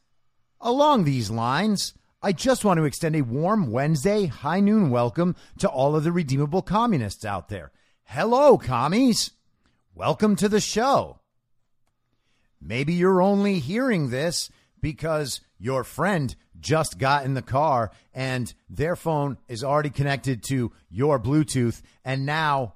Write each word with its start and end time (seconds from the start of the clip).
along 0.61 1.05
these 1.05 1.31
lines, 1.31 1.95
I 2.21 2.33
just 2.33 2.65
want 2.65 2.79
to 2.79 2.83
extend 2.83 3.15
a 3.15 3.21
warm 3.21 3.71
Wednesday 3.71 4.25
high 4.25 4.59
noon 4.59 4.89
welcome 4.89 5.37
to 5.59 5.69
all 5.69 5.95
of 5.95 6.03
the 6.03 6.11
redeemable 6.11 6.61
communists 6.61 7.23
out 7.23 7.47
there. 7.47 7.71
Hello, 8.03 8.57
commies. 8.57 9.31
Welcome 9.95 10.35
to 10.35 10.49
the 10.49 10.59
show. 10.59 11.21
Maybe 12.61 12.91
you're 12.91 13.21
only 13.21 13.59
hearing 13.59 14.09
this 14.09 14.51
because 14.81 15.39
your 15.57 15.85
friend 15.85 16.35
just 16.59 16.97
got 16.97 17.23
in 17.23 17.35
the 17.35 17.41
car 17.41 17.91
and 18.13 18.53
their 18.69 18.97
phone 18.97 19.37
is 19.47 19.63
already 19.63 19.89
connected 19.89 20.43
to 20.49 20.73
your 20.89 21.21
Bluetooth, 21.21 21.81
and 22.03 22.25
now 22.25 22.73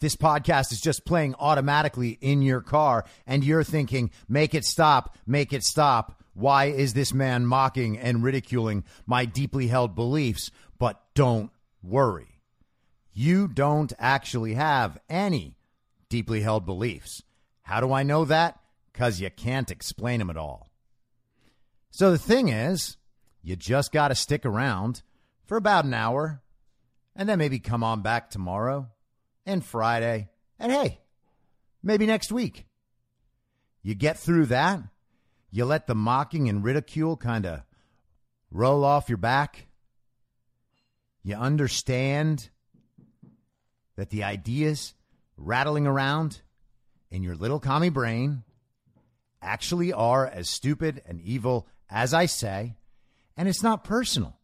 this 0.00 0.16
podcast 0.16 0.72
is 0.72 0.80
just 0.80 1.06
playing 1.06 1.36
automatically 1.38 2.18
in 2.20 2.42
your 2.42 2.62
car, 2.62 3.04
and 3.28 3.44
you're 3.44 3.62
thinking, 3.62 4.10
make 4.28 4.56
it 4.56 4.64
stop, 4.64 5.16
make 5.24 5.52
it 5.52 5.62
stop. 5.62 6.20
Why 6.34 6.66
is 6.66 6.94
this 6.94 7.14
man 7.14 7.46
mocking 7.46 7.96
and 7.96 8.22
ridiculing 8.22 8.84
my 9.06 9.24
deeply 9.24 9.68
held 9.68 9.94
beliefs? 9.94 10.50
But 10.78 11.00
don't 11.14 11.50
worry. 11.82 12.40
You 13.12 13.46
don't 13.46 13.92
actually 13.98 14.54
have 14.54 14.98
any 15.08 15.56
deeply 16.08 16.40
held 16.40 16.66
beliefs. 16.66 17.22
How 17.62 17.80
do 17.80 17.92
I 17.92 18.02
know 18.02 18.24
that? 18.24 18.58
Because 18.92 19.20
you 19.20 19.30
can't 19.30 19.70
explain 19.70 20.18
them 20.18 20.30
at 20.30 20.36
all. 20.36 20.68
So 21.90 22.10
the 22.10 22.18
thing 22.18 22.48
is, 22.48 22.96
you 23.42 23.54
just 23.54 23.92
got 23.92 24.08
to 24.08 24.14
stick 24.16 24.44
around 24.44 25.02
for 25.46 25.56
about 25.56 25.84
an 25.84 25.94
hour 25.94 26.42
and 27.14 27.28
then 27.28 27.38
maybe 27.38 27.60
come 27.60 27.84
on 27.84 28.02
back 28.02 28.30
tomorrow 28.30 28.88
and 29.46 29.64
Friday. 29.64 30.28
And 30.58 30.72
hey, 30.72 30.98
maybe 31.82 32.06
next 32.06 32.32
week. 32.32 32.66
You 33.82 33.94
get 33.94 34.18
through 34.18 34.46
that 34.46 34.80
you 35.54 35.64
let 35.64 35.86
the 35.86 35.94
mocking 35.94 36.48
and 36.48 36.64
ridicule 36.64 37.16
kind 37.16 37.46
of 37.46 37.62
roll 38.50 38.84
off 38.84 39.08
your 39.08 39.18
back. 39.18 39.68
You 41.22 41.36
understand 41.36 42.50
that 43.94 44.10
the 44.10 44.24
ideas 44.24 44.94
rattling 45.36 45.86
around 45.86 46.40
in 47.08 47.22
your 47.22 47.36
little 47.36 47.60
commie 47.60 47.88
brain 47.88 48.42
actually 49.40 49.92
are 49.92 50.26
as 50.26 50.50
stupid 50.50 51.00
and 51.06 51.20
evil 51.20 51.68
as 51.88 52.12
I 52.12 52.26
say, 52.26 52.74
and 53.36 53.48
it's 53.48 53.62
not 53.62 53.84
personal. 53.84 54.36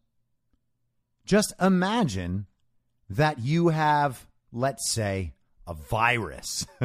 Just 1.25 1.53
imagine 1.59 2.45
that 3.09 3.39
you 3.39 3.67
have, 3.67 4.25
let's 4.53 4.89
say, 4.89 5.33
a 5.67 5.73
virus. 5.73 6.65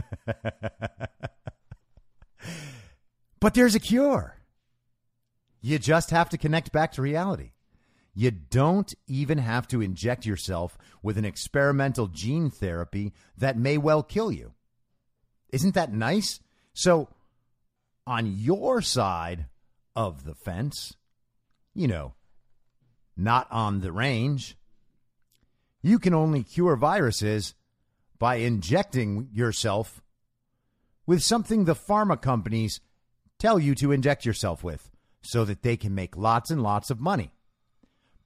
But 3.40 3.54
there's 3.54 3.74
a 3.74 3.80
cure. 3.80 4.36
You 5.60 5.78
just 5.78 6.10
have 6.10 6.28
to 6.30 6.38
connect 6.38 6.72
back 6.72 6.92
to 6.92 7.02
reality. 7.02 7.52
You 8.14 8.30
don't 8.30 8.94
even 9.06 9.38
have 9.38 9.68
to 9.68 9.82
inject 9.82 10.24
yourself 10.24 10.78
with 11.02 11.18
an 11.18 11.26
experimental 11.26 12.06
gene 12.06 12.50
therapy 12.50 13.12
that 13.36 13.58
may 13.58 13.76
well 13.76 14.02
kill 14.02 14.32
you. 14.32 14.54
Isn't 15.50 15.74
that 15.74 15.92
nice? 15.92 16.40
So, 16.72 17.08
on 18.06 18.26
your 18.26 18.80
side 18.80 19.46
of 19.94 20.24
the 20.24 20.34
fence, 20.34 20.94
you 21.74 21.88
know, 21.88 22.14
not 23.16 23.48
on 23.50 23.80
the 23.80 23.92
range, 23.92 24.56
you 25.82 25.98
can 25.98 26.14
only 26.14 26.42
cure 26.42 26.76
viruses 26.76 27.54
by 28.18 28.36
injecting 28.36 29.28
yourself 29.32 30.02
with 31.06 31.22
something 31.22 31.64
the 31.64 31.74
pharma 31.74 32.20
companies 32.20 32.80
tell 33.46 33.58
you 33.60 33.76
to 33.76 33.92
inject 33.92 34.26
yourself 34.26 34.64
with 34.64 34.90
so 35.22 35.44
that 35.44 35.62
they 35.62 35.76
can 35.76 35.94
make 35.94 36.16
lots 36.16 36.50
and 36.50 36.64
lots 36.64 36.90
of 36.90 36.98
money. 36.98 37.30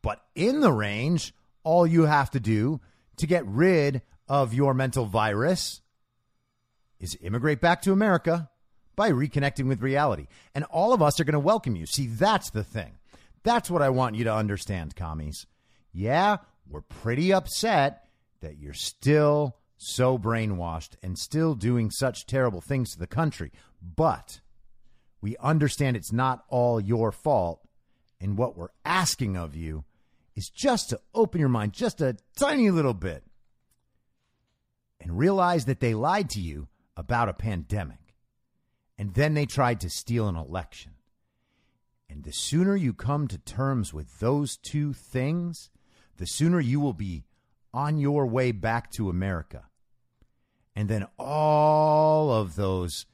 But 0.00 0.22
in 0.34 0.61
the 0.61 0.72
range, 0.72 1.34
all 1.62 1.87
you 1.87 2.06
have 2.06 2.31
to 2.31 2.40
do 2.40 2.81
to 3.19 3.26
get 3.26 3.46
rid 3.46 4.00
of 4.28 4.55
your 4.55 4.72
mental 4.72 5.05
virus 5.05 5.82
is 6.99 7.19
immigrate 7.20 7.61
back 7.61 7.82
to 7.82 7.93
America 7.93 8.49
by 8.96 9.11
reconnecting 9.11 9.69
with 9.69 9.82
reality. 9.82 10.26
And 10.55 10.64
all 10.64 10.94
of 10.94 11.02
us 11.02 11.20
are 11.20 11.25
going 11.25 11.34
to 11.34 11.38
welcome 11.38 11.76
you. 11.76 11.84
See, 11.84 12.06
that's 12.06 12.49
the 12.49 12.64
thing. 12.64 12.93
That's 13.43 13.70
what 13.70 13.82
I 13.82 13.90
want 13.90 14.17
you 14.17 14.25
to 14.25 14.34
understand, 14.34 14.96
commies. 14.96 15.46
Yeah, 15.93 16.38
we're 16.67 16.81
pretty 16.81 17.31
upset 17.31 18.06
that 18.40 18.56
you're 18.56 18.72
still 18.72 19.58
so 19.76 20.17
brainwashed 20.17 20.93
and 21.02 21.19
still 21.19 21.55
doing 21.55 21.90
such 21.90 22.25
terrible 22.25 22.62
things 22.62 22.93
to 22.93 22.99
the 22.99 23.06
country. 23.06 23.52
But 23.82 24.40
we 25.20 25.37
understand 25.38 25.96
it's 25.96 26.12
not 26.12 26.44
all 26.49 26.81
your 26.81 27.12
fault. 27.12 27.61
And 28.20 28.37
what 28.37 28.56
we're 28.56 28.69
asking 28.84 29.37
of 29.37 29.55
you 29.55 29.84
is 30.37 30.50
just 30.50 30.90
to 30.90 31.00
open 31.14 31.40
your 31.40 31.49
mind 31.49 31.72
just 31.72 32.00
a 32.00 32.17
tiny 32.37 32.70
little 32.70 32.94
bit 32.94 33.25
and 35.00 35.19
realize 35.19 35.64
that 35.64 35.81
they 35.81 35.94
lied 35.94 36.31
to 36.31 36.40
you 36.40 36.69
about 36.96 37.28
a 37.28 37.34
pandemic. 37.34 37.96
And 38.99 39.14
then 39.14 39.34
they 39.34 39.46
tried 39.46 39.81
to 39.81 39.90
steal 39.90 40.28
an 40.28 40.37
election. 40.37 40.93
And 42.08 42.25
the 42.25 42.32
sooner 42.32 42.76
you 42.76 42.93
come 42.93 43.28
to 43.28 43.38
terms 43.38 43.94
with 43.94 44.19
those 44.19 44.56
two 44.56 44.93
things, 44.93 45.70
the 46.17 46.26
sooner 46.26 46.61
you 46.61 46.81
will 46.81 46.93
be 46.93 47.25
on 47.72 47.99
your 47.99 48.26
way 48.26 48.52
back 48.52 48.90
to 48.93 49.08
America. 49.08 49.64
And 50.75 50.88
then 50.88 51.06
all 51.19 52.31
of 52.32 52.56
those 52.56 53.06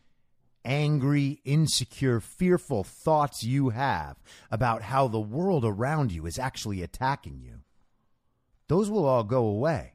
angry, 0.66 1.40
insecure, 1.44 2.20
fearful 2.20 2.84
thoughts 2.84 3.42
you 3.42 3.70
have 3.70 4.16
about 4.50 4.82
how 4.82 5.08
the 5.08 5.20
world 5.20 5.64
around 5.64 6.12
you 6.12 6.26
is 6.26 6.38
actually 6.38 6.82
attacking 6.82 7.40
you, 7.40 7.60
those 8.68 8.90
will 8.90 9.06
all 9.06 9.24
go 9.24 9.46
away. 9.46 9.92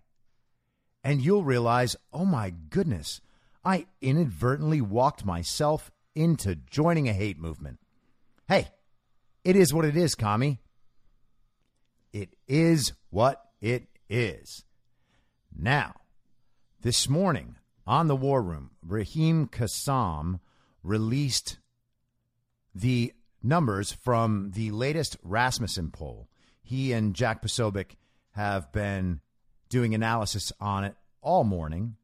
And 1.03 1.21
you'll 1.21 1.44
realize, 1.44 1.95
oh 2.13 2.25
my 2.25 2.53
goodness, 2.69 3.21
I 3.63 3.85
inadvertently 4.01 4.81
walked 4.81 5.25
myself 5.25 5.91
into 6.15 6.56
joining 6.56 7.09
a 7.09 7.13
hate 7.13 7.38
movement. 7.38 7.79
Hey, 8.47 8.69
it 9.44 9.56
is 9.56 9.73
what 9.73 9.85
it 9.85 9.97
is, 9.97 10.15
commie. 10.15 10.59
It 12.13 12.29
is 12.47 12.94
what 13.09 13.44
it 13.62 13.88
is. 14.09 14.63
Now, 15.56 15.95
this 16.81 17.09
morning 17.09 17.56
on 17.85 18.07
the 18.07 18.15
War 18.15 18.41
Room, 18.41 18.71
Raheem 18.85 19.47
Kassam 19.47 20.39
released 20.83 21.57
the 22.74 23.13
numbers 23.44 23.92
from 23.92 24.51
the 24.54 24.72
latest 24.72 25.18
Rasmussen 25.24 25.92
poll. 25.92 26.30
He 26.62 26.94
and 26.94 27.13
Jack 27.13 27.42
Posobiec 27.42 27.95
have 28.31 28.72
been 28.72 29.22
doing 29.69 29.94
analysis 29.94 30.51
on 30.60 30.83
it 30.83 30.95
all 31.22 31.44
morning. 31.44 31.95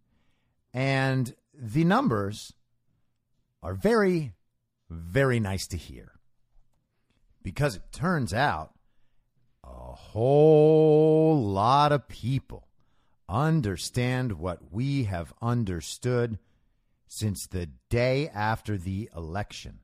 And 0.74 1.34
the 1.54 1.84
numbers 1.84 2.54
are 3.64 3.74
very, 3.74 4.34
very 4.90 5.40
nice 5.40 5.68
to 5.68 5.78
hear 5.78 6.14
because 7.44 7.76
it 7.76 7.92
turns 7.92 8.34
out 8.34 8.74
a 9.64 9.70
whole 9.70 11.42
lot 11.42 11.92
of 11.92 12.08
people 12.08 12.68
understand 13.30 14.34
what 14.34 14.72
we 14.72 15.06
have 15.06 15.34
understood 15.42 16.40
since 17.08 17.48
the 17.48 17.70
day 17.90 18.30
after 18.30 18.78
the 18.78 19.10
election. 19.16 19.80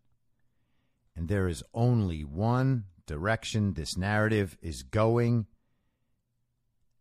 And 1.16 1.28
there 1.28 1.48
is 1.48 1.64
only 1.74 2.24
one 2.24 2.86
direction 3.06 3.74
this 3.74 3.98
narrative 3.98 4.58
is 4.62 4.84
going, 4.84 5.46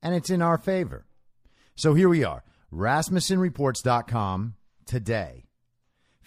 and 0.03 0.15
it's 0.15 0.31
in 0.31 0.43
our 0.43 0.59
favor. 0.59 1.07
So 1.75 1.95
here 1.95 2.09
we 2.09 2.25
are 2.25 2.45
RasmussenReports.com 2.73 4.55
today. 4.87 5.45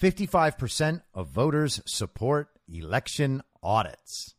55% 0.02 1.02
of 1.14 1.30
voters 1.30 1.82
support 1.86 2.50
election 2.68 3.42
audits. 3.64 4.36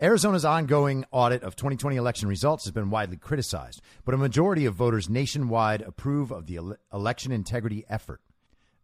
Arizona's 0.00 0.44
ongoing 0.44 1.06
audit 1.10 1.42
of 1.42 1.56
2020 1.56 1.96
election 1.96 2.28
results 2.28 2.64
has 2.64 2.72
been 2.72 2.90
widely 2.90 3.16
criticized, 3.16 3.80
but 4.04 4.14
a 4.14 4.18
majority 4.18 4.66
of 4.66 4.74
voters 4.74 5.08
nationwide 5.08 5.80
approve 5.80 6.30
of 6.30 6.46
the 6.46 6.60
election 6.92 7.32
integrity 7.32 7.84
effort. 7.88 8.20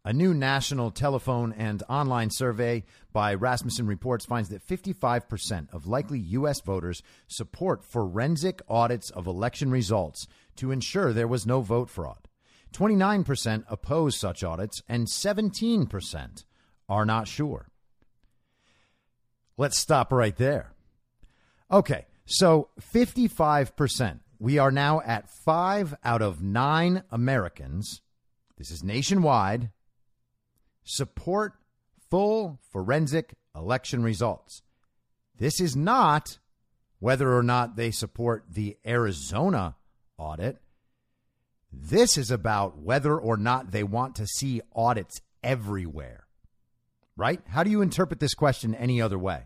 A 0.05 0.13
new 0.13 0.35
national 0.35 0.91
telephone 0.91 1.53
and 1.53 1.81
online 1.89 2.31
survey 2.31 2.83
by 3.13 3.35
Rasmussen 3.35 3.87
Reports 3.87 4.25
finds 4.25 4.49
that 4.49 4.67
55% 4.67 5.73
of 5.73 5.87
likely 5.87 6.19
U.S. 6.19 6.61
voters 6.61 7.05
support 7.29 7.85
forensic 7.85 8.63
audits 8.69 9.11
of 9.11 9.29
election 9.29 9.71
results 9.71 10.27
to 10.57 10.73
ensure 10.73 11.13
there 11.13 11.29
was 11.29 11.47
no 11.47 11.61
vote 11.61 11.89
fraud. 11.89 12.27
29% 12.73 13.65
oppose 13.69 14.19
such 14.19 14.43
audits, 14.43 14.83
and 14.89 15.07
17% 15.07 16.45
are 16.89 17.07
not 17.07 17.29
sure. 17.29 17.69
Let's 19.57 19.79
stop 19.79 20.13
right 20.13 20.37
there. 20.37 20.73
Okay, 21.71 22.07
so 22.25 22.71
55%. 22.93 24.19
We 24.41 24.59
are 24.59 24.73
now 24.73 25.01
at 25.03 25.31
five 25.31 25.95
out 26.03 26.23
of 26.23 26.43
nine 26.43 27.05
Americans. 27.13 28.01
This 28.59 28.73
is 28.73 28.83
nationwide. 28.83 29.71
Support 30.85 31.55
full 32.11 32.59
forensic 32.71 33.35
election 33.55 34.03
results. 34.03 34.63
This 35.39 35.61
is 35.61 35.75
not 35.75 36.39
whether 36.99 37.37
or 37.37 37.43
not 37.43 37.77
they 37.77 37.91
support 37.91 38.45
the 38.51 38.77
Arizona 38.87 39.77
audit. 40.19 40.59
This 41.73 42.17
is 42.17 42.31
about 42.31 42.79
whether 42.79 43.19
or 43.19 43.37
not 43.37 43.73
they 43.73 43.83
want 43.83 44.15
to 44.17 44.27
see 44.27 44.61
audits 44.75 45.21
everywhere. 45.43 46.27
Right? 47.17 47.41
How 47.49 47.63
do 47.63 47.71
you 47.71 47.83
interpret 47.83 48.21
this 48.21 48.35
question 48.35 48.75
any 48.75 49.01
other 49.01 49.19
way? 49.19 49.45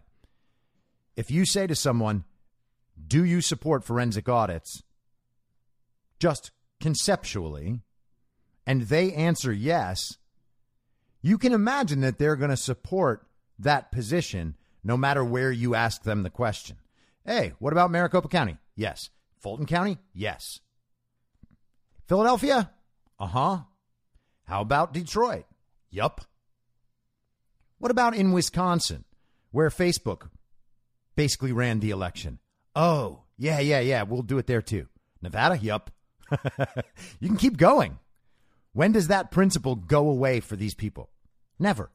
If 1.16 1.30
you 1.30 1.46
say 1.46 1.66
to 1.66 1.74
someone, 1.74 2.24
Do 3.06 3.24
you 3.24 3.40
support 3.40 3.84
forensic 3.84 4.28
audits? 4.28 4.82
Just 6.18 6.50
conceptually, 6.80 7.80
and 8.66 8.82
they 8.82 9.12
answer 9.12 9.52
yes, 9.52 10.18
you 11.26 11.38
can 11.38 11.52
imagine 11.52 12.02
that 12.02 12.18
they're 12.18 12.36
going 12.36 12.50
to 12.50 12.56
support 12.56 13.26
that 13.58 13.90
position 13.90 14.54
no 14.84 14.96
matter 14.96 15.24
where 15.24 15.50
you 15.50 15.74
ask 15.74 16.04
them 16.04 16.22
the 16.22 16.30
question. 16.30 16.76
Hey, 17.24 17.52
what 17.58 17.72
about 17.72 17.90
Maricopa 17.90 18.28
County? 18.28 18.58
Yes. 18.76 19.10
Fulton 19.40 19.66
County? 19.66 19.98
Yes. 20.14 20.60
Philadelphia? 22.06 22.70
Uh 23.18 23.26
huh. 23.26 23.58
How 24.44 24.60
about 24.60 24.92
Detroit? 24.92 25.46
Yup. 25.90 26.20
What 27.78 27.90
about 27.90 28.14
in 28.14 28.30
Wisconsin, 28.30 29.04
where 29.50 29.68
Facebook 29.68 30.30
basically 31.16 31.50
ran 31.50 31.80
the 31.80 31.90
election? 31.90 32.38
Oh, 32.76 33.24
yeah, 33.36 33.58
yeah, 33.58 33.80
yeah. 33.80 34.04
We'll 34.04 34.22
do 34.22 34.38
it 34.38 34.46
there 34.46 34.62
too. 34.62 34.86
Nevada? 35.20 35.58
Yup. 35.58 35.90
you 37.18 37.26
can 37.26 37.36
keep 37.36 37.56
going. 37.56 37.98
When 38.72 38.92
does 38.92 39.08
that 39.08 39.32
principle 39.32 39.74
go 39.74 40.08
away 40.08 40.38
for 40.38 40.54
these 40.54 40.74
people? 40.74 41.10
Never. 41.58 41.90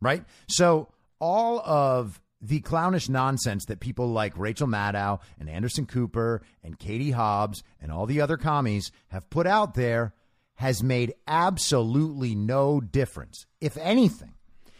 Right? 0.00 0.24
So, 0.48 0.88
all 1.20 1.60
of 1.60 2.20
the 2.40 2.60
clownish 2.60 3.08
nonsense 3.08 3.64
that 3.66 3.78
people 3.78 4.08
like 4.08 4.36
Rachel 4.36 4.66
Maddow 4.66 5.20
and 5.38 5.48
Anderson 5.48 5.86
Cooper 5.86 6.42
and 6.64 6.78
Katie 6.78 7.12
Hobbs 7.12 7.62
and 7.80 7.92
all 7.92 8.06
the 8.06 8.20
other 8.20 8.36
commies 8.36 8.90
have 9.08 9.30
put 9.30 9.46
out 9.46 9.74
there 9.74 10.12
has 10.56 10.82
made 10.82 11.14
absolutely 11.28 12.34
no 12.34 12.80
difference. 12.80 13.46
If 13.60 13.76
anything, 13.76 14.34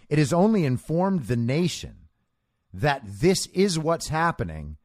it 0.08 0.18
has 0.18 0.32
only 0.32 0.64
informed 0.64 1.26
the 1.26 1.36
nation 1.36 2.08
that 2.74 3.02
this 3.04 3.46
is 3.46 3.78
what's 3.78 4.08
happening 4.08 4.76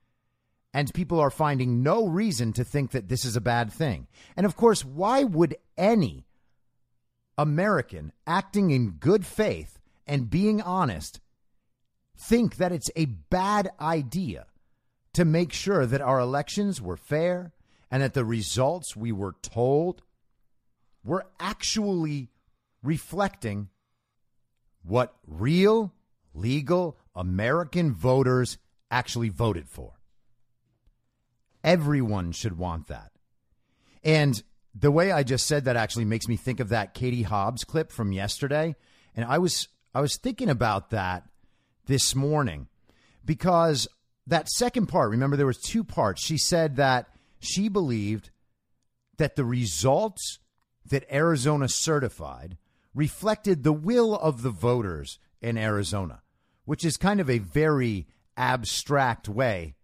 and 0.74 0.94
people 0.94 1.20
are 1.20 1.32
finding 1.32 1.82
no 1.82 2.06
reason 2.06 2.54
to 2.54 2.64
think 2.64 2.92
that 2.92 3.08
this 3.08 3.26
is 3.26 3.36
a 3.36 3.42
bad 3.42 3.74
thing. 3.74 4.06
And 4.36 4.46
of 4.46 4.56
course, 4.56 4.86
why 4.86 5.24
would 5.24 5.56
any 5.76 6.27
American 7.38 8.12
acting 8.26 8.72
in 8.72 8.92
good 8.92 9.26
faith 9.26 9.80
and 10.06 10.30
being 10.30 10.62
honest, 10.62 11.20
think 12.18 12.58
that 12.58 12.72
it's 12.72 12.90
a 12.96 13.06
bad 13.06 13.70
idea 13.80 14.48
to 15.14 15.26
make 15.26 15.54
sure 15.54 15.86
that 15.86 16.02
our 16.02 16.20
elections 16.20 16.82
were 16.82 16.98
fair 16.98 17.52
and 17.92 18.02
that 18.02 18.14
the 18.14 18.26
results 18.26 18.96
we 18.96 19.12
were 19.12 19.36
told 19.42 20.02
were 21.04 21.26
actually 21.40 22.30
reflecting 22.84 23.70
what 24.84 25.16
real, 25.26 25.94
legal 26.34 26.98
American 27.16 27.94
voters 27.94 28.58
actually 28.90 29.30
voted 29.30 29.68
for. 29.68 29.94
Everyone 31.64 32.32
should 32.32 32.58
want 32.58 32.88
that. 32.88 33.12
And 34.04 34.42
the 34.80 34.92
way 34.92 35.12
I 35.12 35.24
just 35.24 35.48
said 35.48 35.66
that 35.66 35.76
actually 35.76 36.06
makes 36.06 36.28
me 36.28 36.36
think 36.36 36.60
of 36.60 36.70
that 36.70 36.94
Katie 36.94 37.24
Hobbs 37.24 37.64
clip 37.64 37.92
from 37.92 38.12
yesterday. 38.12 38.76
And 39.16 39.26
I 39.26 39.38
was 39.40 39.68
I 39.94 40.02
was 40.02 40.18
thinking 40.18 40.50
about 40.50 40.92
that 40.92 41.24
this 41.86 42.14
morning 42.14 42.68
because 43.26 43.88
that 44.28 44.50
second 44.50 44.88
part, 44.88 45.10
remember 45.10 45.36
there 45.36 45.46
was 45.46 45.58
two 45.58 45.84
parts. 45.84 46.22
She 46.22 46.38
said 46.38 46.76
that 46.76 47.08
she 47.40 47.70
believed 47.70 48.30
that 49.18 49.36
the 49.36 49.46
results 49.46 50.40
that 50.86 51.12
Arizona 51.12 51.68
certified 51.68 52.58
reflected 52.94 53.64
the 53.64 53.74
will 53.74 54.16
of 54.16 54.42
the 54.42 54.50
voters 54.50 55.20
in 55.42 55.58
Arizona, 55.58 56.22
which 56.66 56.86
is 56.86 56.98
kind 56.98 57.20
of 57.20 57.30
a 57.30 57.40
very 57.40 58.08
abstract 58.36 59.28
way 59.28 59.76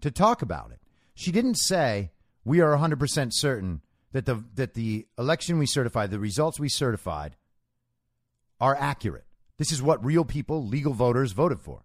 to 0.00 0.10
talk 0.10 0.42
about 0.42 0.70
it. 0.70 0.80
She 1.14 1.32
didn't 1.32 1.56
say 1.56 2.10
we 2.44 2.60
are 2.60 2.76
100% 2.76 3.32
certain 3.32 3.80
that 4.14 4.26
the 4.26 4.42
that 4.54 4.74
the 4.74 5.06
election 5.18 5.58
we 5.58 5.66
certified, 5.66 6.10
the 6.10 6.20
results 6.20 6.58
we 6.58 6.68
certified 6.68 7.34
are 8.60 8.76
accurate. 8.76 9.26
This 9.58 9.72
is 9.72 9.82
what 9.82 10.04
real 10.04 10.24
people, 10.24 10.64
legal 10.64 10.94
voters 10.94 11.32
voted 11.32 11.60
for. 11.60 11.82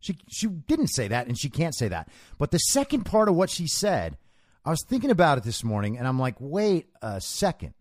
She 0.00 0.16
she 0.28 0.46
didn't 0.46 0.88
say 0.88 1.06
that 1.08 1.26
and 1.26 1.38
she 1.38 1.50
can't 1.50 1.76
say 1.76 1.88
that. 1.88 2.08
But 2.38 2.50
the 2.50 2.58
second 2.58 3.04
part 3.04 3.28
of 3.28 3.36
what 3.36 3.50
she 3.50 3.66
said, 3.66 4.16
I 4.64 4.70
was 4.70 4.82
thinking 4.88 5.10
about 5.10 5.36
it 5.36 5.44
this 5.44 5.62
morning 5.62 5.98
and 5.98 6.08
I'm 6.08 6.18
like, 6.18 6.36
"Wait 6.38 6.88
a 7.02 7.20
second. 7.20 7.74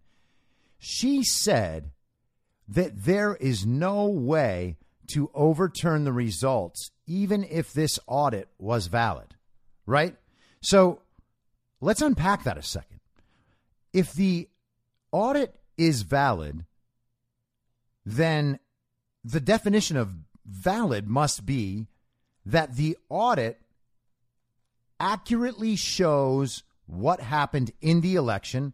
She 0.78 1.24
said 1.24 1.92
that 2.68 3.06
there 3.06 3.36
is 3.36 3.66
no 3.66 4.08
way 4.08 4.76
to 5.14 5.32
overturn 5.34 6.04
the 6.04 6.12
results 6.12 6.92
even 7.08 7.46
if 7.46 7.72
this 7.72 7.98
audit 8.08 8.50
was 8.58 8.88
valid. 8.88 9.36
Right? 9.86 10.18
So, 10.62 11.00
let's 11.80 12.02
unpack 12.02 12.44
that 12.44 12.58
a 12.58 12.64
second. 12.64 12.95
If 13.96 14.12
the 14.12 14.50
audit 15.14 15.56
is 15.78 16.02
valid, 16.02 16.66
then 18.06 18.60
the 19.24 19.40
definition 19.40 19.96
of 19.96 20.12
valid 20.46 21.08
must 21.08 21.46
be 21.46 21.88
that 22.46 22.76
the 22.76 22.98
audit 23.08 23.62
accurately 25.00 25.78
shows 25.78 26.64
what 26.88 27.22
happened 27.22 27.72
in 27.80 28.02
the 28.02 28.16
election, 28.16 28.74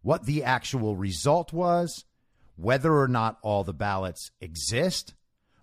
what 0.00 0.24
the 0.24 0.42
actual 0.42 0.96
result 0.96 1.52
was, 1.52 2.06
whether 2.56 2.98
or 2.98 3.08
not 3.08 3.36
all 3.42 3.64
the 3.64 3.74
ballots 3.74 4.30
exist, 4.40 5.12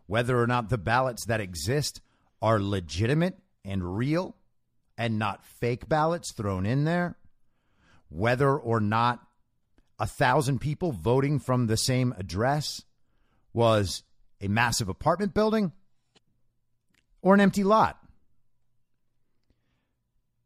whether 0.06 0.40
or 0.40 0.46
not 0.46 0.70
the 0.70 0.78
ballots 0.78 1.26
that 1.26 1.42
exist 1.42 2.00
are 2.44 2.60
legitimate 2.60 3.40
and 3.66 3.98
real 3.98 4.36
and 5.00 5.18
not 5.18 5.44
fake 5.44 5.90
ballots 5.90 6.32
thrown 6.32 6.68
in 6.68 6.84
there, 6.84 7.18
whether 8.10 8.58
or 8.58 8.80
not 8.80 9.20
a 10.00 10.08
thousand 10.08 10.60
people 10.60 10.92
voting 10.92 11.40
from 11.40 11.68
the 11.68 11.78
same 11.78 12.14
address 12.18 12.84
was 13.54 14.04
a 14.42 14.48
massive 14.48 14.90
apartment 14.90 15.34
building 15.34 15.72
or 17.22 17.34
an 17.34 17.42
empty 17.42 17.64
lot. 17.64 18.00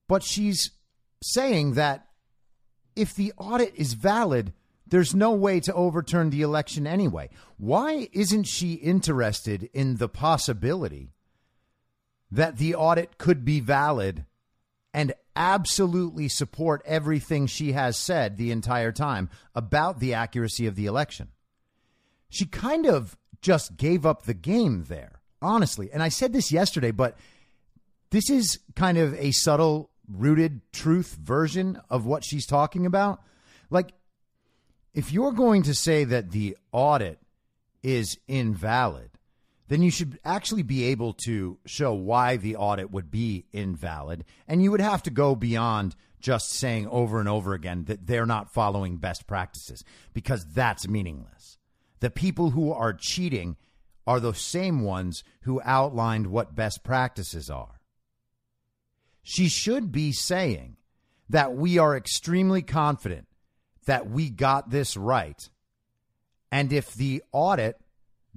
But 0.07 0.23
she's 0.23 0.71
saying 1.21 1.73
that 1.73 2.07
if 2.95 3.15
the 3.15 3.33
audit 3.37 3.73
is 3.75 3.93
valid, 3.93 4.53
there's 4.85 5.15
no 5.15 5.31
way 5.31 5.59
to 5.61 5.73
overturn 5.73 6.29
the 6.29 6.41
election 6.41 6.85
anyway. 6.85 7.29
Why 7.57 8.09
isn't 8.11 8.43
she 8.43 8.73
interested 8.73 9.69
in 9.73 9.97
the 9.97 10.09
possibility 10.09 11.13
that 12.29 12.57
the 12.57 12.75
audit 12.75 13.17
could 13.17 13.45
be 13.45 13.59
valid 13.59 14.25
and 14.93 15.13
absolutely 15.35 16.29
support 16.29 16.81
everything 16.85 17.47
she 17.47 17.71
has 17.71 17.97
said 17.97 18.37
the 18.37 18.51
entire 18.51 18.91
time 18.91 19.29
about 19.55 19.99
the 19.99 20.13
accuracy 20.13 20.67
of 20.67 20.75
the 20.75 20.85
election? 20.85 21.29
She 22.29 22.45
kind 22.45 22.85
of 22.85 23.17
just 23.41 23.77
gave 23.77 24.05
up 24.05 24.23
the 24.23 24.33
game 24.33 24.85
there, 24.87 25.19
honestly. 25.41 25.89
And 25.91 26.01
I 26.01 26.09
said 26.09 26.33
this 26.33 26.51
yesterday, 26.51 26.91
but 26.91 27.17
this 28.09 28.29
is 28.29 28.59
kind 28.75 28.97
of 28.97 29.13
a 29.15 29.31
subtle, 29.31 29.89
rooted 30.07 30.61
truth 30.71 31.17
version 31.21 31.79
of 31.89 32.05
what 32.05 32.23
she's 32.23 32.45
talking 32.45 32.85
about. 32.85 33.21
Like, 33.69 33.93
if 34.93 35.11
you're 35.11 35.31
going 35.31 35.63
to 35.63 35.73
say 35.73 36.03
that 36.03 36.31
the 36.31 36.57
audit 36.71 37.19
is 37.81 38.17
invalid, 38.27 39.09
then 39.73 39.81
you 39.81 39.89
should 39.89 40.19
actually 40.23 40.61
be 40.61 40.83
able 40.83 41.13
to 41.13 41.57
show 41.65 41.95
why 41.95 42.37
the 42.37 42.57
audit 42.57 42.91
would 42.91 43.09
be 43.09 43.45
invalid. 43.51 44.23
And 44.47 44.61
you 44.61 44.69
would 44.69 44.79
have 44.79 45.01
to 45.01 45.09
go 45.09 45.33
beyond 45.33 45.95
just 46.19 46.51
saying 46.51 46.87
over 46.89 47.19
and 47.19 47.27
over 47.27 47.55
again 47.55 47.85
that 47.85 48.05
they're 48.05 48.27
not 48.27 48.53
following 48.53 48.97
best 48.97 49.25
practices 49.25 49.83
because 50.13 50.45
that's 50.45 50.87
meaningless. 50.87 51.57
The 52.01 52.11
people 52.11 52.51
who 52.51 52.71
are 52.71 52.93
cheating 52.93 53.57
are 54.05 54.19
the 54.19 54.35
same 54.35 54.81
ones 54.81 55.23
who 55.41 55.59
outlined 55.65 56.27
what 56.27 56.53
best 56.53 56.83
practices 56.83 57.49
are. 57.49 57.81
She 59.23 59.49
should 59.49 59.91
be 59.91 60.11
saying 60.11 60.77
that 61.29 61.55
we 61.55 61.79
are 61.79 61.97
extremely 61.97 62.61
confident 62.61 63.25
that 63.87 64.07
we 64.07 64.29
got 64.29 64.69
this 64.69 64.95
right. 64.95 65.49
And 66.51 66.71
if 66.71 66.93
the 66.93 67.23
audit 67.31 67.79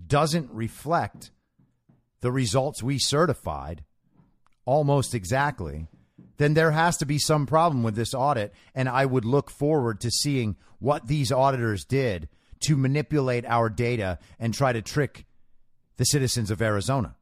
doesn't 0.04 0.50
reflect 0.52 1.30
the 2.20 2.32
results 2.32 2.82
we 2.82 2.98
certified 2.98 3.84
almost 4.64 5.14
exactly, 5.14 5.86
then 6.38 6.54
there 6.54 6.72
has 6.72 6.96
to 6.98 7.06
be 7.06 7.18
some 7.18 7.46
problem 7.46 7.82
with 7.82 7.94
this 7.94 8.14
audit. 8.14 8.52
And 8.74 8.88
I 8.88 9.06
would 9.06 9.24
look 9.24 9.50
forward 9.50 10.00
to 10.00 10.10
seeing 10.10 10.56
what 10.78 11.06
these 11.06 11.32
auditors 11.32 11.84
did 11.84 12.28
to 12.60 12.76
manipulate 12.76 13.46
our 13.46 13.68
data 13.68 14.18
and 14.38 14.52
try 14.52 14.72
to 14.72 14.82
trick 14.82 15.26
the 15.96 16.04
citizens 16.04 16.50
of 16.50 16.60
Arizona. 16.60 17.16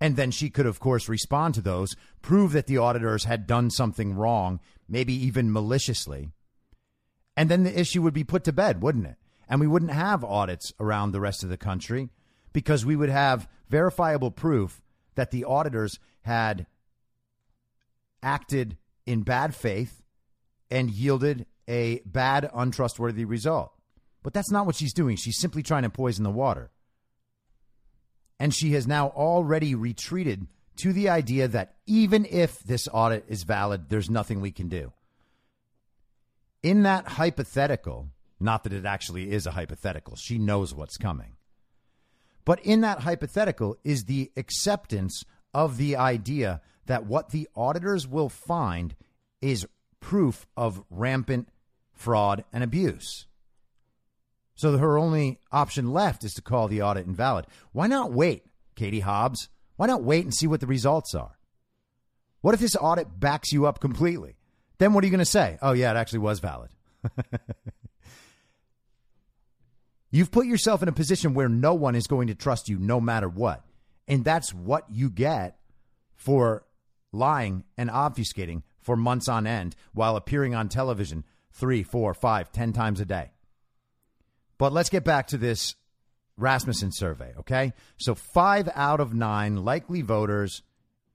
And 0.00 0.16
then 0.16 0.30
she 0.30 0.50
could, 0.50 0.66
of 0.66 0.80
course, 0.80 1.08
respond 1.08 1.54
to 1.54 1.60
those, 1.60 1.96
prove 2.22 2.52
that 2.52 2.66
the 2.66 2.78
auditors 2.78 3.24
had 3.24 3.46
done 3.46 3.70
something 3.70 4.14
wrong, 4.14 4.60
maybe 4.88 5.12
even 5.12 5.52
maliciously. 5.52 6.30
And 7.36 7.48
then 7.48 7.64
the 7.64 7.78
issue 7.78 8.02
would 8.02 8.14
be 8.14 8.24
put 8.24 8.44
to 8.44 8.52
bed, 8.52 8.82
wouldn't 8.82 9.06
it? 9.06 9.16
And 9.48 9.60
we 9.60 9.66
wouldn't 9.66 9.92
have 9.92 10.24
audits 10.24 10.72
around 10.78 11.12
the 11.12 11.20
rest 11.20 11.42
of 11.42 11.48
the 11.48 11.56
country 11.56 12.10
because 12.52 12.84
we 12.84 12.96
would 12.96 13.08
have 13.08 13.48
verifiable 13.68 14.30
proof 14.30 14.82
that 15.14 15.30
the 15.30 15.44
auditors 15.44 15.98
had 16.22 16.66
acted 18.22 18.76
in 19.06 19.22
bad 19.22 19.54
faith 19.54 20.02
and 20.70 20.90
yielded 20.90 21.46
a 21.66 22.00
bad, 22.04 22.50
untrustworthy 22.52 23.24
result. 23.24 23.72
But 24.22 24.32
that's 24.34 24.50
not 24.50 24.66
what 24.66 24.74
she's 24.74 24.92
doing. 24.92 25.16
She's 25.16 25.38
simply 25.38 25.62
trying 25.62 25.84
to 25.84 25.90
poison 25.90 26.24
the 26.24 26.30
water. 26.30 26.70
And 28.40 28.54
she 28.54 28.72
has 28.72 28.86
now 28.86 29.08
already 29.08 29.74
retreated 29.74 30.46
to 30.76 30.92
the 30.92 31.08
idea 31.08 31.48
that 31.48 31.74
even 31.86 32.24
if 32.24 32.60
this 32.60 32.88
audit 32.92 33.24
is 33.28 33.42
valid, 33.42 33.88
there's 33.88 34.10
nothing 34.10 34.40
we 34.40 34.52
can 34.52 34.68
do. 34.68 34.92
In 36.62 36.82
that 36.82 37.06
hypothetical, 37.06 38.08
not 38.40 38.64
that 38.64 38.72
it 38.72 38.84
actually 38.84 39.30
is 39.30 39.46
a 39.46 39.52
hypothetical, 39.52 40.16
she 40.16 40.38
knows 40.38 40.74
what's 40.74 40.96
coming. 40.96 41.36
But 42.44 42.60
in 42.60 42.80
that 42.80 43.00
hypothetical 43.00 43.76
is 43.84 44.04
the 44.04 44.32
acceptance 44.36 45.24
of 45.52 45.76
the 45.76 45.96
idea 45.96 46.62
that 46.86 47.06
what 47.06 47.30
the 47.30 47.48
auditors 47.54 48.06
will 48.06 48.28
find 48.28 48.94
is 49.42 49.66
proof 50.00 50.46
of 50.56 50.82
rampant 50.90 51.48
fraud 51.92 52.44
and 52.52 52.64
abuse. 52.64 53.26
So 54.54 54.76
her 54.78 54.98
only 54.98 55.38
option 55.52 55.92
left 55.92 56.24
is 56.24 56.32
to 56.34 56.42
call 56.42 56.68
the 56.68 56.82
audit 56.82 57.06
invalid. 57.06 57.46
Why 57.72 57.86
not 57.86 58.12
wait, 58.12 58.44
Katie 58.74 59.00
Hobbs? 59.00 59.48
Why 59.76 59.86
not 59.86 60.02
wait 60.02 60.24
and 60.24 60.34
see 60.34 60.46
what 60.46 60.60
the 60.60 60.66
results 60.66 61.14
are? 61.14 61.38
What 62.40 62.54
if 62.54 62.60
this 62.60 62.76
audit 62.76 63.20
backs 63.20 63.52
you 63.52 63.66
up 63.66 63.80
completely? 63.80 64.36
Then 64.78 64.94
what 64.94 65.04
are 65.04 65.06
you 65.06 65.10
going 65.10 65.18
to 65.18 65.24
say? 65.24 65.58
Oh, 65.60 65.72
yeah, 65.72 65.90
it 65.90 65.96
actually 65.96 66.20
was 66.20 66.40
valid. 66.40 66.70
You've 70.10 70.30
put 70.30 70.46
yourself 70.46 70.82
in 70.82 70.88
a 70.88 70.92
position 70.92 71.34
where 71.34 71.48
no 71.48 71.74
one 71.74 71.94
is 71.94 72.06
going 72.06 72.28
to 72.28 72.34
trust 72.34 72.68
you 72.68 72.78
no 72.78 73.00
matter 73.00 73.28
what. 73.28 73.64
And 74.06 74.24
that's 74.24 74.54
what 74.54 74.84
you 74.90 75.10
get 75.10 75.58
for 76.16 76.64
lying 77.12 77.64
and 77.76 77.90
obfuscating 77.90 78.62
for 78.80 78.96
months 78.96 79.28
on 79.28 79.46
end 79.46 79.76
while 79.92 80.16
appearing 80.16 80.54
on 80.54 80.68
television 80.68 81.24
three, 81.52 81.82
four, 81.82 82.14
five, 82.14 82.50
ten 82.52 82.72
times 82.72 83.00
a 83.00 83.04
day. 83.04 83.30
But 84.56 84.72
let's 84.72 84.88
get 84.88 85.04
back 85.04 85.28
to 85.28 85.38
this 85.38 85.76
Rasmussen 86.36 86.92
survey, 86.92 87.34
okay? 87.40 87.72
So 87.98 88.14
five 88.14 88.68
out 88.74 89.00
of 89.00 89.12
nine 89.12 89.64
likely 89.64 90.02
voters 90.02 90.62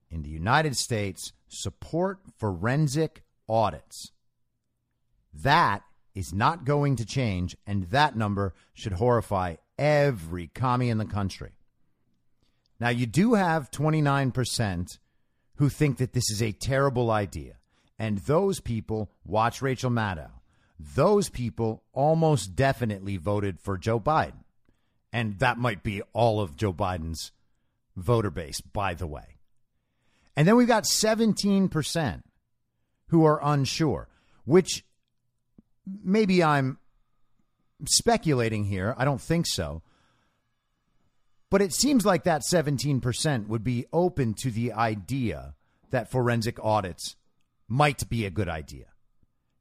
in 0.10 0.22
the 0.22 0.30
United 0.30 0.78
States 0.78 1.34
support 1.48 2.20
forensic 2.38 3.24
audits. 3.50 4.12
That 5.34 5.82
is 6.16 6.34
not 6.34 6.66
going 6.66 6.96
to 6.98 7.06
change, 7.06 7.58
and 7.66 7.86
that 7.86 8.16
number 8.16 8.54
should 8.74 8.94
horrify 8.94 9.56
every 9.78 10.48
commie 10.48 10.90
in 10.90 10.98
the 10.98 11.06
country. 11.06 11.52
Now, 12.80 12.90
you 12.90 13.06
do 13.06 13.34
have 13.34 13.72
29% 13.72 15.00
who 15.56 15.70
think 15.70 15.98
that 15.98 16.14
this 16.14 16.30
is 16.30 16.42
a 16.42 16.52
terrible 16.52 17.12
idea, 17.12 17.58
and 17.98 18.20
those 18.20 18.60
people 18.60 19.12
watch 19.26 19.62
Rachel 19.62 19.92
Maddow. 19.92 20.32
Those 20.80 21.30
people 21.30 21.84
almost 21.94 22.56
definitely 22.56 23.18
voted 23.18 23.60
for 23.60 23.78
Joe 23.78 24.00
Biden. 24.00 24.44
And 25.12 25.40
that 25.40 25.58
might 25.58 25.84
be 25.84 26.02
all 26.12 26.42
of 26.42 26.58
Joe 26.58 26.74
Biden's 26.74 27.32
voter 27.96 28.32
base, 28.32 28.60
by 28.62 28.96
the 28.96 29.08
way. 29.08 29.38
And 30.36 30.48
then 30.48 30.56
we've 30.56 30.68
got 30.68 30.86
17% 30.86 32.24
who 33.10 33.24
are 33.24 33.40
unsure, 33.44 34.10
which 34.46 34.84
maybe 35.86 36.44
I'm 36.44 36.78
speculating 37.86 38.66
here. 38.66 38.96
I 38.98 39.06
don't 39.06 39.22
think 39.22 39.46
so. 39.48 39.82
But 41.50 41.62
it 41.62 41.74
seems 41.74 42.06
like 42.06 42.24
that 42.24 42.42
17% 42.52 43.48
would 43.48 43.64
be 43.64 43.86
open 43.94 44.34
to 44.40 44.50
the 44.50 44.74
idea 44.74 45.54
that 45.92 46.10
forensic 46.10 46.58
audits 46.64 47.16
might 47.68 48.10
be 48.10 48.26
a 48.26 48.32
good 48.32 48.50
idea. 48.50 48.86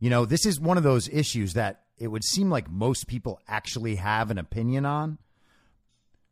You 0.00 0.10
know, 0.10 0.24
this 0.24 0.46
is 0.46 0.58
one 0.58 0.78
of 0.78 0.82
those 0.82 1.08
issues 1.08 1.52
that 1.52 1.82
it 1.98 2.08
would 2.08 2.24
seem 2.24 2.50
like 2.50 2.70
most 2.70 3.06
people 3.06 3.40
actually 3.46 3.96
have 3.96 4.30
an 4.30 4.38
opinion 4.38 4.86
on. 4.86 5.18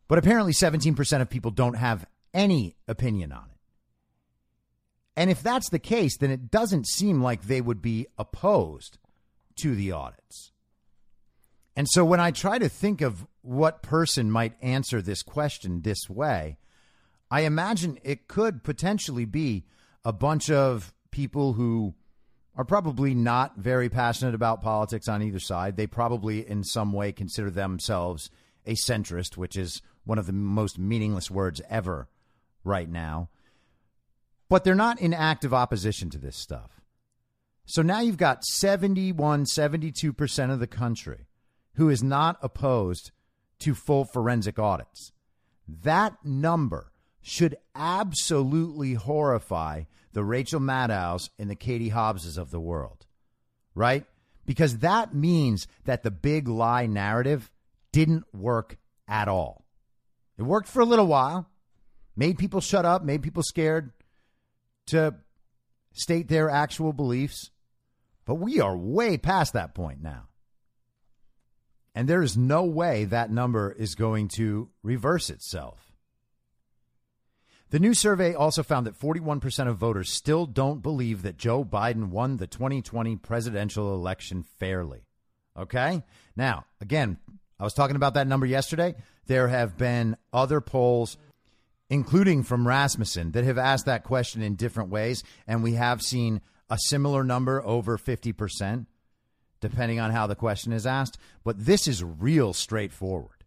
But 0.08 0.18
apparently, 0.18 0.52
17% 0.52 1.20
of 1.20 1.30
people 1.30 1.50
don't 1.52 1.76
have 1.76 2.06
any 2.34 2.74
opinion 2.88 3.30
on 3.30 3.44
it. 3.44 3.58
And 5.16 5.30
if 5.30 5.42
that's 5.42 5.68
the 5.70 5.78
case, 5.78 6.16
then 6.16 6.30
it 6.30 6.50
doesn't 6.50 6.88
seem 6.88 7.22
like 7.22 7.42
they 7.42 7.60
would 7.60 7.82
be 7.82 8.06
opposed 8.18 8.98
to 9.56 9.74
the 9.74 9.92
audits. 9.92 10.52
And 11.76 11.88
so 11.88 12.04
when 12.04 12.20
I 12.20 12.30
try 12.30 12.58
to 12.58 12.68
think 12.68 13.00
of 13.00 13.26
what 13.42 13.82
person 13.82 14.30
might 14.30 14.54
answer 14.60 15.00
this 15.00 15.22
question 15.22 15.82
this 15.82 16.10
way, 16.10 16.58
I 17.30 17.42
imagine 17.42 17.98
it 18.02 18.28
could 18.28 18.64
potentially 18.64 19.24
be 19.24 19.64
a 20.04 20.12
bunch 20.12 20.50
of 20.50 20.92
people 21.10 21.54
who 21.54 21.94
are 22.56 22.64
probably 22.64 23.14
not 23.14 23.56
very 23.56 23.88
passionate 23.88 24.34
about 24.34 24.60
politics 24.60 25.08
on 25.08 25.22
either 25.22 25.38
side. 25.38 25.76
They 25.76 25.86
probably, 25.86 26.46
in 26.46 26.64
some 26.64 26.92
way, 26.92 27.12
consider 27.12 27.50
themselves 27.50 28.30
a 28.66 28.74
centrist, 28.74 29.36
which 29.36 29.56
is 29.56 29.80
one 30.04 30.18
of 30.18 30.26
the 30.26 30.32
most 30.32 30.78
meaningless 30.78 31.30
words 31.30 31.60
ever 31.70 32.08
right 32.64 32.88
now. 32.88 33.28
But 34.48 34.64
they're 34.64 34.74
not 34.74 35.00
in 35.00 35.14
active 35.14 35.54
opposition 35.54 36.10
to 36.10 36.18
this 36.18 36.36
stuff. 36.36 36.79
So 37.70 37.82
now 37.82 38.00
you've 38.00 38.16
got 38.16 38.44
71, 38.44 39.44
72% 39.44 40.50
of 40.50 40.58
the 40.58 40.66
country 40.66 41.28
who 41.74 41.88
is 41.88 42.02
not 42.02 42.36
opposed 42.42 43.12
to 43.60 43.76
full 43.76 44.04
forensic 44.04 44.58
audits. 44.58 45.12
That 45.68 46.16
number 46.24 46.90
should 47.22 47.56
absolutely 47.76 48.94
horrify 48.94 49.84
the 50.12 50.24
Rachel 50.24 50.58
Maddows 50.58 51.30
and 51.38 51.48
the 51.48 51.54
Katie 51.54 51.90
Hobbses 51.90 52.36
of 52.36 52.50
the 52.50 52.58
world, 52.58 53.06
right? 53.76 54.04
Because 54.46 54.78
that 54.78 55.14
means 55.14 55.68
that 55.84 56.02
the 56.02 56.10
big 56.10 56.48
lie 56.48 56.86
narrative 56.86 57.52
didn't 57.92 58.24
work 58.34 58.78
at 59.06 59.28
all. 59.28 59.64
It 60.36 60.42
worked 60.42 60.66
for 60.66 60.80
a 60.80 60.86
little 60.86 61.06
while, 61.06 61.48
made 62.16 62.36
people 62.36 62.60
shut 62.60 62.84
up, 62.84 63.04
made 63.04 63.22
people 63.22 63.44
scared 63.44 63.92
to 64.88 65.14
state 65.92 66.26
their 66.26 66.50
actual 66.50 66.92
beliefs. 66.92 67.48
But 68.30 68.36
we 68.36 68.60
are 68.60 68.76
way 68.76 69.18
past 69.18 69.54
that 69.54 69.74
point 69.74 70.00
now. 70.00 70.28
And 71.96 72.08
there 72.08 72.22
is 72.22 72.36
no 72.36 72.62
way 72.62 73.04
that 73.06 73.28
number 73.28 73.72
is 73.72 73.96
going 73.96 74.28
to 74.36 74.68
reverse 74.84 75.30
itself. 75.30 75.90
The 77.70 77.80
new 77.80 77.92
survey 77.92 78.32
also 78.32 78.62
found 78.62 78.86
that 78.86 78.96
41% 78.96 79.66
of 79.66 79.78
voters 79.78 80.12
still 80.12 80.46
don't 80.46 80.80
believe 80.80 81.22
that 81.22 81.38
Joe 81.38 81.64
Biden 81.64 82.10
won 82.10 82.36
the 82.36 82.46
2020 82.46 83.16
presidential 83.16 83.92
election 83.96 84.44
fairly. 84.60 85.08
Okay? 85.58 86.04
Now, 86.36 86.66
again, 86.80 87.18
I 87.58 87.64
was 87.64 87.74
talking 87.74 87.96
about 87.96 88.14
that 88.14 88.28
number 88.28 88.46
yesterday. 88.46 88.94
There 89.26 89.48
have 89.48 89.76
been 89.76 90.16
other 90.32 90.60
polls, 90.60 91.16
including 91.88 92.44
from 92.44 92.68
Rasmussen, 92.68 93.32
that 93.32 93.42
have 93.42 93.58
asked 93.58 93.86
that 93.86 94.04
question 94.04 94.40
in 94.40 94.54
different 94.54 94.90
ways, 94.90 95.24
and 95.48 95.64
we 95.64 95.72
have 95.72 96.00
seen 96.00 96.40
a 96.70 96.78
similar 96.78 97.24
number 97.24 97.62
over 97.64 97.98
50%, 97.98 98.86
depending 99.60 100.00
on 100.00 100.10
how 100.10 100.26
the 100.26 100.34
question 100.34 100.72
is 100.72 100.86
asked. 100.86 101.18
But 101.44 101.64
this 101.64 101.88
is 101.88 102.02
real 102.04 102.52
straightforward. 102.52 103.44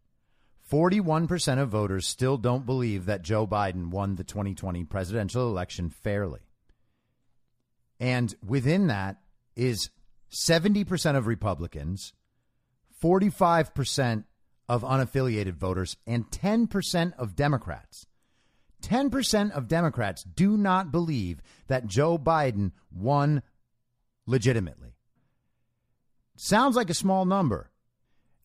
41% 0.71 1.59
of 1.59 1.69
voters 1.69 2.07
still 2.07 2.37
don't 2.37 2.65
believe 2.65 3.05
that 3.05 3.21
Joe 3.21 3.45
Biden 3.47 3.89
won 3.89 4.15
the 4.15 4.23
2020 4.23 4.83
presidential 4.85 5.47
election 5.47 5.89
fairly. 5.89 6.41
And 7.99 8.33
within 8.45 8.87
that 8.87 9.17
is 9.55 9.89
70% 10.31 11.15
of 11.15 11.27
Republicans 11.27 12.13
45% 13.03 14.23
of 14.69 14.83
unaffiliated 14.83 15.55
voters, 15.55 15.97
and 16.07 16.29
10% 16.31 17.13
of 17.17 17.35
Democrats. 17.35 18.05
10% 18.83 19.51
of 19.51 19.67
Democrats 19.67 20.23
do 20.23 20.57
not 20.57 20.91
believe 20.91 21.41
that 21.67 21.87
Joe 21.87 22.17
Biden 22.17 22.71
won 22.91 23.41
legitimately. 24.25 24.95
Sounds 26.35 26.75
like 26.75 26.89
a 26.89 26.95
small 26.95 27.25
number. 27.25 27.71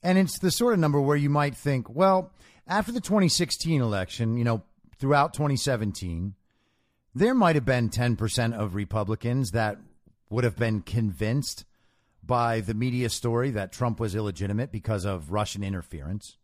And 0.03 0.17
it's 0.17 0.39
the 0.39 0.51
sort 0.51 0.75
of 0.75 0.81
number 0.81 1.01
where 1.01 1.17
you 1.17 1.31
might 1.31 1.57
think, 1.57 1.91
well, 1.91 2.33
after 2.67 2.93
the 2.93 3.01
2016 3.01 3.81
election, 3.81 4.37
you 4.37 4.45
know, 4.45 4.63
throughout 4.99 5.33
2017, 5.33 6.35
there 7.15 7.35
might 7.35 7.57
have 7.57 7.65
been 7.65 7.89
10% 7.89 8.55
of 8.55 8.75
Republicans 8.75 9.51
that 9.51 9.79
would 10.31 10.45
have 10.45 10.57
been 10.57 10.83
convinced 10.83 11.65
by 12.23 12.61
the 12.61 12.75
media 12.75 13.09
story 13.09 13.51
that 13.51 13.73
Trump 13.73 13.99
was 13.99 14.15
illegitimate 14.15 14.71
because 14.71 15.05
of 15.05 15.33
Russian 15.33 15.65
interference. 15.65 16.37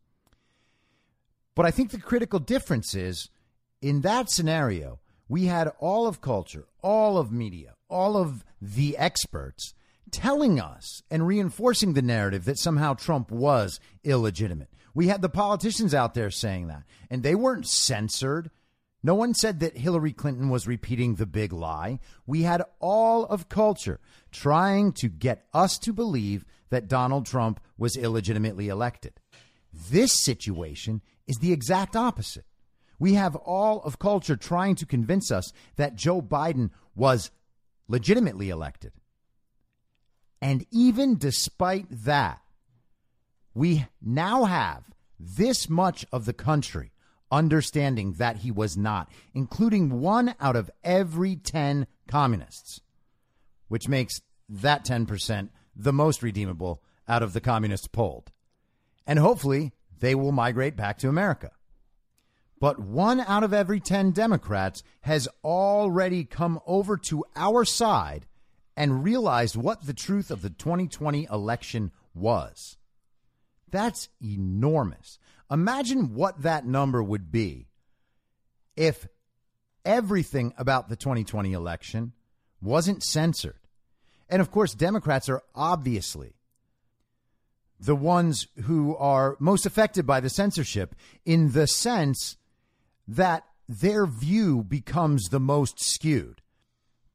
But 1.54 1.66
I 1.66 1.70
think 1.70 1.90
the 1.90 1.98
critical 1.98 2.38
difference 2.38 2.94
is 2.94 3.28
in 3.85 4.01
that 4.01 4.31
scenario, 4.31 4.99
we 5.29 5.44
had 5.44 5.70
all 5.79 6.07
of 6.07 6.23
culture, 6.23 6.64
all 6.83 7.18
of 7.18 7.31
media, 7.31 7.75
all 7.90 8.16
of 8.16 8.42
the 8.59 8.97
experts 8.97 9.75
telling 10.11 10.59
us 10.59 11.03
and 11.11 11.27
reinforcing 11.27 11.92
the 11.92 12.01
narrative 12.01 12.47
that 12.47 12.59
somehow 12.59 12.94
Trump 12.94 13.31
was 13.31 13.81
illegitimate. 14.03 14.70
We 14.94 15.09
had 15.09 15.20
the 15.20 15.29
politicians 15.29 15.92
out 15.92 16.14
there 16.14 16.31
saying 16.31 16.68
that, 16.68 16.85
and 17.11 17.23
they 17.23 17.35
weren't 17.35 17.68
censored. 17.68 18.51
No 19.03 19.14
one 19.14 19.35
said 19.35 19.61
that 19.61 19.77
Hillary 19.77 20.14
Clinton 20.14 20.49
was 20.49 20.66
repeating 20.66 21.16
the 21.16 21.27
big 21.27 21.53
lie. 21.53 22.01
We 22.27 22.40
had 22.44 22.62
all 22.81 23.27
of 23.27 23.51
culture 23.51 24.01
trying 24.33 24.92
to 24.92 25.09
get 25.11 25.44
us 25.53 25.77
to 25.81 25.92
believe 25.92 26.47
that 26.70 26.88
Donald 26.88 27.27
Trump 27.27 27.61
was 27.77 27.99
illegitimately 27.99 28.68
elected. 28.68 29.20
This 29.90 30.25
situation 30.25 31.03
is 31.27 31.37
the 31.37 31.53
exact 31.53 31.97
opposite. 31.97 32.47
We 33.05 33.12
have 33.12 33.37
all 33.37 33.83
of 33.83 33.99
culture 33.99 34.35
trying 34.35 34.77
to 34.77 34.87
convince 34.87 35.31
us 35.31 35.53
that 35.77 35.95
Joe 35.95 36.23
Biden 36.23 36.71
was 36.95 37.31
legitimately 37.87 38.49
elected. 38.49 38.93
And 40.40 40.64
even 40.71 41.19
despite 41.19 41.85
that, 41.90 42.40
we 43.53 43.85
now 44.01 44.45
have 44.45 44.85
this 45.21 45.69
much 45.69 46.07
of 46.12 46.25
the 46.25 46.33
country 46.33 46.93
understanding 47.31 48.14
that 48.14 48.38
he 48.38 48.51
was 48.51 48.75
not, 48.75 49.11
including 49.35 50.01
one 50.01 50.35
out 50.40 50.57
of 50.57 50.71
every 50.83 51.37
10 51.37 51.87
communists, 52.09 52.81
which 53.69 53.87
makes 53.87 54.23
that 54.49 54.83
10% 54.83 55.51
the 55.77 55.93
most 55.93 56.23
redeemable 56.23 56.83
out 57.07 57.23
of 57.23 57.35
the 57.35 57.43
communists 57.43 57.87
polled. 57.87 58.33
And 59.07 59.19
hopefully 59.19 59.73
they 59.99 60.14
will 60.14 60.33
migrate 60.33 60.75
back 60.75 60.97
to 61.01 61.11
America. 61.11 61.51
But 62.64 62.79
one 62.79 63.20
out 63.20 63.44
of 63.44 63.53
every 63.53 63.79
10 63.79 64.12
Democrats 64.12 64.83
has 65.03 65.29
already 65.44 66.24
come 66.24 66.61
over 66.66 66.96
to 66.96 67.22
our 67.37 67.62
side 67.62 68.24
and 68.74 69.05
realized 69.05 69.55
what 69.55 69.85
the 69.85 69.92
truth 69.92 70.31
of 70.31 70.40
the 70.40 70.48
2020 70.48 71.29
election 71.31 71.92
was. 72.14 72.79
That's 73.70 74.09
enormous. 74.22 75.18
Imagine 75.50 76.14
what 76.14 76.40
that 76.40 76.64
number 76.64 77.03
would 77.03 77.31
be 77.31 77.68
if 78.77 79.07
everything 79.85 80.55
about 80.57 80.88
the 80.88 80.96
2020 80.96 81.53
election 81.53 82.14
wasn't 82.62 83.03
censored. 83.03 83.61
And 84.31 84.40
of 84.40 84.50
course, 84.50 84.72
Democrats 84.72 85.29
are 85.29 85.42
obviously 85.55 86.33
the 87.79 87.94
ones 87.94 88.46
who 88.62 88.96
are 88.96 89.37
most 89.38 89.66
affected 89.66 90.07
by 90.07 90.20
the 90.20 90.31
censorship 90.31 90.94
in 91.27 91.53
the 91.53 91.66
sense 91.66 92.38
that 93.07 93.45
their 93.69 94.07
view 94.07 94.62
becomes 94.62 95.29
the 95.29 95.40
most 95.40 95.83
skewed 95.83 96.43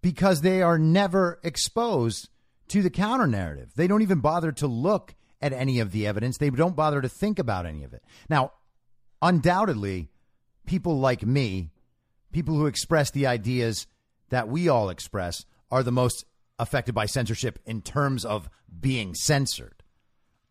because 0.01 0.41
they 0.41 0.61
are 0.61 0.79
never 0.79 1.39
exposed 1.43 2.29
to 2.69 2.81
the 2.81 2.89
counter 2.89 3.27
narrative. 3.27 3.71
They 3.75 3.87
don't 3.87 4.01
even 4.01 4.19
bother 4.19 4.51
to 4.53 4.67
look 4.67 5.15
at 5.41 5.53
any 5.53 5.79
of 5.79 5.91
the 5.91 6.07
evidence. 6.07 6.37
They 6.37 6.49
don't 6.49 6.75
bother 6.75 7.01
to 7.01 7.09
think 7.09 7.39
about 7.39 7.65
any 7.65 7.83
of 7.83 7.93
it. 7.93 8.03
Now, 8.29 8.53
undoubtedly, 9.21 10.09
people 10.65 10.99
like 10.99 11.25
me, 11.25 11.71
people 12.31 12.55
who 12.55 12.67
express 12.67 13.11
the 13.11 13.27
ideas 13.27 13.87
that 14.29 14.47
we 14.47 14.69
all 14.69 14.89
express, 14.89 15.45
are 15.71 15.83
the 15.83 15.91
most 15.91 16.25
affected 16.57 16.93
by 16.93 17.05
censorship 17.05 17.59
in 17.65 17.81
terms 17.81 18.25
of 18.25 18.49
being 18.79 19.13
censored. 19.15 19.83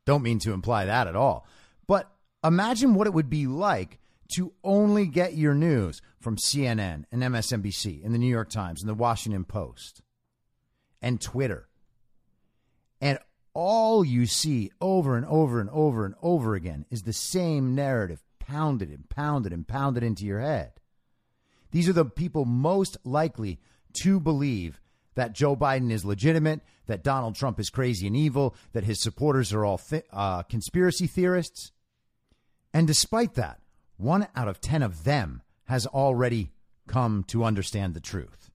Don't 0.04 0.22
mean 0.22 0.38
to 0.40 0.52
imply 0.52 0.86
that 0.86 1.06
at 1.06 1.16
all. 1.16 1.46
But 1.86 2.10
imagine 2.42 2.94
what 2.94 3.06
it 3.06 3.12
would 3.12 3.30
be 3.30 3.46
like 3.46 3.98
to 4.34 4.52
only 4.62 5.06
get 5.06 5.34
your 5.34 5.54
news 5.54 6.02
from 6.20 6.36
CNN 6.36 7.04
and 7.10 7.22
MSNBC 7.22 8.04
and 8.04 8.14
the 8.14 8.18
New 8.18 8.26
York 8.26 8.50
Times 8.50 8.82
and 8.82 8.88
the 8.88 8.94
Washington 8.94 9.44
Post 9.44 10.02
and 11.00 11.20
Twitter. 11.20 11.68
And 13.00 13.18
all 13.54 14.04
you 14.04 14.26
see 14.26 14.70
over 14.80 15.16
and 15.16 15.26
over 15.26 15.60
and 15.60 15.70
over 15.70 16.04
and 16.04 16.14
over 16.22 16.54
again 16.54 16.84
is 16.90 17.02
the 17.02 17.12
same 17.12 17.74
narrative 17.74 18.22
pounded 18.38 18.90
and 18.90 19.08
pounded 19.08 19.52
and 19.52 19.66
pounded 19.66 20.02
into 20.02 20.24
your 20.24 20.40
head. 20.40 20.72
These 21.70 21.88
are 21.88 21.94
the 21.94 22.04
people 22.04 22.44
most 22.44 22.96
likely 23.04 23.58
to 24.02 24.20
believe 24.20 24.80
that 25.14 25.34
Joe 25.34 25.56
Biden 25.56 25.90
is 25.90 26.04
legitimate, 26.04 26.60
that 26.86 27.02
Donald 27.02 27.34
Trump 27.34 27.58
is 27.58 27.70
crazy 27.70 28.06
and 28.06 28.16
evil, 28.16 28.54
that 28.72 28.84
his 28.84 29.02
supporters 29.02 29.52
are 29.52 29.64
all 29.64 29.78
th- 29.78 30.04
uh, 30.12 30.44
conspiracy 30.44 31.06
theorists. 31.06 31.72
And 32.72 32.86
despite 32.86 33.34
that, 33.34 33.60
one 33.98 34.26
out 34.34 34.48
of 34.48 34.60
10 34.60 34.82
of 34.82 35.04
them 35.04 35.42
has 35.64 35.86
already 35.86 36.50
come 36.86 37.24
to 37.24 37.44
understand 37.44 37.92
the 37.92 38.00
truth. 38.00 38.50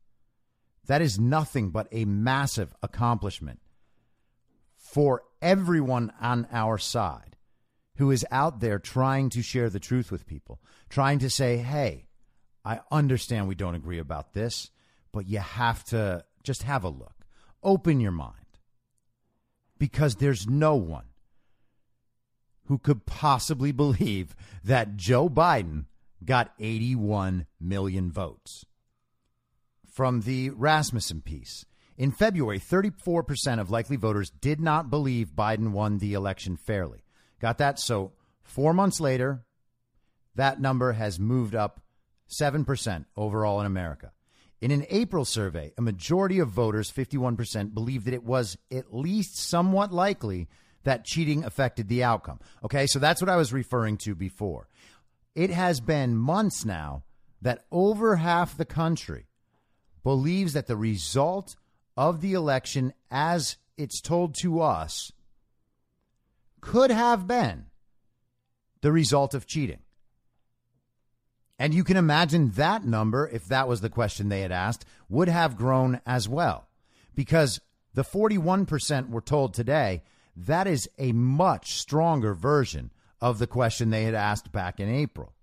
That 0.88 1.01
is 1.01 1.19
nothing 1.19 1.69
but 1.69 1.88
a 1.91 2.06
massive 2.06 2.73
accomplishment 2.82 3.60
for 4.75 5.23
everyone 5.41 6.12
on 6.19 6.47
our 6.51 6.77
side 6.77 7.38
who 7.97 8.10
is 8.10 8.25
out 8.32 8.60
there 8.60 8.79
trying 8.79 9.29
to 9.29 9.43
share 9.43 9.69
the 9.69 9.79
truth 9.79 10.12
with 10.12 10.25
people, 10.25 10.60
trying 10.89 11.19
to 11.19 11.29
say, 11.29 11.58
hey, 11.58 12.08
I 12.65 12.79
understand 12.91 13.47
we 13.47 13.56
don't 13.56 13.75
agree 13.75 13.99
about 13.99 14.34
this, 14.34 14.71
but 15.12 15.27
you 15.27 15.39
have 15.39 15.84
to 15.86 16.25
just 16.43 16.63
have 16.63 16.84
a 16.84 16.89
look. 16.89 17.25
Open 17.62 17.99
your 17.99 18.12
mind. 18.12 18.38
Because 19.77 20.15
there's 20.15 20.47
no 20.47 20.75
one 20.75 21.06
who 22.65 22.78
could 22.78 23.06
possibly 23.06 23.71
believe 23.71 24.36
that 24.63 24.95
Joe 24.95 25.30
Biden 25.30 25.86
got 26.23 26.54
81 26.60 27.45
million 27.60 28.12
votes. 28.12 28.65
From 29.86 30.21
the 30.21 30.49
Rasmussen 30.52 31.21
piece, 31.21 31.65
in 31.97 32.12
February, 32.12 32.60
34% 32.60 33.60
of 33.60 33.69
likely 33.69 33.95
voters 33.95 34.32
did 34.32 34.60
not 34.60 34.89
believe 34.89 35.36
Biden 35.36 35.71
won 35.71 35.99
the 35.99 36.13
election 36.13 36.58
fairly. 36.58 37.04
Got 37.39 37.60
that? 37.60 37.80
So, 37.80 38.13
four 38.41 38.73
months 38.73 38.99
later, 38.99 39.45
that 40.36 40.60
number 40.60 40.93
has 40.93 41.19
moved 41.19 41.54
up 41.54 41.82
7% 42.30 43.06
overall 43.15 43.60
in 43.60 43.67
America. 43.67 44.12
In 44.62 44.71
an 44.71 44.86
April 44.89 45.26
survey, 45.26 45.73
a 45.78 45.82
majority 45.82 46.39
of 46.39 46.47
voters, 46.49 46.91
51%, 46.91 47.73
believed 47.73 48.06
that 48.06 48.13
it 48.13 48.23
was 48.23 48.58
at 48.71 48.93
least 48.93 49.38
somewhat 49.38 49.91
likely 49.91 50.47
that 50.84 51.06
cheating 51.06 51.43
affected 51.43 51.88
the 51.88 52.04
outcome. 52.04 52.39
Okay, 52.63 52.88
so 52.88 53.00
that's 53.00 53.22
what 53.22 53.30
I 53.30 53.38
was 53.38 53.54
referring 53.54 53.98
to 53.98 54.15
before. 54.15 54.67
It 55.36 55.50
has 55.50 55.80
been 55.80 56.15
months 56.15 56.65
now 56.65 57.04
that 57.41 57.65
over 57.72 58.17
half 58.17 58.58
the 58.58 58.65
country 58.65 59.28
believes 60.04 60.54
that 60.54 60.67
the 60.67 60.76
result 60.76 61.56
of 61.96 62.22
the 62.22 62.34
election, 62.34 62.93
as 63.10 63.58
it's 63.78 64.02
told 64.02 64.36
to 64.36 64.62
us, 64.62 65.12
could 66.62 66.91
have 66.91 67.28
been 67.28 67.65
the 68.82 68.91
result 68.91 69.34
of 69.34 69.48
cheating. 69.48 69.80
And 71.60 71.74
you 71.74 71.84
can 71.84 71.98
imagine 71.98 72.52
that 72.52 72.84
number, 72.84 73.30
if 73.32 73.46
that 73.46 73.67
was 73.67 73.82
the 73.82 73.89
question 73.89 74.30
they 74.30 74.41
had 74.41 74.52
asked, 74.52 74.86
would 75.08 75.30
have 75.30 75.56
grown 75.56 76.02
as 76.06 76.28
well. 76.28 76.67
Because 77.15 77.62
the 77.93 78.04
41% 78.04 79.10
were 79.10 79.22
told 79.22 79.54
today, 79.54 80.02
that 80.36 80.67
is 80.67 80.89
a 80.98 81.12
much 81.12 81.74
stronger 81.74 82.34
version 82.34 82.91
of 83.22 83.39
the 83.39 83.48
question 83.48 83.89
they 83.89 84.04
had 84.04 84.15
asked 84.15 84.52
back 84.52 84.80
in 84.80 84.89
April. 84.89 85.34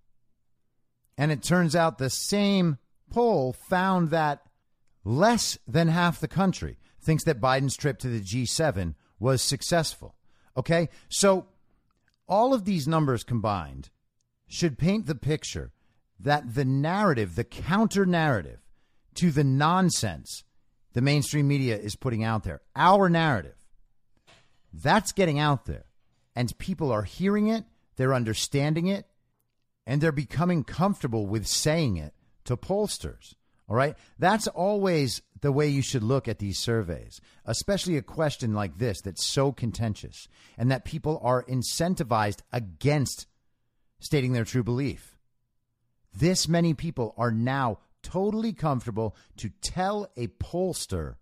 And 1.17 1.31
it 1.31 1.43
turns 1.43 1.77
out 1.77 1.99
the 1.99 2.11
same 2.11 2.79
poll 3.11 3.53
found 3.53 4.11
that 4.11 4.43
less 5.05 5.59
than 5.67 5.89
half 5.89 6.21
the 6.21 6.29
country 6.29 6.79
thinks 7.01 7.25
that 7.25 7.41
Biden's 7.41 7.77
trip 7.77 7.99
to 8.01 8.09
the 8.09 8.21
G7 8.21 8.95
was 9.19 9.43
successful. 9.43 10.15
Okay? 10.57 10.89
So 11.09 11.47
all 12.29 12.53
of 12.53 12.65
these 12.65 12.89
numbers 12.89 13.25
combined 13.25 13.91
should 14.47 14.79
paint 14.79 15.07
the 15.07 15.15
picture 15.15 15.73
that 16.19 16.55
the 16.55 16.65
narrative, 16.65 17.35
the 17.35 17.45
counter 17.45 18.05
narrative 18.05 18.61
to 19.15 19.31
the 19.31 19.45
nonsense 19.45 20.45
the 20.93 21.01
mainstream 21.01 21.47
media 21.47 21.79
is 21.79 21.97
putting 21.97 22.25
out 22.25 22.43
there, 22.45 22.61
our 22.75 23.09
narrative, 23.09 23.60
that's 24.73 25.13
getting 25.13 25.39
out 25.39 25.67
there. 25.67 25.85
And 26.35 26.57
people 26.59 26.93
are 26.93 27.03
hearing 27.03 27.49
it, 27.49 27.65
they're 27.97 28.15
understanding 28.15 28.87
it, 28.87 29.07
and 29.87 30.01
they're 30.01 30.13
becoming 30.13 30.65
comfortable 30.65 31.27
with 31.27 31.47
saying 31.47 31.97
it 31.97 32.15
to 32.45 32.57
pollsters. 32.57 33.35
All 33.69 33.77
right. 33.77 33.97
That's 34.19 34.49
always 34.49 35.23
the 35.41 35.53
way 35.53 35.69
you 35.69 35.81
should 35.81 36.03
look 36.03 36.27
at 36.27 36.41
these 36.41 36.59
surveys, 36.59 37.21
especially 37.45 37.97
a 37.97 38.03
question 38.03 38.53
like 38.53 38.79
this 38.79 39.01
that's 39.01 39.25
so 39.25 39.53
contentious 39.53 40.29
and 40.59 40.71
that 40.71 40.85
people 40.85 41.21
are 41.23 41.45
incentivized 41.45 42.41
against 42.53 43.27
stating 44.01 44.33
their 44.33 44.45
true 44.45 44.65
belief. 44.65 45.17
This 46.13 46.49
many 46.49 46.75
people 46.75 47.15
are 47.17 47.31
now 47.31 47.79
totally 48.03 48.53
comfortable 48.53 49.15
to 49.37 49.51
tell 49.61 50.11
a 50.17 50.27
pollster 50.27 51.17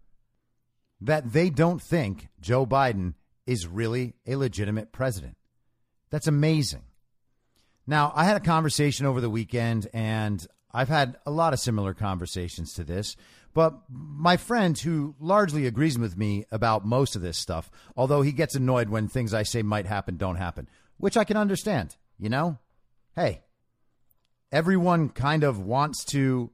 that 1.01 1.33
they 1.33 1.51
don't 1.51 1.83
think 1.83 2.29
Joe 2.41 2.65
Biden 2.65 3.15
is 3.49 3.67
really 3.67 4.15
a 4.27 4.37
legitimate 4.37 4.93
president. 4.93 5.37
That's 6.11 6.27
amazing. 6.27 6.83
Now, 7.87 8.13
I 8.15 8.25
had 8.25 8.37
a 8.37 8.41
conversation 8.41 9.07
over 9.07 9.23
the 9.23 9.31
weekend, 9.31 9.89
and 9.95 10.47
I've 10.71 10.91
had 10.91 11.17
a 11.25 11.31
lot 11.31 11.55
of 11.55 11.59
similar 11.59 11.95
conversations 11.95 12.75
to 12.75 12.85
this. 12.85 13.17
But 13.55 13.81
my 13.89 14.37
friend, 14.37 14.79
who 14.79 15.15
largely 15.19 15.67
agrees 15.67 15.99
with 15.99 16.15
me 16.17 16.45
about 16.53 16.85
most 16.85 17.17
of 17.17 17.23
this 17.23 17.39
stuff, 17.39 17.71
although 17.97 18.21
he 18.21 18.33
gets 18.33 18.55
annoyed 18.55 18.91
when 18.91 19.09
things 19.09 19.33
I 19.33 19.45
say 19.45 19.63
might 19.63 19.87
happen 19.87 20.19
don't 20.19 20.37
happen, 20.37 20.69
which 20.99 21.17
I 21.17 21.25
can 21.25 21.39
understand, 21.39 21.97
you 22.19 22.29
know? 22.29 22.59
Hey, 23.17 23.41
everyone 24.53 25.09
kind 25.09 25.43
of 25.43 25.59
wants 25.59 26.05
to 26.07 26.51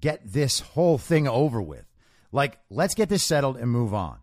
get 0.00 0.20
this 0.24 0.60
whole 0.60 0.98
thing 0.98 1.26
over 1.26 1.60
with. 1.60 1.84
Like, 2.30 2.60
let's 2.70 2.94
get 2.94 3.08
this 3.08 3.24
settled 3.24 3.56
and 3.56 3.68
move 3.68 3.92
on. 3.92 4.18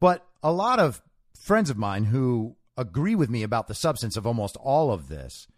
But 0.00 0.26
a 0.42 0.50
lot 0.50 0.80
of 0.80 1.00
friends 1.40 1.70
of 1.70 1.76
mine 1.76 2.04
who 2.04 2.56
agree 2.76 3.14
with 3.14 3.30
me 3.30 3.42
about 3.42 3.66
the 3.66 3.74
substance 3.74 4.16
of 4.16 4.26
almost 4.26 4.56
all 4.58 4.92
of 4.92 5.08
this 5.08 5.48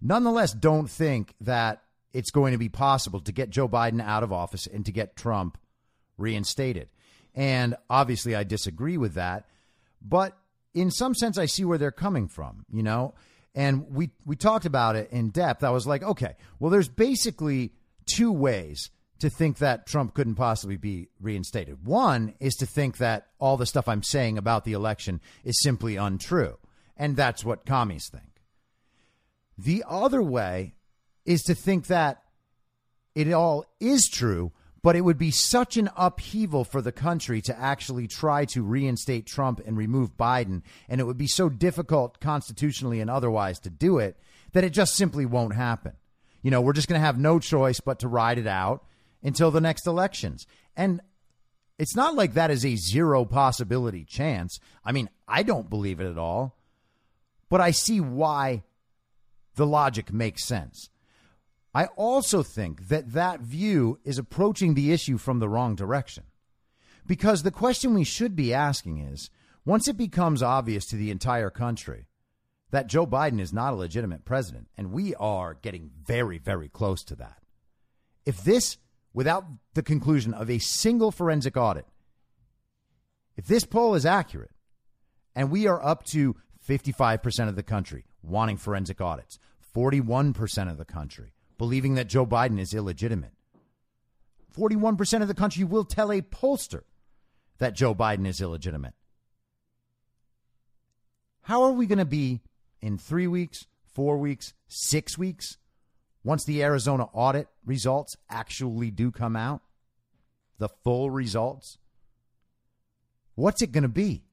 nonetheless 0.00 0.52
don't 0.52 0.88
think 0.88 1.34
that 1.40 1.82
it's 2.12 2.30
going 2.30 2.52
to 2.52 2.58
be 2.58 2.68
possible 2.68 3.20
to 3.20 3.32
get 3.32 3.50
Joe 3.50 3.68
Biden 3.68 4.02
out 4.02 4.22
of 4.22 4.32
office 4.32 4.66
and 4.66 4.84
to 4.86 4.92
get 4.92 5.16
Trump 5.16 5.58
reinstated. 6.16 6.88
And 7.34 7.76
obviously, 7.88 8.34
I 8.34 8.44
disagree 8.44 8.96
with 8.96 9.14
that. 9.14 9.46
But 10.02 10.36
in 10.74 10.90
some 10.90 11.14
sense, 11.14 11.38
I 11.38 11.46
see 11.46 11.64
where 11.64 11.78
they're 11.78 11.92
coming 11.92 12.26
from, 12.26 12.64
you 12.72 12.82
know? 12.82 13.14
And 13.54 13.90
we, 13.94 14.10
we 14.24 14.36
talked 14.36 14.64
about 14.64 14.96
it 14.96 15.10
in 15.10 15.30
depth. 15.30 15.62
I 15.62 15.70
was 15.70 15.86
like, 15.86 16.02
okay, 16.02 16.34
well, 16.58 16.70
there's 16.70 16.88
basically 16.88 17.72
two 18.06 18.32
ways 18.32 18.90
to 19.20 19.30
think 19.30 19.58
that 19.58 19.86
Trump 19.86 20.14
couldn't 20.14 20.34
possibly 20.34 20.76
be 20.76 21.08
reinstated. 21.20 21.86
One 21.86 22.34
is 22.40 22.54
to 22.56 22.66
think 22.66 22.98
that 22.98 23.28
all 23.38 23.56
the 23.56 23.66
stuff 23.66 23.88
I'm 23.88 24.02
saying 24.02 24.38
about 24.38 24.64
the 24.64 24.72
election 24.72 25.20
is 25.44 25.60
simply 25.62 25.96
untrue. 25.96 26.58
And 26.96 27.16
that's 27.16 27.44
what 27.44 27.64
commies 27.64 28.08
think. 28.08 28.42
The 29.56 29.84
other 29.88 30.22
way 30.22 30.74
is 31.24 31.42
to 31.44 31.54
think 31.54 31.86
that 31.86 32.22
it 33.14 33.30
all 33.32 33.66
is 33.78 34.08
true, 34.10 34.52
but 34.82 34.96
it 34.96 35.02
would 35.02 35.18
be 35.18 35.30
such 35.30 35.76
an 35.76 35.90
upheaval 35.96 36.64
for 36.64 36.80
the 36.80 36.92
country 36.92 37.42
to 37.42 37.58
actually 37.58 38.06
try 38.06 38.46
to 38.46 38.62
reinstate 38.62 39.26
Trump 39.26 39.60
and 39.66 39.76
remove 39.76 40.16
Biden. 40.16 40.62
And 40.88 41.00
it 41.00 41.04
would 41.04 41.18
be 41.18 41.26
so 41.26 41.50
difficult 41.50 42.20
constitutionally 42.20 43.00
and 43.00 43.10
otherwise 43.10 43.58
to 43.60 43.70
do 43.70 43.98
it 43.98 44.16
that 44.52 44.64
it 44.64 44.70
just 44.70 44.94
simply 44.94 45.26
won't 45.26 45.54
happen. 45.54 45.92
You 46.42 46.50
know, 46.50 46.62
we're 46.62 46.72
just 46.72 46.88
going 46.88 47.00
to 47.00 47.04
have 47.04 47.18
no 47.18 47.38
choice 47.38 47.80
but 47.80 47.98
to 47.98 48.08
ride 48.08 48.38
it 48.38 48.46
out 48.46 48.84
until 49.22 49.50
the 49.50 49.60
next 49.60 49.86
elections. 49.86 50.46
And 50.76 51.00
it's 51.78 51.96
not 51.96 52.14
like 52.14 52.34
that 52.34 52.50
is 52.50 52.64
a 52.64 52.76
zero 52.76 53.24
possibility 53.24 54.04
chance. 54.04 54.58
I 54.84 54.92
mean, 54.92 55.08
I 55.26 55.42
don't 55.42 55.70
believe 55.70 56.00
it 56.00 56.10
at 56.10 56.18
all. 56.18 56.56
but 57.50 57.60
I 57.60 57.72
see 57.72 58.00
why 58.00 58.62
the 59.56 59.66
logic 59.66 60.10
makes 60.12 60.46
sense. 60.46 60.88
I 61.74 61.86
also 61.96 62.42
think 62.42 62.88
that 62.88 63.12
that 63.12 63.40
view 63.40 63.98
is 64.04 64.18
approaching 64.18 64.74
the 64.74 64.92
issue 64.92 65.18
from 65.18 65.40
the 65.40 65.48
wrong 65.48 65.74
direction. 65.74 66.24
Because 67.06 67.42
the 67.42 67.50
question 67.50 67.92
we 67.92 68.04
should 68.04 68.34
be 68.34 68.54
asking 68.54 68.98
is 68.98 69.30
once 69.64 69.88
it 69.88 69.96
becomes 69.96 70.42
obvious 70.42 70.86
to 70.86 70.96
the 70.96 71.10
entire 71.10 71.50
country 71.50 72.06
that 72.70 72.86
Joe 72.86 73.06
Biden 73.06 73.40
is 73.40 73.52
not 73.52 73.72
a 73.72 73.76
legitimate 73.76 74.24
president, 74.24 74.68
and 74.76 74.92
we 74.92 75.14
are 75.16 75.54
getting 75.54 75.90
very, 76.06 76.38
very 76.38 76.68
close 76.68 77.02
to 77.04 77.16
that, 77.16 77.42
if 78.24 78.44
this, 78.44 78.78
without 79.12 79.44
the 79.74 79.82
conclusion 79.82 80.34
of 80.34 80.50
a 80.50 80.58
single 80.58 81.10
forensic 81.10 81.56
audit, 81.56 81.86
if 83.36 83.46
this 83.46 83.64
poll 83.64 83.94
is 83.94 84.06
accurate, 84.06 84.50
and 85.34 85.50
we 85.50 85.66
are 85.66 85.84
up 85.84 86.04
to 86.04 86.36
55% 86.68 87.48
of 87.48 87.56
the 87.56 87.62
country 87.62 88.04
wanting 88.22 88.56
forensic 88.56 89.00
audits, 89.00 89.38
41% 89.74 90.70
of 90.70 90.76
the 90.78 90.84
country 90.84 91.32
believing 91.60 91.94
that 91.94 92.08
Joe 92.08 92.24
Biden 92.24 92.58
is 92.58 92.72
illegitimate. 92.72 93.32
41% 94.56 95.22
of 95.22 95.28
the 95.28 95.34
country 95.34 95.62
will 95.62 95.84
tell 95.84 96.10
a 96.10 96.22
pollster 96.22 96.82
that 97.58 97.74
Joe 97.74 97.94
Biden 97.94 98.26
is 98.26 98.40
illegitimate. 98.40 98.94
How 101.42 101.62
are 101.62 101.72
we 101.72 101.86
going 101.86 101.98
to 101.98 102.04
be 102.04 102.40
in 102.80 102.96
three 102.96 103.26
weeks, 103.26 103.66
four 103.84 104.16
weeks, 104.16 104.54
six 104.68 105.18
weeks, 105.18 105.58
once 106.22 106.44
the 106.44 106.62
Arizona 106.62 107.04
audit 107.12 107.48
results 107.64 108.16
actually 108.28 108.90
do 108.90 109.10
come 109.10 109.36
out? 109.36 109.62
The 110.58 110.68
full 110.84 111.10
results? 111.10 111.78
What's 113.34 113.62
it 113.62 113.72
going 113.72 113.82
to 113.82 113.88
be? 113.88 114.24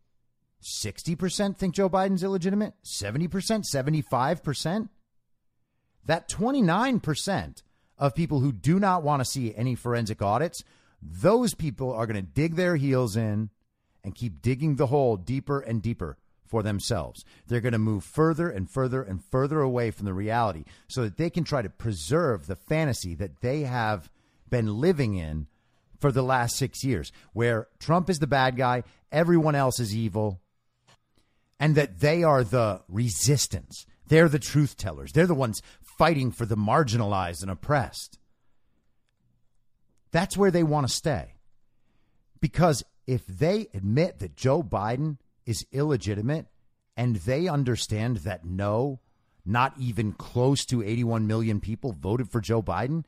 60% 0.62 1.56
think 1.56 1.76
Joe 1.76 1.90
Biden's 1.90 2.24
illegitimate? 2.24 2.74
70%? 2.84 3.64
75%? 3.74 4.90
that 6.08 6.30
29% 6.30 7.64
of 7.98 8.16
people 8.16 8.40
who 8.40 8.52
do 8.52 8.80
not 8.80 9.04
want 9.04 9.22
to 9.22 9.30
see 9.30 9.54
any 9.56 9.76
forensic 9.76 10.22
audits, 10.22 10.64
those 11.02 11.54
people 11.54 11.94
are 11.94 12.08
going 12.08 12.16
to 12.16 12.22
dig 12.22 12.56
their 12.56 12.76
heels 12.76 13.16
in 13.16 13.50
and 14.04 14.16
keep 14.16 14.42
digging 14.42 14.76
the 14.76 14.88
hole 14.88 15.18
deeper 15.18 15.60
and 15.60 15.82
deeper 15.82 16.18
for 16.48 16.64
themselves. 16.64 17.24
They're 17.48 17.62
going 17.62 17.74
to 17.74 17.80
move 17.80 18.04
further 18.04 18.50
and 18.50 18.70
further 18.70 19.02
and 19.02 19.24
further 19.24 19.62
away 19.62 19.92
from 19.92 20.06
the 20.06 20.14
reality 20.14 20.64
so 20.88 21.04
that 21.04 21.18
they 21.18 21.30
can 21.30 21.44
try 21.44 21.62
to 21.62 21.70
preserve 21.70 22.48
the 22.48 22.56
fantasy 22.56 23.16
that 23.16 23.42
they 23.42 23.62
have 23.62 24.10
been 24.50 24.80
living 24.80 25.16
in 25.16 25.48
for 26.00 26.12
the 26.12 26.22
last 26.22 26.56
six 26.56 26.84
years, 26.84 27.12
where 27.34 27.68
Trump 27.80 28.10
is 28.10 28.20
the 28.20 28.28
bad 28.28 28.56
guy, 28.56 28.84
everyone 29.12 29.56
else 29.56 29.80
is 29.80 29.96
evil, 29.96 30.40
and 31.60 31.76
that 31.76 32.00
they 32.00 32.24
are 32.24 32.44
the 32.44 32.82
resistance. 32.88 33.86
They're 34.08 34.30
the 34.30 34.40
truth 34.40 34.78
tellers. 34.78 35.12
They're 35.12 35.28
the 35.28 35.34
ones 35.34 35.62
fighting 35.82 36.32
for 36.32 36.46
the 36.46 36.56
marginalized 36.56 37.42
and 37.42 37.52
oppressed. 37.52 38.20
That's 40.12 40.38
where 40.38 40.52
they 40.52 40.64
want 40.64 40.88
to 40.88 40.94
stay. 40.94 41.34
Because 42.40 42.84
if 43.08 43.26
they 43.26 43.68
admit 43.74 44.20
that 44.20 44.36
Joe 44.36 44.62
Biden 44.62 45.18
is 45.48 45.66
illegitimate 45.72 46.46
and 46.96 47.16
they 47.16 47.48
understand 47.48 48.18
that 48.18 48.46
no, 48.46 49.00
not 49.44 49.74
even 49.80 50.12
close 50.12 50.64
to 50.66 50.84
81 50.84 51.26
million 51.26 51.60
people 51.60 51.94
voted 51.94 52.30
for 52.30 52.40
Joe 52.40 52.62
Biden, 52.62 53.04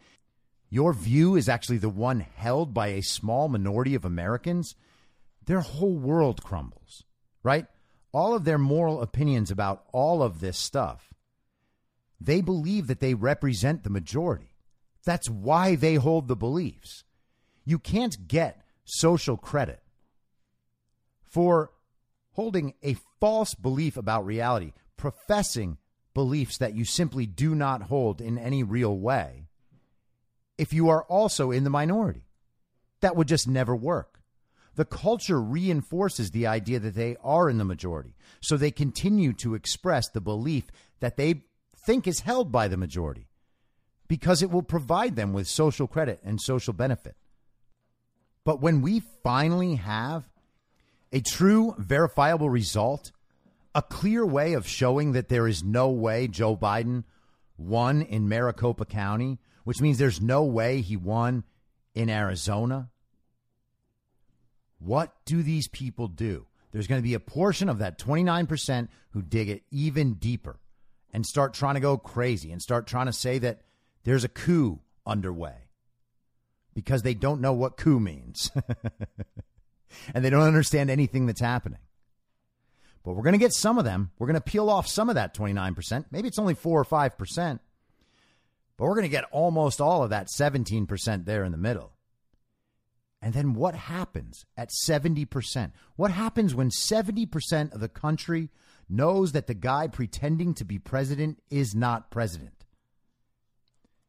your 0.69 0.93
view 0.93 1.35
is 1.35 1.47
actually 1.47 1.77
the 1.77 1.89
one 1.89 2.21
held 2.21 2.73
by 2.73 2.87
a 2.87 3.01
small 3.01 3.47
minority 3.47 3.93
of 3.93 4.05
Americans, 4.05 4.75
their 5.45 5.61
whole 5.61 5.97
world 5.97 6.43
crumbles, 6.43 7.03
right? 7.43 7.67
All 8.11 8.33
of 8.33 8.45
their 8.45 8.57
moral 8.57 9.01
opinions 9.01 9.51
about 9.51 9.85
all 9.91 10.23
of 10.23 10.39
this 10.39 10.57
stuff 10.57 11.09
they 12.19 12.41
believe 12.41 12.87
that 12.87 12.99
they 12.99 13.13
represent 13.13 13.83
the 13.83 13.89
majority. 13.89 14.55
That's 15.05 15.29
why 15.29 15.75
they 15.75 15.95
hold 15.95 16.27
the 16.27 16.35
beliefs. 16.35 17.03
You 17.65 17.79
can't 17.79 18.27
get 18.27 18.61
social 18.83 19.37
credit 19.37 19.81
for 21.23 21.71
holding 22.33 22.73
a 22.83 22.95
false 23.19 23.53
belief 23.55 23.97
about 23.97 24.25
reality, 24.25 24.73
professing 24.97 25.77
beliefs 26.13 26.57
that 26.57 26.75
you 26.75 26.85
simply 26.85 27.25
do 27.25 27.55
not 27.55 27.83
hold 27.83 28.21
in 28.21 28.37
any 28.37 28.63
real 28.63 28.97
way, 28.97 29.45
if 30.57 30.73
you 30.73 30.89
are 30.89 31.03
also 31.03 31.51
in 31.51 31.63
the 31.63 31.69
minority. 31.69 32.25
That 33.01 33.15
would 33.15 33.27
just 33.27 33.47
never 33.47 33.75
work. 33.75 34.19
The 34.75 34.85
culture 34.85 35.41
reinforces 35.41 36.31
the 36.31 36.47
idea 36.47 36.79
that 36.79 36.95
they 36.95 37.17
are 37.23 37.49
in 37.49 37.57
the 37.57 37.65
majority. 37.65 38.15
So 38.39 38.55
they 38.55 38.71
continue 38.71 39.33
to 39.33 39.55
express 39.55 40.09
the 40.09 40.21
belief 40.21 40.65
that 40.99 41.17
they 41.17 41.43
think 41.75 42.07
is 42.07 42.21
held 42.21 42.51
by 42.51 42.67
the 42.67 42.77
majority 42.77 43.27
because 44.07 44.41
it 44.41 44.51
will 44.51 44.63
provide 44.63 45.15
them 45.15 45.33
with 45.33 45.47
social 45.47 45.87
credit 45.87 46.19
and 46.23 46.39
social 46.39 46.73
benefit. 46.73 47.15
But 48.43 48.61
when 48.61 48.81
we 48.81 49.01
finally 49.23 49.75
have 49.75 50.28
a 51.11 51.21
true 51.21 51.75
verifiable 51.77 52.49
result, 52.49 53.11
a 53.73 53.81
clear 53.81 54.25
way 54.25 54.53
of 54.53 54.67
showing 54.67 55.13
that 55.13 55.29
there 55.29 55.47
is 55.47 55.63
no 55.63 55.89
way 55.89 56.27
Joe 56.27 56.55
Biden 56.55 57.03
won 57.57 58.01
in 58.01 58.29
Maricopa 58.29 58.85
County, 58.85 59.39
which 59.63 59.81
means 59.81 59.97
there's 59.97 60.21
no 60.21 60.43
way 60.43 60.81
he 60.81 60.95
won 60.95 61.43
in 61.93 62.09
Arizona. 62.09 62.89
What 64.79 65.13
do 65.25 65.43
these 65.43 65.67
people 65.67 66.07
do? 66.07 66.47
There's 66.71 66.87
going 66.87 67.01
to 67.01 67.07
be 67.07 67.15
a 67.15 67.19
portion 67.19 67.67
of 67.69 67.79
that 67.79 67.97
29% 67.97 68.87
who 69.11 69.21
dig 69.21 69.49
it 69.49 69.63
even 69.71 70.13
deeper 70.13 70.59
and 71.11 71.25
start 71.25 71.53
trying 71.53 71.73
to 71.73 71.81
go 71.81 71.97
crazy 71.97 72.51
and 72.51 72.61
start 72.61 72.87
trying 72.87 73.07
to 73.07 73.13
say 73.13 73.39
that 73.39 73.61
there's 74.03 74.23
a 74.23 74.29
coup 74.29 74.79
underway 75.05 75.55
because 76.73 77.01
they 77.01 77.15
don't 77.15 77.41
know 77.41 77.53
what 77.53 77.77
coup 77.77 77.99
means 77.99 78.51
and 80.13 80.23
they 80.23 80.29
don't 80.29 80.43
understand 80.43 80.89
anything 80.89 81.25
that's 81.25 81.41
happening. 81.41 81.79
But 83.03 83.13
we're 83.13 83.23
going 83.23 83.33
to 83.33 83.39
get 83.39 83.53
some 83.53 83.77
of 83.77 83.85
them. 83.85 84.11
We're 84.19 84.27
going 84.27 84.35
to 84.35 84.41
peel 84.41 84.69
off 84.69 84.87
some 84.87 85.09
of 85.09 85.15
that 85.15 85.35
29%. 85.35 86.05
Maybe 86.11 86.27
it's 86.27 86.39
only 86.39 86.53
4 86.53 86.81
or 86.81 86.85
5%. 86.85 87.59
But 88.77 88.85
we're 88.85 88.95
going 88.95 89.03
to 89.03 89.09
get 89.09 89.25
almost 89.31 89.81
all 89.81 90.03
of 90.03 90.09
that 90.11 90.27
17% 90.27 91.25
there 91.25 91.43
in 91.43 91.51
the 91.51 91.57
middle. 91.57 91.93
And 93.21 93.33
then 93.33 93.53
what 93.53 93.75
happens 93.75 94.45
at 94.55 94.69
70%? 94.87 95.71
What 95.97 96.11
happens 96.11 96.55
when 96.55 96.69
70% 96.69 97.73
of 97.73 97.81
the 97.81 97.89
country 97.89 98.49
knows 98.87 99.33
that 99.33 99.47
the 99.47 99.53
guy 99.53 99.87
pretending 99.87 100.53
to 100.55 100.65
be 100.65 100.79
president 100.79 101.41
is 101.49 101.75
not 101.75 102.11
president? 102.11 102.65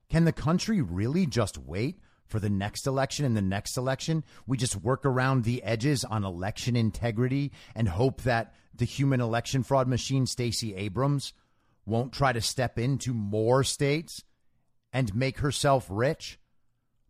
Can 0.09 0.25
the 0.25 0.33
country 0.33 0.81
really 0.81 1.27
just 1.27 1.59
wait 1.59 2.01
for 2.31 2.41
the 2.41 2.49
next 2.49 2.87
election 2.87 3.25
and 3.25 3.37
the 3.37 3.43
next 3.43 3.77
election? 3.77 4.25
We 4.47 4.57
just 4.57 4.77
work 4.77 5.05
around 5.05 5.45
the 5.45 5.63
edges 5.63 6.05
on 6.05 6.25
election 6.25 6.77
integrity 6.77 7.53
and 7.75 7.89
hope 7.89 8.23
that 8.23 8.55
the 8.75 8.85
human 8.85 9.21
election 9.21 9.63
fraud 9.63 9.89
machine, 9.89 10.27
Stacey 10.27 10.75
Abrams, 10.75 11.35
won't 11.85 12.13
try 12.13 12.33
to 12.33 12.41
step 12.41 12.79
into 12.79 13.13
more 13.13 13.65
states 13.65 14.23
and 14.93 15.15
make 15.15 15.39
herself 15.39 15.87
rich 15.91 16.39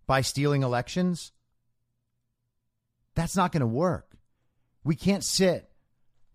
by 0.06 0.22
stealing 0.22 0.62
elections? 0.62 1.32
That's 3.14 3.36
not 3.36 3.52
going 3.52 3.60
to 3.60 3.66
work. 3.66 4.16
We 4.82 4.96
can't 4.96 5.22
sit 5.22 5.70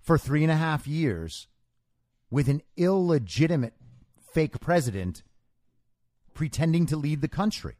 for 0.01 0.17
three 0.17 0.43
and 0.43 0.51
a 0.51 0.55
half 0.55 0.87
years 0.87 1.47
with 2.29 2.47
an 2.47 2.61
illegitimate 2.77 3.73
fake 4.33 4.59
president 4.59 5.23
pretending 6.33 6.85
to 6.85 6.97
lead 6.97 7.21
the 7.21 7.27
country. 7.27 7.75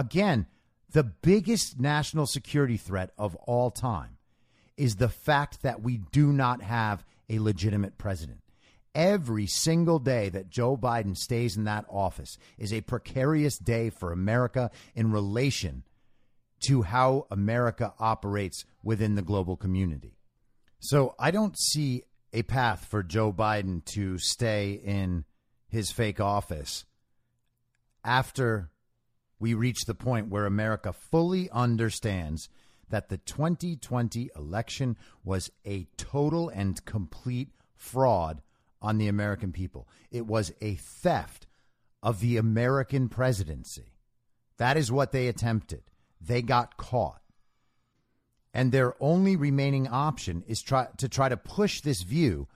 Again, 0.00 0.46
the 0.92 1.04
biggest 1.04 1.78
national 1.78 2.24
security 2.24 2.78
threat 2.78 3.10
of 3.18 3.36
all 3.36 3.70
time 3.70 4.16
is 4.78 4.96
the 4.96 5.10
fact 5.10 5.60
that 5.60 5.82
we 5.82 5.98
do 5.98 6.32
not 6.32 6.62
have 6.62 7.04
a 7.28 7.38
legitimate 7.38 7.98
president. 7.98 8.40
Every 8.94 9.46
single 9.46 9.98
day 9.98 10.30
that 10.30 10.48
Joe 10.48 10.74
Biden 10.74 11.18
stays 11.18 11.54
in 11.54 11.64
that 11.64 11.84
office 11.90 12.38
is 12.56 12.72
a 12.72 12.80
precarious 12.80 13.58
day 13.58 13.90
for 13.90 14.10
America 14.10 14.70
in 14.94 15.12
relation 15.12 15.82
to 16.60 16.80
how 16.80 17.26
America 17.30 17.92
operates 17.98 18.64
within 18.82 19.16
the 19.16 19.22
global 19.22 19.54
community. 19.54 20.16
So 20.78 21.14
I 21.18 21.30
don't 21.30 21.58
see 21.58 22.04
a 22.32 22.42
path 22.42 22.86
for 22.86 23.02
Joe 23.02 23.34
Biden 23.34 23.84
to 23.92 24.16
stay 24.16 24.80
in 24.82 25.26
his 25.68 25.90
fake 25.90 26.20
office 26.20 26.86
after 28.02 28.70
we 29.40 29.54
reach 29.54 29.86
the 29.86 29.94
point 29.94 30.28
where 30.28 30.46
America 30.46 30.92
fully 30.92 31.50
understands 31.50 32.48
that 32.88 33.08
the 33.08 33.18
2020 33.18 34.30
election 34.36 34.96
was 35.24 35.50
a 35.66 35.86
total 35.96 36.48
and 36.48 36.84
complete 36.84 37.48
fraud 37.74 38.42
on 38.80 38.98
the 38.98 39.08
American 39.08 39.52
people. 39.52 39.88
It 40.10 40.26
was 40.26 40.52
a 40.60 40.74
theft 40.74 41.46
of 42.02 42.20
the 42.20 42.36
American 42.36 43.08
presidency. 43.08 43.94
That 44.58 44.76
is 44.76 44.92
what 44.92 45.10
they 45.10 45.26
attempted. 45.26 45.82
They 46.20 46.42
got 46.42 46.76
caught 46.76 47.20
and 48.52 48.72
their 48.72 48.94
only 49.00 49.36
remaining 49.36 49.88
option 49.88 50.42
is 50.46 50.60
try 50.62 50.88
to 50.96 51.08
try 51.08 51.28
to 51.28 51.36
push 51.36 51.80
this 51.80 52.02
view 52.02 52.48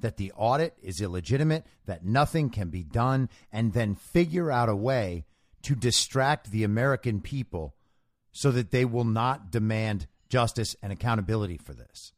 that 0.00 0.16
the 0.16 0.32
audit 0.36 0.76
is 0.82 1.00
illegitimate, 1.00 1.66
that 1.86 2.04
nothing 2.04 2.50
can 2.50 2.68
be 2.68 2.84
done, 2.84 3.28
and 3.50 3.72
then 3.72 3.94
figure 3.94 4.50
out 4.50 4.68
a 4.68 4.76
way 4.76 5.24
to 5.68 5.74
distract 5.74 6.50
the 6.50 6.64
American 6.64 7.20
people 7.20 7.74
so 8.32 8.50
that 8.50 8.70
they 8.70 8.86
will 8.86 9.04
not 9.04 9.50
demand 9.50 10.06
justice 10.30 10.74
and 10.82 10.90
accountability 10.90 11.58
for 11.58 11.74
this. 11.74 12.14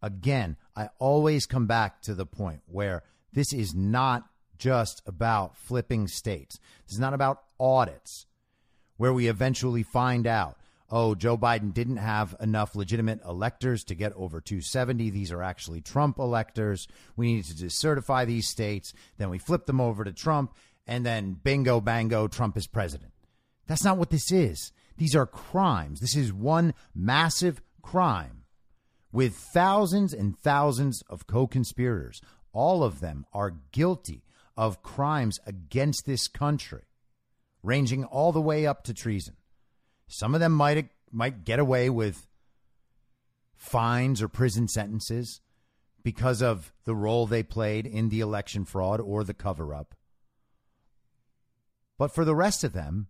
Again, 0.00 0.56
I 0.74 0.88
always 0.98 1.44
come 1.44 1.66
back 1.66 2.00
to 2.02 2.14
the 2.14 2.24
point 2.24 2.62
where 2.64 3.02
this 3.34 3.52
is 3.52 3.74
not 3.74 4.24
just 4.56 5.02
about 5.04 5.58
flipping 5.58 6.08
states. 6.08 6.58
This 6.86 6.94
is 6.94 6.98
not 6.98 7.12
about 7.12 7.42
audits 7.60 8.24
where 8.96 9.12
we 9.12 9.28
eventually 9.28 9.82
find 9.82 10.26
out, 10.26 10.56
oh, 10.88 11.14
Joe 11.14 11.36
Biden 11.36 11.74
didn't 11.74 11.98
have 11.98 12.34
enough 12.40 12.74
legitimate 12.74 13.20
electors 13.28 13.84
to 13.84 13.94
get 13.94 14.14
over 14.14 14.40
270. 14.40 15.10
These 15.10 15.32
are 15.32 15.42
actually 15.42 15.82
Trump 15.82 16.18
electors. 16.18 16.88
We 17.14 17.34
need 17.34 17.44
to 17.44 17.52
decertify 17.52 18.26
these 18.26 18.48
states. 18.48 18.94
Then 19.18 19.28
we 19.28 19.36
flip 19.36 19.66
them 19.66 19.82
over 19.82 20.02
to 20.02 20.14
Trump, 20.14 20.54
and 20.86 21.04
then 21.04 21.38
bingo, 21.42 21.80
bango, 21.80 22.28
Trump 22.28 22.56
is 22.56 22.66
president. 22.66 23.12
That's 23.66 23.84
not 23.84 23.98
what 23.98 24.10
this 24.10 24.30
is. 24.30 24.72
These 24.96 25.16
are 25.16 25.26
crimes. 25.26 26.00
This 26.00 26.16
is 26.16 26.32
one 26.32 26.74
massive 26.94 27.60
crime 27.82 28.44
with 29.12 29.34
thousands 29.34 30.12
and 30.12 30.38
thousands 30.38 31.02
of 31.08 31.26
co 31.26 31.46
conspirators. 31.46 32.20
All 32.52 32.82
of 32.82 33.00
them 33.00 33.26
are 33.32 33.58
guilty 33.72 34.22
of 34.56 34.82
crimes 34.82 35.38
against 35.46 36.06
this 36.06 36.28
country, 36.28 36.84
ranging 37.62 38.04
all 38.04 38.32
the 38.32 38.40
way 38.40 38.66
up 38.66 38.84
to 38.84 38.94
treason. 38.94 39.36
Some 40.08 40.34
of 40.34 40.40
them 40.40 40.52
might 40.52 40.90
might 41.10 41.44
get 41.44 41.58
away 41.58 41.90
with 41.90 42.26
fines 43.54 44.22
or 44.22 44.28
prison 44.28 44.68
sentences 44.68 45.40
because 46.02 46.40
of 46.40 46.72
the 46.84 46.94
role 46.94 47.26
they 47.26 47.42
played 47.42 47.86
in 47.86 48.08
the 48.08 48.20
election 48.20 48.64
fraud 48.64 49.00
or 49.00 49.24
the 49.24 49.34
cover 49.34 49.74
up. 49.74 49.95
But 51.98 52.14
for 52.14 52.24
the 52.24 52.34
rest 52.34 52.64
of 52.64 52.72
them, 52.72 53.08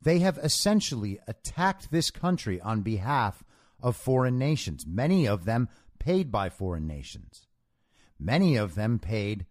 they 0.00 0.20
have 0.20 0.38
essentially 0.38 1.18
attacked 1.26 1.90
this 1.90 2.10
country 2.10 2.60
on 2.60 2.82
behalf 2.82 3.42
of 3.80 3.96
foreign 3.96 4.38
nations, 4.38 4.86
many 4.86 5.26
of 5.26 5.44
them 5.44 5.68
paid 5.98 6.30
by 6.30 6.48
foreign 6.48 6.86
nations, 6.86 7.46
many 8.18 8.56
of 8.56 8.74
them 8.74 8.98
paid 8.98 9.46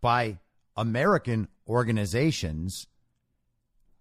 by 0.00 0.38
American 0.76 1.48
organizations 1.68 2.86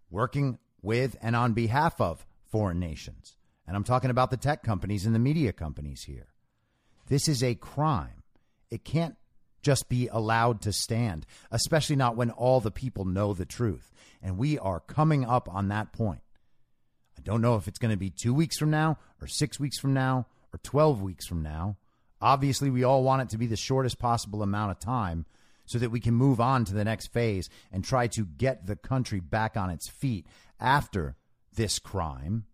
working 0.10 0.60
with 0.82 1.16
and 1.22 1.36
on 1.36 1.54
behalf 1.54 2.00
of 2.00 2.26
foreign 2.46 2.80
nations. 2.80 3.36
And 3.68 3.76
I'm 3.76 3.84
talking 3.84 4.12
about 4.12 4.30
the 4.30 4.38
tech 4.38 4.64
companies 4.64 5.06
and 5.06 5.16
the 5.16 5.20
media 5.20 5.52
companies 5.52 6.04
here. 6.04 6.28
This 7.08 7.28
is 7.28 7.44
a 7.44 7.56
crime. 7.56 8.24
It 8.70 8.84
can't 8.84 9.16
just 9.66 9.90
be 9.90 10.08
allowed 10.10 10.62
to 10.62 10.72
stand, 10.72 11.26
especially 11.50 11.96
not 11.96 12.16
when 12.16 12.30
all 12.30 12.60
the 12.60 12.70
people 12.70 13.04
know 13.04 13.34
the 13.34 13.48
truth. 13.48 13.92
And 14.22 14.38
we 14.38 14.60
are 14.60 14.80
coming 14.80 15.26
up 15.26 15.50
on 15.52 15.70
that 15.70 15.92
point. 15.92 16.22
I 17.18 17.22
don't 17.24 17.42
know 17.42 17.56
if 17.56 17.68
it's 17.68 17.80
going 17.80 17.92
to 17.92 17.98
be 17.98 18.12
two 18.12 18.32
weeks 18.32 18.60
from 18.60 18.70
now, 18.70 19.00
or 19.20 19.28
six 19.28 19.60
weeks 19.60 19.80
from 19.80 19.96
now, 19.96 20.28
or 20.54 20.60
12 20.62 21.02
weeks 21.02 21.26
from 21.26 21.42
now. 21.42 21.78
Obviously, 22.22 22.70
we 22.70 22.84
all 22.84 23.02
want 23.04 23.24
it 23.24 23.30
to 23.30 23.40
be 23.40 23.48
the 23.48 23.56
shortest 23.56 23.98
possible 23.98 24.44
amount 24.44 24.70
of 24.70 24.80
time 24.80 25.26
so 25.66 25.80
that 25.80 25.90
we 25.90 26.00
can 26.00 26.14
move 26.14 26.40
on 26.40 26.64
to 26.66 26.74
the 26.76 26.86
next 26.86 27.08
phase 27.08 27.50
and 27.72 27.84
try 27.84 28.06
to 28.06 28.24
get 28.24 28.68
the 28.68 28.76
country 28.76 29.20
back 29.20 29.58
on 29.58 29.72
its 29.72 29.90
feet 29.90 30.28
after 30.60 31.16
this 31.56 31.80
crime. 31.80 32.46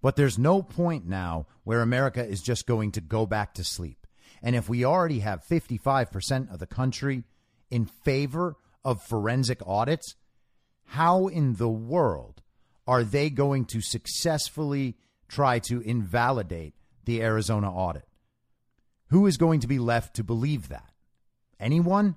But 0.00 0.14
there's 0.14 0.38
no 0.38 0.62
point 0.62 1.04
now 1.04 1.46
where 1.64 1.82
America 1.82 2.24
is 2.24 2.42
just 2.42 2.68
going 2.68 2.92
to 2.92 3.00
go 3.00 3.26
back 3.26 3.54
to 3.54 3.64
sleep. 3.64 3.99
And 4.42 4.56
if 4.56 4.68
we 4.68 4.84
already 4.84 5.20
have 5.20 5.44
55% 5.44 6.52
of 6.52 6.58
the 6.58 6.66
country 6.66 7.24
in 7.70 7.84
favor 7.84 8.56
of 8.84 9.02
forensic 9.02 9.60
audits, 9.66 10.16
how 10.84 11.28
in 11.28 11.54
the 11.54 11.68
world 11.68 12.42
are 12.86 13.04
they 13.04 13.30
going 13.30 13.64
to 13.66 13.80
successfully 13.80 14.96
try 15.28 15.58
to 15.60 15.80
invalidate 15.80 16.74
the 17.04 17.22
Arizona 17.22 17.72
audit? 17.72 18.06
Who 19.08 19.26
is 19.26 19.36
going 19.36 19.60
to 19.60 19.66
be 19.66 19.78
left 19.78 20.16
to 20.16 20.24
believe 20.24 20.68
that? 20.68 20.90
anyone, 21.60 22.16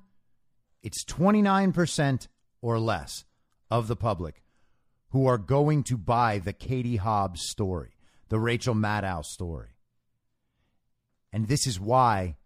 it's 0.81 1.03
29% 1.05 2.27
or 2.61 2.79
less 2.79 3.25
of 3.69 3.87
the 3.87 3.95
public 3.95 4.43
who 5.09 5.27
are 5.27 5.37
going 5.37 5.83
to 5.83 5.97
buy 5.97 6.39
the 6.39 6.53
Katie 6.53 6.95
Hobbs 6.95 7.41
story, 7.49 7.95
the 8.29 8.39
Rachel 8.39 8.73
Maddow 8.73 9.23
story. 9.23 9.72
And 11.33 11.47
this 11.47 11.65
is 11.65 11.79
why 11.79 12.37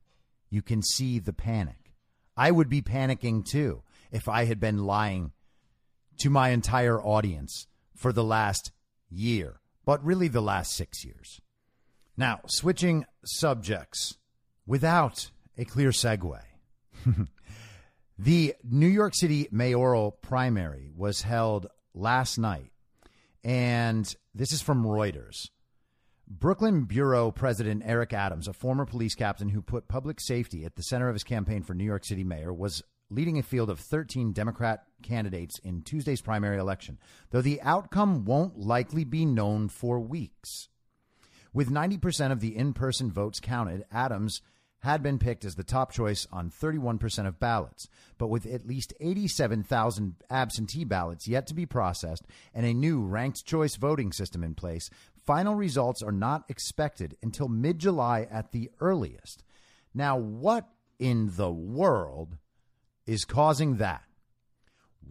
you 0.50 0.62
can 0.62 0.82
see 0.82 1.20
the 1.20 1.34
panic. 1.34 1.94
I 2.38 2.52
would 2.52 2.70
be 2.70 2.82
panicking 2.82 3.46
too 3.46 3.84
if 4.12 4.30
I 4.30 4.46
had 4.46 4.60
been 4.60 4.86
lying 4.86 5.34
to 6.20 6.30
my 6.30 6.50
entire 6.50 7.00
audience 7.00 7.68
for 7.96 8.14
the 8.14 8.24
last 8.24 8.72
year, 9.10 9.60
but 9.86 10.04
really 10.04 10.30
the 10.30 10.42
last 10.42 10.74
six 10.74 11.04
years. 11.04 11.42
Now, 12.16 12.40
switching 12.48 13.06
subjects 13.26 14.18
without 14.66 15.30
a 15.58 15.66
clear 15.66 15.90
segue. 15.90 16.40
the 18.20 18.56
New 18.64 18.88
York 18.88 19.14
City 19.16 19.48
mayoral 19.52 20.12
primary 20.12 20.90
was 20.96 21.22
held 21.22 21.68
last 21.94 22.38
night, 22.38 22.72
and 23.44 24.16
this 24.34 24.52
is 24.52 24.62
from 24.62 24.84
Reuters. 24.84 25.50
Brooklyn 26.30 26.84
Borough 26.84 27.32
President 27.32 27.84
Eric 27.86 28.12
Adams, 28.12 28.50
a 28.50 28.54
former 28.54 28.86
police 28.86 29.16
captain 29.16 29.48
who 29.48 29.62
put 29.62 29.88
public 29.88 30.20
safety 30.20 30.66
at 30.66 30.76
the 30.76 30.84
center 30.84 31.08
of 31.08 31.16
his 31.16 31.24
campaign 31.24 31.64
for 31.64 31.74
New 31.74 31.86
York 31.86 32.04
City 32.04 32.26
mayor, 32.26 32.54
was 32.54 32.84
leading 33.10 33.40
a 33.40 33.44
field 33.44 33.70
of 33.70 33.80
13 33.80 34.34
Democrat 34.34 34.84
candidates 35.02 35.58
in 35.60 35.84
Tuesday's 35.84 36.22
primary 36.22 36.58
election, 36.58 37.00
though 37.30 37.42
the 37.42 37.62
outcome 37.62 38.26
won't 38.26 38.60
likely 38.60 39.06
be 39.06 39.26
known 39.26 39.70
for 39.70 40.02
weeks. 40.02 40.68
With 41.54 41.72
90% 41.72 42.34
of 42.34 42.42
the 42.42 42.58
in 42.58 42.74
person 42.74 43.10
votes 43.10 43.40
counted, 43.40 43.86
Adams 43.90 44.42
had 44.80 45.02
been 45.02 45.20
picked 45.20 45.46
as 45.46 45.56
the 45.56 45.64
top 45.64 45.94
choice 45.94 46.28
on 46.32 46.52
31% 46.52 47.26
of 47.26 47.40
ballots, 47.40 47.88
but 48.18 48.28
with 48.28 48.46
at 48.46 48.68
least 48.68 48.94
87,000 49.00 50.16
absentee 50.30 50.84
ballots 50.84 51.28
yet 51.28 51.48
to 51.48 51.54
be 51.54 51.66
processed 51.66 52.28
and 52.54 52.66
a 52.66 52.74
new 52.74 53.02
ranked 53.02 53.46
choice 53.46 53.76
voting 53.78 54.12
system 54.12 54.44
in 54.44 54.54
place, 54.54 54.90
final 55.28 55.54
results 55.54 56.02
are 56.02 56.12
not 56.12 56.46
expected 56.50 57.16
until 57.22 57.48
mid 57.48 57.78
July 57.78 58.28
at 58.32 58.52
the 58.52 58.72
earliest. 58.82 59.44
Now, 59.94 60.18
what 60.18 60.68
in 60.98 61.32
the 61.36 61.52
world 61.52 62.38
is 63.06 63.26
causing 63.26 63.78
that? 63.78 64.04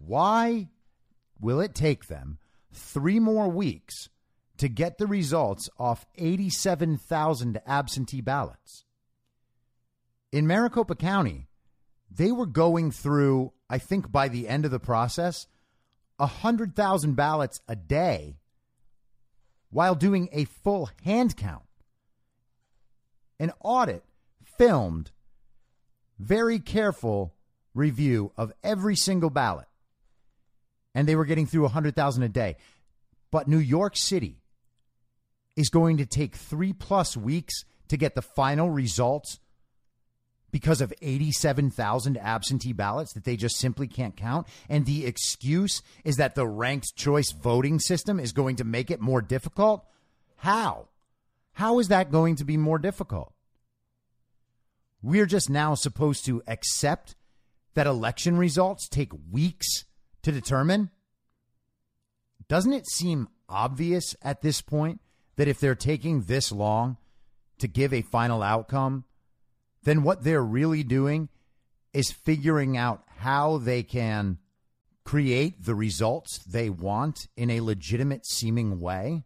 Why 0.05 0.67
will 1.39 1.61
it 1.61 1.73
take 1.73 2.07
them 2.07 2.39
three 2.73 3.19
more 3.19 3.47
weeks 3.47 4.09
to 4.57 4.67
get 4.67 4.97
the 4.97 5.07
results 5.07 5.69
off 5.79 6.05
87,000 6.17 7.61
absentee 7.65 8.21
ballots? 8.21 8.83
in 10.31 10.47
Maricopa 10.47 10.95
County, 10.95 11.47
they 12.11 12.31
were 12.31 12.45
going 12.45 12.91
through, 12.91 13.53
I 13.69 13.77
think 13.77 14.11
by 14.11 14.27
the 14.27 14.47
end 14.47 14.65
of 14.65 14.71
the 14.71 14.79
process, 14.79 15.47
100,000 16.17 17.15
ballots 17.15 17.61
a 17.67 17.75
day 17.75 18.37
while 19.69 19.95
doing 19.95 20.29
a 20.31 20.45
full 20.45 20.89
hand 21.03 21.35
count. 21.35 21.63
An 23.39 23.51
audit 23.63 24.03
filmed 24.57 25.11
very 26.19 26.59
careful 26.59 27.33
review 27.73 28.31
of 28.37 28.51
every 28.63 28.95
single 28.95 29.29
ballot. 29.29 29.67
And 30.95 31.07
they 31.07 31.15
were 31.15 31.25
getting 31.25 31.45
through 31.45 31.63
100,000 31.63 32.23
a 32.23 32.29
day. 32.29 32.57
But 33.29 33.47
New 33.47 33.59
York 33.59 33.95
City 33.95 34.41
is 35.55 35.69
going 35.69 35.97
to 35.97 36.05
take 36.05 36.35
three 36.35 36.73
plus 36.73 37.15
weeks 37.15 37.63
to 37.89 37.97
get 37.97 38.15
the 38.15 38.21
final 38.21 38.69
results 38.69 39.39
because 40.51 40.81
of 40.81 40.93
87,000 41.01 42.17
absentee 42.17 42.73
ballots 42.73 43.13
that 43.13 43.25
they 43.25 43.35
just 43.35 43.57
simply 43.57 43.87
can't 43.87 44.15
count. 44.15 44.47
And 44.69 44.85
the 44.85 45.05
excuse 45.05 45.81
is 46.03 46.15
that 46.15 46.35
the 46.35 46.47
ranked 46.47 46.95
choice 46.95 47.31
voting 47.31 47.79
system 47.79 48.19
is 48.19 48.31
going 48.31 48.55
to 48.57 48.63
make 48.63 48.89
it 48.89 49.01
more 49.01 49.21
difficult. 49.21 49.85
How? 50.37 50.87
How 51.53 51.79
is 51.79 51.89
that 51.89 52.11
going 52.11 52.35
to 52.37 52.45
be 52.45 52.57
more 52.57 52.79
difficult? 52.79 53.33
We're 55.01 55.25
just 55.25 55.49
now 55.49 55.75
supposed 55.75 56.25
to 56.25 56.41
accept 56.47 57.15
that 57.73 57.87
election 57.87 58.37
results 58.37 58.87
take 58.87 59.11
weeks 59.31 59.85
to 60.23 60.31
determine. 60.31 60.89
Doesn't 62.47 62.73
it 62.73 62.87
seem 62.87 63.27
obvious 63.49 64.15
at 64.21 64.41
this 64.41 64.61
point 64.61 64.99
that 65.35 65.47
if 65.47 65.59
they're 65.59 65.75
taking 65.75 66.21
this 66.21 66.51
long 66.51 66.97
to 67.59 67.67
give 67.67 67.93
a 67.93 68.01
final 68.01 68.41
outcome, 68.41 69.05
then 69.83 70.03
what 70.03 70.23
they're 70.23 70.43
really 70.43 70.83
doing 70.83 71.29
is 71.93 72.11
figuring 72.11 72.77
out 72.77 73.03
how 73.17 73.57
they 73.57 73.83
can 73.83 74.37
create 75.03 75.63
the 75.63 75.75
results 75.75 76.39
they 76.39 76.69
want 76.69 77.27
in 77.37 77.49
a 77.49 77.61
legitimate 77.61 78.25
seeming 78.25 78.79
way. 78.79 79.23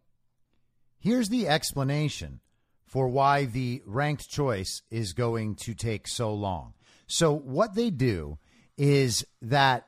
Here's 0.98 1.28
the 1.28 1.48
explanation 1.48 2.40
for 2.86 3.08
why 3.08 3.46
the 3.46 3.82
ranked 3.84 4.28
choice 4.28 4.82
is 4.90 5.12
going 5.12 5.56
to 5.56 5.74
take 5.74 6.06
so 6.06 6.32
long. 6.32 6.74
So, 7.06 7.32
what 7.32 7.74
they 7.74 7.90
do 7.90 8.38
is 8.78 9.24
that 9.40 9.86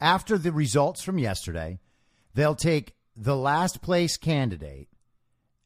after 0.00 0.38
the 0.38 0.52
results 0.52 1.02
from 1.02 1.18
yesterday, 1.18 1.78
they'll 2.34 2.54
take 2.54 2.94
the 3.16 3.36
last 3.36 3.82
place 3.82 4.16
candidate 4.16 4.88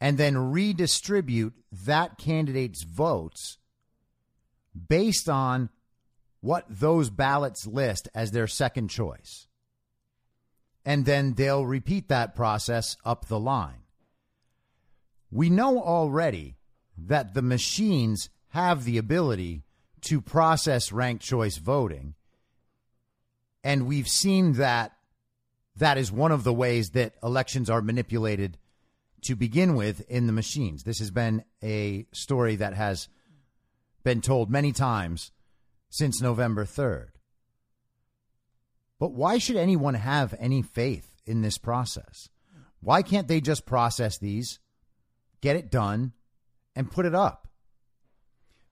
and 0.02 0.18
then 0.18 0.36
redistribute 0.36 1.54
that 1.70 2.18
candidate's 2.18 2.82
votes 2.82 3.58
based 4.88 5.28
on 5.28 5.68
what 6.40 6.66
those 6.68 7.08
ballots 7.08 7.68
list 7.68 8.08
as 8.12 8.32
their 8.32 8.48
second 8.48 8.88
choice. 8.88 9.46
And 10.84 11.04
then 11.04 11.34
they'll 11.34 11.64
repeat 11.64 12.08
that 12.08 12.34
process 12.34 12.96
up 13.04 13.26
the 13.26 13.38
line. 13.38 13.84
We 15.30 15.48
know 15.48 15.80
already 15.80 16.56
that 16.98 17.34
the 17.34 17.42
machines 17.42 18.28
have 18.48 18.82
the 18.82 18.98
ability 18.98 19.62
to 20.00 20.20
process 20.20 20.90
ranked 20.90 21.22
choice 21.22 21.58
voting. 21.58 22.14
And 23.62 23.86
we've 23.86 24.08
seen 24.08 24.54
that 24.54 24.96
that 25.76 25.96
is 25.96 26.10
one 26.10 26.32
of 26.32 26.42
the 26.42 26.52
ways 26.52 26.90
that 26.90 27.14
elections 27.22 27.70
are 27.70 27.80
manipulated 27.80 28.58
to 29.22 29.36
begin 29.36 29.74
with 29.74 30.08
in 30.10 30.26
the 30.26 30.32
machines. 30.32 30.82
This 30.82 30.98
has 30.98 31.10
been 31.10 31.44
a 31.62 32.06
story 32.12 32.56
that 32.56 32.74
has 32.74 33.08
been 34.04 34.20
told 34.20 34.50
many 34.50 34.72
times 34.72 35.30
since 35.90 36.20
November 36.20 36.64
3rd. 36.64 37.08
But 38.98 39.12
why 39.12 39.38
should 39.38 39.56
anyone 39.56 39.94
have 39.94 40.34
any 40.38 40.62
faith 40.62 41.12
in 41.26 41.42
this 41.42 41.58
process? 41.58 42.28
Why 42.80 43.02
can't 43.02 43.28
they 43.28 43.40
just 43.40 43.66
process 43.66 44.18
these, 44.18 44.58
get 45.40 45.56
it 45.56 45.70
done, 45.70 46.12
and 46.74 46.90
put 46.90 47.06
it 47.06 47.14
up? 47.14 47.48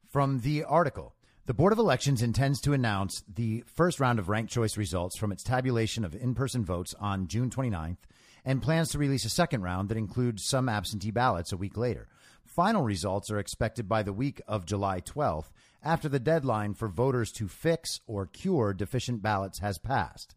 From 0.09 0.41
the 0.41 0.65
article, 0.65 1.15
the 1.47 1.55
Board 1.55 1.73
of 1.73 1.79
Elections 1.79 2.23
intends 2.23 2.61
to 2.63 2.73
announce 2.73 3.23
the 3.33 3.65
first 3.67 4.01
round 4.01 4.19
of 4.19 4.29
ranked 4.29 4.53
choice 4.53 4.77
results 4.77 5.17
from 5.17 5.31
its 5.31 5.45
tabulation 5.45 6.05
of 6.05 6.15
in 6.15 6.35
person 6.35 6.65
votes 6.65 6.95
on 6.99 7.29
June 7.29 7.51
29th 7.51 7.99
and 8.45 8.63
plans 8.63 8.91
to 8.91 8.99
release 8.99 9.25
a 9.25 9.31
second 9.31 9.63
round 9.63 9.89
that 9.89 9.99
includes 9.99 10.45
some 10.45 10.69
absentee 10.69 11.11
ballots 11.11 11.53
a 11.53 11.57
week 11.57 11.77
later. 11.77 12.09
Final 12.45 12.83
results 12.83 13.31
are 13.31 13.39
expected 13.39 13.89
by 13.89 14.03
the 14.03 14.13
week 14.13 14.41
of 14.49 14.67
July 14.67 15.01
12th 15.01 15.51
after 15.83 16.09
the 16.09 16.19
deadline 16.19 16.75
for 16.75 16.89
voters 16.89 17.31
to 17.33 17.47
fix 17.47 18.01
or 18.07 18.27
cure 18.27 18.75
deficient 18.75 19.23
ballots 19.23 19.61
has 19.61 19.79
passed. 19.79 20.35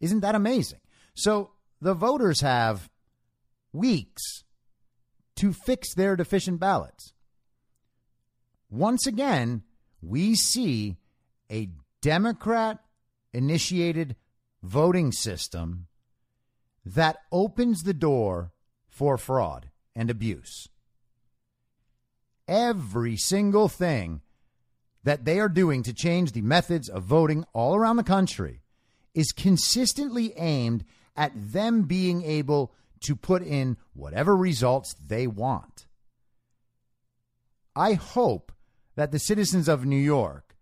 Isn't 0.00 0.20
that 0.20 0.36
amazing? 0.36 0.80
So 1.14 1.50
the 1.80 1.94
voters 1.94 2.40
have 2.42 2.88
weeks 3.72 4.44
to 5.36 5.52
fix 5.52 5.94
their 5.94 6.16
deficient 6.16 6.60
ballots. 6.60 7.12
Once 8.70 9.06
again, 9.06 9.62
we 10.00 10.36
see 10.36 10.96
a 11.50 11.68
Democrat 12.02 12.78
initiated 13.32 14.14
voting 14.62 15.10
system 15.10 15.87
that 16.94 17.18
opens 17.30 17.82
the 17.82 17.94
door 17.94 18.52
for 18.88 19.18
fraud 19.18 19.70
and 19.94 20.10
abuse. 20.10 20.68
Every 22.46 23.16
single 23.16 23.68
thing 23.68 24.22
that 25.04 25.24
they 25.24 25.38
are 25.38 25.48
doing 25.48 25.82
to 25.82 25.92
change 25.92 26.32
the 26.32 26.40
methods 26.40 26.88
of 26.88 27.02
voting 27.02 27.44
all 27.52 27.74
around 27.74 27.96
the 27.96 28.02
country 28.02 28.62
is 29.14 29.32
consistently 29.32 30.32
aimed 30.36 30.84
at 31.16 31.32
them 31.34 31.82
being 31.82 32.22
able 32.22 32.72
to 33.00 33.14
put 33.14 33.42
in 33.42 33.76
whatever 33.92 34.36
results 34.36 34.94
they 34.94 35.26
want. 35.26 35.86
I 37.76 37.94
hope 37.94 38.52
that 38.96 39.12
the 39.12 39.18
citizens 39.18 39.68
of 39.68 39.84
New 39.84 39.96
York, 39.96 40.56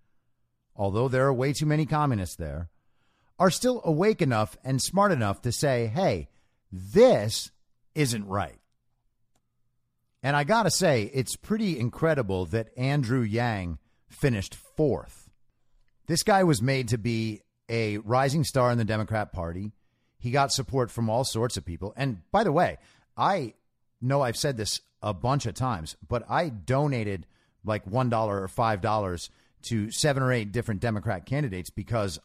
although 0.74 1.08
there 1.08 1.26
are 1.26 1.34
way 1.34 1.52
too 1.52 1.66
many 1.66 1.86
communists 1.86 2.36
there, 2.36 2.68
are 3.39 3.51
still 3.51 3.80
awake 3.84 4.22
enough 4.22 4.57
and 4.64 4.80
smart 4.80 5.12
enough 5.12 5.43
to 5.43 5.53
say, 5.53 5.87
hey, 5.87 6.28
this 6.72 7.51
isn't 7.95 8.26
right. 8.26 8.59
And 10.22 10.34
I 10.37 10.45
got 10.45 10.64
to 10.64 10.70
say, 10.70 11.11
it's 11.14 11.37
pretty 11.37 11.78
incredible 11.78 12.47
that 12.47 12.70
Andrew 12.76 13.22
Yang 13.22 13.78
finished 14.09 14.57
fourth. 14.76 15.30
This 16.07 16.22
guy 16.22 16.45
was 16.45 16.62
made 16.62 16.89
to 16.89 16.99
be 16.99 17.43
a 17.68 17.99
rising 17.99 18.45
star 18.45 18.70
in 18.70 18.78
the 18.78 18.84
Democrat 18.84 19.32
Party. 19.32 19.72
He 20.18 20.30
got 20.30 20.53
support 20.53 20.91
from 20.91 21.11
all 21.11 21.24
sorts 21.24 21.57
of 21.57 21.64
people. 21.64 21.93
And 21.97 22.22
by 22.32 22.45
the 22.45 22.53
way, 22.53 22.78
I 23.16 23.55
know 24.01 24.22
I've 24.22 24.37
said 24.37 24.57
this 24.57 24.80
a 25.03 25.12
bunch 25.12 25.47
of 25.47 25.55
times, 25.55 25.97
but 26.07 26.24
I 26.28 26.49
donated 26.49 27.26
like 27.64 27.84
$1 27.84 28.26
or 28.26 28.49
$5 28.49 29.30
to 29.62 29.91
seven 29.91 30.22
or 30.22 30.32
eight 30.32 30.53
different 30.53 30.80
Democrat 30.80 31.26
candidates 31.26 31.70
because 31.70 32.18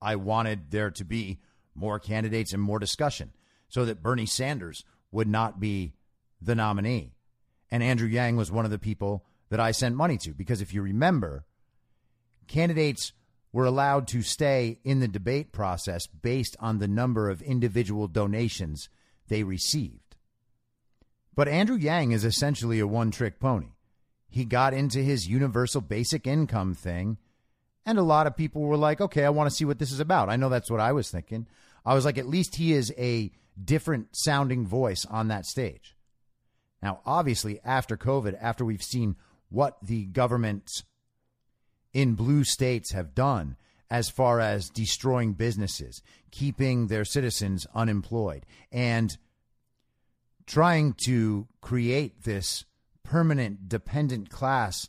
I 0.00 0.16
wanted 0.16 0.70
there 0.70 0.90
to 0.90 1.04
be 1.04 1.38
more 1.74 1.98
candidates 1.98 2.52
and 2.52 2.62
more 2.62 2.78
discussion 2.78 3.32
so 3.68 3.84
that 3.84 4.02
Bernie 4.02 4.26
Sanders 4.26 4.84
would 5.12 5.28
not 5.28 5.60
be 5.60 5.94
the 6.40 6.54
nominee. 6.54 7.12
And 7.70 7.82
Andrew 7.82 8.08
Yang 8.08 8.36
was 8.36 8.50
one 8.50 8.64
of 8.64 8.70
the 8.70 8.78
people 8.78 9.24
that 9.50 9.60
I 9.60 9.70
sent 9.70 9.94
money 9.94 10.18
to 10.18 10.32
because 10.32 10.60
if 10.60 10.74
you 10.74 10.82
remember, 10.82 11.44
candidates 12.46 13.12
were 13.52 13.64
allowed 13.64 14.06
to 14.08 14.22
stay 14.22 14.78
in 14.84 15.00
the 15.00 15.08
debate 15.08 15.52
process 15.52 16.06
based 16.06 16.56
on 16.60 16.78
the 16.78 16.88
number 16.88 17.28
of 17.28 17.42
individual 17.42 18.06
donations 18.06 18.88
they 19.28 19.42
received. 19.42 20.16
But 21.34 21.48
Andrew 21.48 21.76
Yang 21.76 22.12
is 22.12 22.24
essentially 22.24 22.80
a 22.80 22.86
one 22.86 23.10
trick 23.10 23.40
pony. 23.40 23.72
He 24.28 24.44
got 24.44 24.74
into 24.74 25.00
his 25.00 25.28
universal 25.28 25.80
basic 25.80 26.26
income 26.26 26.74
thing, 26.74 27.18
and 27.90 27.98
a 27.98 28.02
lot 28.02 28.26
of 28.26 28.36
people 28.36 28.62
were 28.62 28.76
like, 28.76 29.00
okay, 29.00 29.24
I 29.24 29.30
want 29.30 29.50
to 29.50 29.54
see 29.54 29.64
what 29.64 29.78
this 29.78 29.90
is 29.90 30.00
about. 30.00 30.28
I 30.28 30.36
know 30.36 30.48
that's 30.48 30.70
what 30.70 30.80
I 30.80 30.92
was 30.92 31.10
thinking. 31.10 31.46
I 31.84 31.94
was 31.94 32.04
like, 32.04 32.18
at 32.18 32.28
least 32.28 32.56
he 32.56 32.72
is 32.72 32.94
a 32.96 33.32
different 33.62 34.08
sounding 34.12 34.66
voice 34.66 35.04
on 35.04 35.28
that 35.28 35.44
stage. 35.44 35.96
Now, 36.82 37.00
obviously, 37.04 37.60
after 37.64 37.96
COVID, 37.96 38.38
after 38.40 38.64
we've 38.64 38.82
seen 38.82 39.16
what 39.48 39.76
the 39.82 40.06
governments 40.06 40.84
in 41.92 42.14
blue 42.14 42.44
states 42.44 42.92
have 42.92 43.14
done 43.14 43.56
as 43.90 44.08
far 44.08 44.38
as 44.38 44.70
destroying 44.70 45.32
businesses, 45.32 46.00
keeping 46.30 46.86
their 46.86 47.04
citizens 47.04 47.66
unemployed, 47.74 48.46
and 48.70 49.18
trying 50.46 50.94
to 51.06 51.48
create 51.60 52.22
this 52.22 52.64
permanent 53.02 53.68
dependent 53.68 54.30
class 54.30 54.88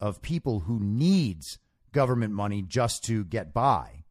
of 0.00 0.22
people 0.22 0.60
who 0.60 0.80
needs 0.80 1.58
government 1.92 2.32
money 2.32 2.62
just 2.62 3.04
to 3.04 3.24
get 3.24 3.52
by. 3.52 4.04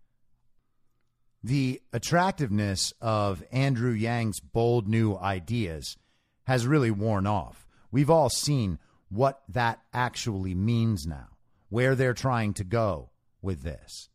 The 1.44 1.82
attractiveness 1.94 2.94
of 3.00 3.44
Andrew 3.52 3.92
Yang's 3.92 4.40
bold 4.40 4.88
new 4.88 5.16
ideas 5.16 5.98
has 6.46 6.68
really 6.68 6.92
worn 6.92 7.28
off. 7.28 7.68
We've 7.92 8.10
all 8.10 8.30
seen 8.30 8.80
what 9.10 9.42
that 9.50 9.80
actually 9.94 10.56
means 10.56 11.06
now, 11.06 11.30
where 11.70 11.96
they're 11.96 12.14
trying 12.14 12.54
to 12.56 12.64
go 12.64 13.12
with 13.42 13.62
this. 13.62 14.10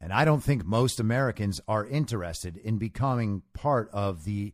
And 0.00 0.12
I 0.12 0.24
don't 0.24 0.42
think 0.42 0.64
most 0.64 1.00
Americans 1.00 1.60
are 1.66 1.86
interested 1.86 2.56
in 2.56 2.78
becoming 2.78 3.42
part 3.52 3.88
of 3.92 4.24
the 4.24 4.52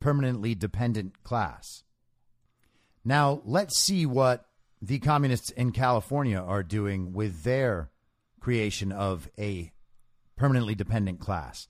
permanently 0.00 0.54
dependent 0.54 1.22
class. 1.22 1.82
Now, 3.04 3.42
let's 3.44 3.78
see 3.78 4.06
what 4.06 4.46
the 4.86 4.98
communists 4.98 5.50
in 5.50 5.72
California 5.72 6.38
are 6.38 6.62
doing 6.62 7.14
with 7.14 7.42
their 7.42 7.90
creation 8.38 8.92
of 8.92 9.30
a 9.38 9.72
permanently 10.36 10.74
dependent 10.74 11.20
class. 11.20 11.68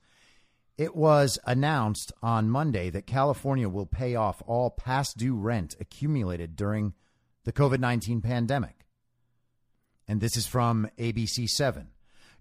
It 0.77 0.97
was 0.97 1.39
announced 1.47 2.11
on 2.23 2.51
Monday 2.51 2.91
that 2.91 3.07
California 3.07 3.69
will 3.69 3.87
pay 3.87 4.17
off 4.17 4.43
all 4.47 4.71
past 4.71 5.17
due 5.17 5.37
rent 5.37 5.77
accumulated 5.79 6.57
during 6.57 6.95
the 7.45 7.53
COVID 7.53 7.79
19 7.79 8.21
pandemic. 8.21 8.85
And 10.09 10.21
this 10.21 10.37
is 10.37 10.49
from 10.49 10.89
ABC 10.99 11.49
7. 11.49 11.91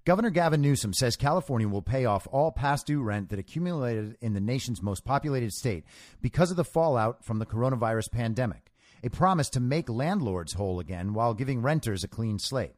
Governor 0.06 0.32
Gavin 0.32 0.62
Newsom 0.62 0.94
says 0.94 1.16
California 1.16 1.68
will 1.68 1.84
pay 1.84 2.06
off 2.06 2.28
all 2.32 2.52
past 2.52 2.88
due 2.88 3.04
rent 3.04 3.30
that 3.30 3.40
accumulated 3.40 4.18
in 4.22 4.34
the 4.34 4.42
nation's 4.42 4.82
most 4.82 5.06
populated 5.06 5.54
state 5.54 5.86
because 6.20 6.50
of 6.50 6.58
the 6.58 6.66
fallout 6.66 7.24
from 7.24 7.38
the 7.38 7.46
coronavirus 7.46 8.12
pandemic, 8.12 8.73
a 9.04 9.10
promise 9.10 9.50
to 9.50 9.60
make 9.60 9.90
landlords 9.90 10.54
whole 10.54 10.80
again 10.80 11.14
while 11.14 11.34
giving 11.34 11.62
renters 11.62 12.04
a 12.04 12.08
clean 12.08 12.40
slate. 12.40 12.76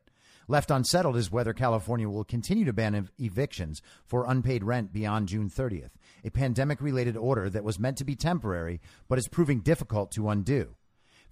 Left 0.48 0.72
unsettled 0.72 1.18
is 1.18 1.32
whether 1.32 1.54
California 1.54 2.10
will 2.10 2.24
continue 2.24 2.66
to 2.66 2.74
ban 2.74 2.96
ev- 2.96 3.12
evictions 3.20 3.82
for 4.06 4.26
unpaid 4.28 4.64
rent 4.64 4.94
beyond 4.94 5.28
June 5.28 5.50
30th, 5.50 5.92
a 6.24 6.30
pandemic 6.30 6.82
related 6.82 7.16
order 7.16 7.50
that 7.50 7.64
was 7.64 7.80
meant 7.80 7.98
to 7.98 8.04
be 8.04 8.16
temporary 8.16 8.80
but 9.08 9.18
is 9.18 9.28
proving 9.28 9.62
difficult 9.62 10.12
to 10.12 10.30
undo. 10.30 10.76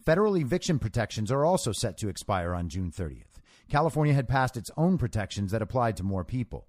Federal 0.03 0.35
eviction 0.35 0.79
protections 0.79 1.31
are 1.31 1.45
also 1.45 1.71
set 1.71 1.97
to 1.97 2.09
expire 2.09 2.53
on 2.53 2.69
June 2.69 2.91
30th. 2.91 3.39
California 3.69 4.13
had 4.13 4.27
passed 4.27 4.57
its 4.57 4.71
own 4.77 4.97
protections 4.97 5.51
that 5.51 5.61
applied 5.61 5.95
to 5.97 6.03
more 6.03 6.23
people. 6.23 6.67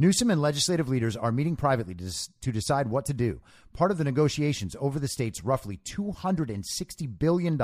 Newsom 0.00 0.30
and 0.30 0.40
legislative 0.40 0.88
leaders 0.88 1.14
are 1.14 1.30
meeting 1.30 1.56
privately 1.56 1.94
to, 1.94 2.10
to 2.40 2.50
decide 2.50 2.88
what 2.88 3.04
to 3.04 3.12
do, 3.12 3.38
part 3.74 3.90
of 3.90 3.98
the 3.98 4.04
negotiations 4.04 4.74
over 4.80 4.98
the 4.98 5.06
state's 5.06 5.44
roughly 5.44 5.76
$260 5.84 7.18
billion 7.18 7.60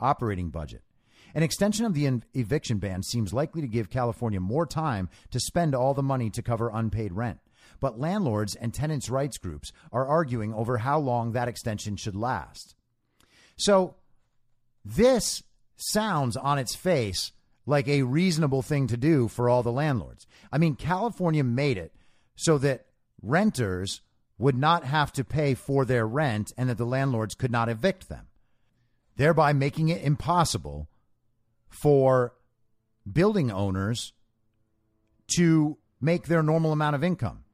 operating 0.00 0.50
budget. 0.50 0.82
An 1.36 1.44
extension 1.44 1.86
of 1.86 1.94
the 1.94 2.20
eviction 2.34 2.78
ban 2.78 3.04
seems 3.04 3.32
likely 3.32 3.60
to 3.60 3.68
give 3.68 3.90
California 3.90 4.40
more 4.40 4.66
time 4.66 5.08
to 5.30 5.38
spend 5.38 5.72
all 5.72 5.94
the 5.94 6.02
money 6.02 6.30
to 6.30 6.42
cover 6.42 6.68
unpaid 6.74 7.12
rent. 7.12 7.38
But 7.78 8.00
landlords 8.00 8.56
and 8.56 8.74
tenants' 8.74 9.08
rights 9.08 9.38
groups 9.38 9.70
are 9.92 10.04
arguing 10.04 10.52
over 10.54 10.78
how 10.78 10.98
long 10.98 11.30
that 11.30 11.46
extension 11.46 11.94
should 11.94 12.16
last. 12.16 12.74
So, 13.56 13.94
this 14.84 15.44
sounds 15.76 16.36
on 16.36 16.58
its 16.58 16.74
face 16.74 17.30
like 17.68 17.86
a 17.86 18.02
reasonable 18.02 18.62
thing 18.62 18.86
to 18.86 18.96
do 18.96 19.28
for 19.28 19.48
all 19.48 19.62
the 19.62 19.70
landlords. 19.70 20.26
I 20.50 20.56
mean, 20.56 20.74
California 20.74 21.44
made 21.44 21.76
it 21.76 21.92
so 22.34 22.56
that 22.58 22.86
renters 23.22 24.00
would 24.38 24.56
not 24.56 24.84
have 24.84 25.12
to 25.12 25.22
pay 25.22 25.52
for 25.52 25.84
their 25.84 26.06
rent 26.06 26.50
and 26.56 26.70
that 26.70 26.78
the 26.78 26.86
landlords 26.86 27.34
could 27.34 27.50
not 27.50 27.68
evict 27.68 28.08
them, 28.08 28.26
thereby 29.16 29.52
making 29.52 29.90
it 29.90 30.02
impossible 30.02 30.88
for 31.68 32.32
building 33.10 33.50
owners 33.50 34.14
to 35.36 35.76
make 36.00 36.26
their 36.26 36.42
normal 36.42 36.72
amount 36.72 36.96
of 36.96 37.04
income. 37.04 37.44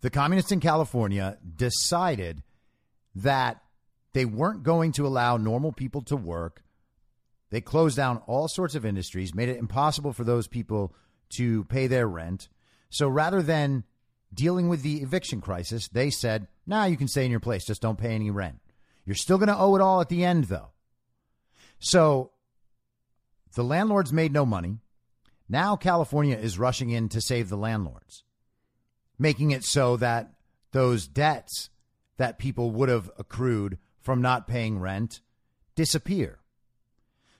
The 0.00 0.08
communists 0.08 0.50
in 0.50 0.60
California 0.60 1.36
decided 1.56 2.42
that 3.14 3.60
they 4.14 4.24
weren't 4.24 4.62
going 4.62 4.92
to 4.92 5.06
allow 5.06 5.36
normal 5.36 5.72
people 5.72 6.00
to 6.04 6.16
work 6.16 6.62
they 7.50 7.60
closed 7.60 7.96
down 7.96 8.22
all 8.26 8.48
sorts 8.48 8.74
of 8.74 8.86
industries, 8.86 9.34
made 9.34 9.48
it 9.48 9.58
impossible 9.58 10.12
for 10.12 10.24
those 10.24 10.46
people 10.46 10.94
to 11.30 11.64
pay 11.64 11.86
their 11.86 12.06
rent. 12.06 12.48
So 12.90 13.08
rather 13.08 13.42
than 13.42 13.84
dealing 14.32 14.68
with 14.68 14.82
the 14.82 15.02
eviction 15.02 15.40
crisis, 15.40 15.88
they 15.88 16.10
said, 16.10 16.48
nah, 16.66 16.84
you 16.84 16.96
can 16.96 17.08
stay 17.08 17.24
in 17.24 17.30
your 17.30 17.40
place, 17.40 17.64
just 17.64 17.82
don't 17.82 17.98
pay 17.98 18.14
any 18.14 18.30
rent. 18.30 18.60
You're 19.04 19.16
still 19.16 19.38
going 19.38 19.48
to 19.48 19.58
owe 19.58 19.74
it 19.74 19.80
all 19.80 20.00
at 20.00 20.08
the 20.08 20.24
end, 20.24 20.44
though. 20.44 20.70
So 21.78 22.32
the 23.54 23.64
landlords 23.64 24.12
made 24.12 24.32
no 24.32 24.46
money. 24.46 24.78
Now 25.48 25.74
California 25.74 26.36
is 26.36 26.58
rushing 26.58 26.90
in 26.90 27.08
to 27.08 27.20
save 27.20 27.48
the 27.48 27.56
landlords, 27.56 28.22
making 29.18 29.50
it 29.50 29.64
so 29.64 29.96
that 29.96 30.34
those 30.70 31.08
debts 31.08 31.70
that 32.18 32.38
people 32.38 32.70
would 32.70 32.88
have 32.88 33.10
accrued 33.18 33.78
from 34.00 34.22
not 34.22 34.46
paying 34.46 34.78
rent 34.78 35.20
disappear. 35.74 36.39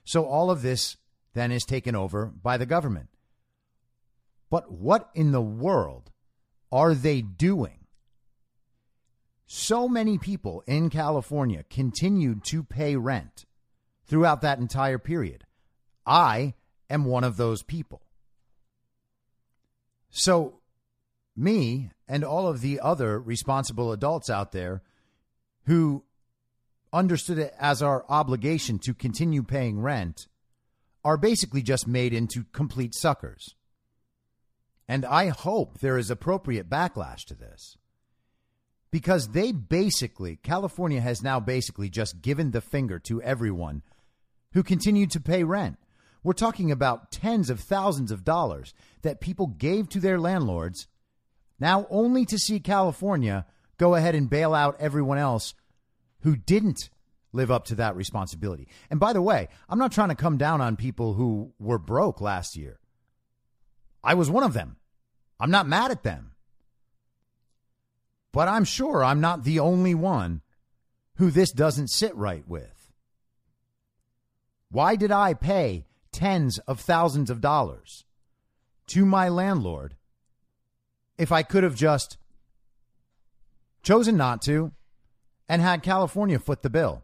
So 0.03 0.25
all 0.25 0.51
of 0.51 0.61
this 0.61 0.97
then 1.33 1.51
is 1.51 1.63
taken 1.63 1.95
over 1.95 2.25
by 2.25 2.57
the 2.57 2.65
government. 2.65 3.09
But 4.49 4.71
what 4.71 5.09
in 5.13 5.31
the 5.31 5.41
world 5.41 6.11
are 6.71 6.93
they 6.93 7.21
doing? 7.21 7.85
So 9.45 9.87
many 9.87 10.17
people 10.17 10.63
in 10.65 10.89
California 10.89 11.63
continued 11.69 12.43
to 12.45 12.63
pay 12.63 12.95
rent 12.95 13.45
throughout 14.05 14.41
that 14.41 14.59
entire 14.59 14.97
period. 14.97 15.45
I 16.05 16.53
am 16.89 17.05
one 17.05 17.23
of 17.23 17.37
those 17.37 17.63
people. 17.63 18.01
So, 20.09 20.59
me 21.35 21.91
and 22.07 22.23
all 22.23 22.47
of 22.47 22.59
the 22.59 22.79
other 22.81 23.19
responsible 23.19 23.93
adults 23.93 24.29
out 24.29 24.51
there 24.51 24.81
who 25.65 26.03
understood 26.93 27.39
it 27.39 27.53
as 27.59 27.81
our 27.81 28.05
obligation 28.09 28.79
to 28.79 28.93
continue 28.93 29.43
paying 29.43 29.79
rent 29.79 30.27
are 31.03 31.17
basically 31.17 31.61
just 31.61 31.87
made 31.87 32.13
into 32.13 32.43
complete 32.51 32.93
suckers. 32.93 33.55
And 34.87 35.05
I 35.05 35.27
hope 35.27 35.79
there 35.79 35.97
is 35.97 36.11
appropriate 36.11 36.69
backlash 36.69 37.25
to 37.25 37.35
this. 37.35 37.77
Because 38.91 39.29
they 39.29 39.53
basically, 39.53 40.35
California 40.35 40.99
has 40.99 41.23
now 41.23 41.39
basically 41.39 41.89
just 41.89 42.21
given 42.21 42.51
the 42.51 42.59
finger 42.59 42.99
to 42.99 43.21
everyone 43.21 43.83
who 44.53 44.63
continued 44.63 45.11
to 45.11 45.21
pay 45.21 45.43
rent. 45.45 45.77
We're 46.23 46.33
talking 46.33 46.71
about 46.71 47.11
tens 47.11 47.49
of 47.49 47.61
thousands 47.61 48.11
of 48.11 48.25
dollars 48.25 48.73
that 49.01 49.21
people 49.21 49.47
gave 49.47 49.87
to 49.89 49.99
their 49.99 50.19
landlords, 50.19 50.87
now 51.59 51.87
only 51.89 52.25
to 52.25 52.37
see 52.37 52.59
California 52.59 53.45
go 53.77 53.95
ahead 53.95 54.13
and 54.13 54.29
bail 54.29 54.53
out 54.53 54.75
everyone 54.79 55.17
else 55.17 55.55
who 56.21 56.35
didn't 56.35 56.89
live 57.33 57.51
up 57.51 57.65
to 57.65 57.75
that 57.75 57.95
responsibility. 57.95 58.67
And 58.89 58.99
by 58.99 59.13
the 59.13 59.21
way, 59.21 59.47
I'm 59.69 59.79
not 59.79 59.91
trying 59.91 60.09
to 60.09 60.15
come 60.15 60.37
down 60.37 60.61
on 60.61 60.75
people 60.75 61.13
who 61.13 61.53
were 61.59 61.77
broke 61.77 62.21
last 62.21 62.55
year. 62.55 62.79
I 64.03 64.13
was 64.13 64.29
one 64.29 64.43
of 64.43 64.53
them. 64.53 64.77
I'm 65.39 65.51
not 65.51 65.67
mad 65.67 65.91
at 65.91 66.03
them. 66.03 66.31
But 68.31 68.47
I'm 68.47 68.63
sure 68.63 69.03
I'm 69.03 69.21
not 69.21 69.43
the 69.43 69.59
only 69.59 69.93
one 69.93 70.41
who 71.15 71.31
this 71.31 71.51
doesn't 71.51 71.89
sit 71.89 72.15
right 72.15 72.47
with. 72.47 72.91
Why 74.69 74.95
did 74.95 75.11
I 75.11 75.33
pay 75.33 75.85
tens 76.11 76.59
of 76.59 76.79
thousands 76.79 77.29
of 77.29 77.41
dollars 77.41 78.05
to 78.87 79.05
my 79.05 79.29
landlord 79.29 79.95
if 81.17 81.31
I 81.31 81.43
could 81.43 81.63
have 81.63 81.75
just 81.75 82.17
chosen 83.83 84.17
not 84.17 84.41
to 84.43 84.71
and 85.51 85.61
had 85.61 85.83
California 85.83 86.39
foot 86.39 86.61
the 86.61 86.69
bill. 86.69 87.03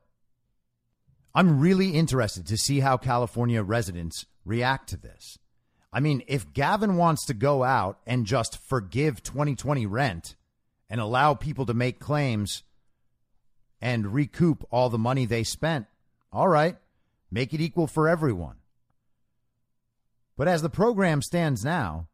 I'm 1.35 1.59
really 1.59 1.89
interested 1.89 2.47
to 2.47 2.55
see 2.55 2.79
how 2.79 2.95
California 2.95 3.61
residents 3.61 4.25
react 4.45 4.87
to 4.87 4.97
this. 4.97 5.37
I 5.91 5.99
mean, 5.99 6.23
if 6.27 6.53
Gavin 6.53 6.95
wants 6.95 7.25
to 7.25 7.33
go 7.33 7.65
out 7.65 7.99
and 8.07 8.25
just 8.25 8.57
forgive 8.57 9.21
2020 9.21 9.85
rent 9.85 10.37
and 10.89 11.01
allow 11.01 11.33
people 11.33 11.65
to 11.65 11.73
make 11.73 11.99
claims 11.99 12.63
and 13.81 14.13
recoup 14.13 14.65
all 14.71 14.89
the 14.89 14.97
money 14.97 15.25
they 15.25 15.43
spent, 15.43 15.85
all 16.31 16.47
right, 16.47 16.77
make 17.29 17.53
it 17.53 17.59
equal 17.59 17.85
for 17.85 18.07
everyone. 18.07 18.55
But 20.37 20.47
as 20.47 20.61
the 20.61 20.69
program 20.69 21.21
stands 21.21 21.65
now, 21.65 22.07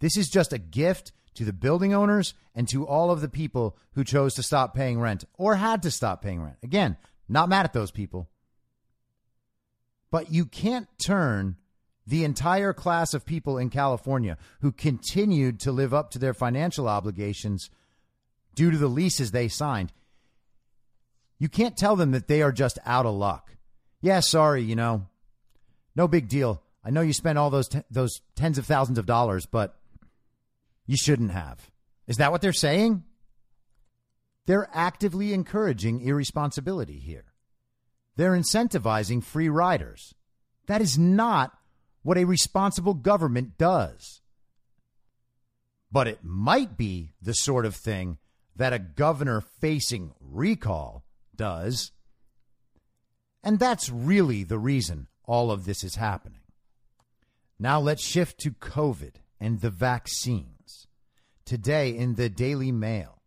this 0.00 0.18
is 0.18 0.28
just 0.28 0.52
a 0.52 0.58
gift 0.58 1.12
to 1.34 1.44
the 1.44 1.52
building 1.52 1.94
owners 1.94 2.34
and 2.54 2.68
to 2.68 2.86
all 2.86 3.10
of 3.10 3.20
the 3.20 3.28
people 3.28 3.76
who 3.94 4.04
chose 4.04 4.34
to 4.34 4.42
stop 4.42 4.74
paying 4.74 5.00
rent 5.00 5.24
or 5.38 5.56
had 5.56 5.82
to 5.82 5.90
stop 5.90 6.22
paying 6.22 6.42
rent. 6.42 6.56
Again, 6.62 6.96
not 7.28 7.48
mad 7.48 7.64
at 7.64 7.72
those 7.72 7.90
people. 7.90 8.28
But 10.10 10.30
you 10.30 10.44
can't 10.44 10.88
turn 11.04 11.56
the 12.06 12.24
entire 12.24 12.72
class 12.72 13.14
of 13.14 13.24
people 13.24 13.58
in 13.58 13.70
California 13.70 14.36
who 14.60 14.72
continued 14.72 15.60
to 15.60 15.72
live 15.72 15.94
up 15.94 16.10
to 16.10 16.18
their 16.18 16.34
financial 16.34 16.88
obligations 16.88 17.70
due 18.54 18.70
to 18.70 18.76
the 18.76 18.88
leases 18.88 19.30
they 19.30 19.48
signed. 19.48 19.92
You 21.38 21.48
can't 21.48 21.76
tell 21.76 21.96
them 21.96 22.10
that 22.10 22.28
they 22.28 22.42
are 22.42 22.52
just 22.52 22.78
out 22.84 23.06
of 23.06 23.14
luck. 23.14 23.56
Yeah, 24.00 24.20
sorry, 24.20 24.62
you 24.62 24.76
know. 24.76 25.06
No 25.96 26.08
big 26.08 26.28
deal. 26.28 26.62
I 26.84 26.90
know 26.90 27.00
you 27.00 27.12
spent 27.12 27.38
all 27.38 27.50
those 27.50 27.68
t- 27.68 27.82
those 27.90 28.20
tens 28.34 28.58
of 28.58 28.66
thousands 28.66 28.98
of 28.98 29.06
dollars, 29.06 29.46
but 29.46 29.76
you 30.86 30.96
shouldn't 30.96 31.32
have. 31.32 31.70
Is 32.06 32.16
that 32.16 32.32
what 32.32 32.40
they're 32.40 32.52
saying? 32.52 33.04
They're 34.46 34.68
actively 34.72 35.32
encouraging 35.32 36.00
irresponsibility 36.00 36.98
here. 36.98 37.26
They're 38.16 38.36
incentivizing 38.36 39.22
free 39.22 39.48
riders. 39.48 40.14
That 40.66 40.80
is 40.80 40.98
not 40.98 41.52
what 42.02 42.18
a 42.18 42.24
responsible 42.24 42.94
government 42.94 43.56
does. 43.56 44.20
But 45.90 46.08
it 46.08 46.20
might 46.22 46.76
be 46.76 47.12
the 47.20 47.32
sort 47.32 47.66
of 47.66 47.76
thing 47.76 48.18
that 48.56 48.72
a 48.72 48.78
governor 48.78 49.40
facing 49.40 50.12
recall 50.20 51.04
does. 51.34 51.92
And 53.44 53.58
that's 53.58 53.90
really 53.90 54.44
the 54.44 54.58
reason 54.58 55.08
all 55.24 55.50
of 55.50 55.64
this 55.64 55.84
is 55.84 55.96
happening. 55.96 56.40
Now 57.58 57.80
let's 57.80 58.02
shift 58.02 58.38
to 58.40 58.50
COVID 58.50 59.16
and 59.40 59.60
the 59.60 59.70
vaccine 59.70 60.51
today 61.44 61.96
in 61.96 62.14
the 62.14 62.28
Daily 62.28 62.72
Mail. 62.72 63.22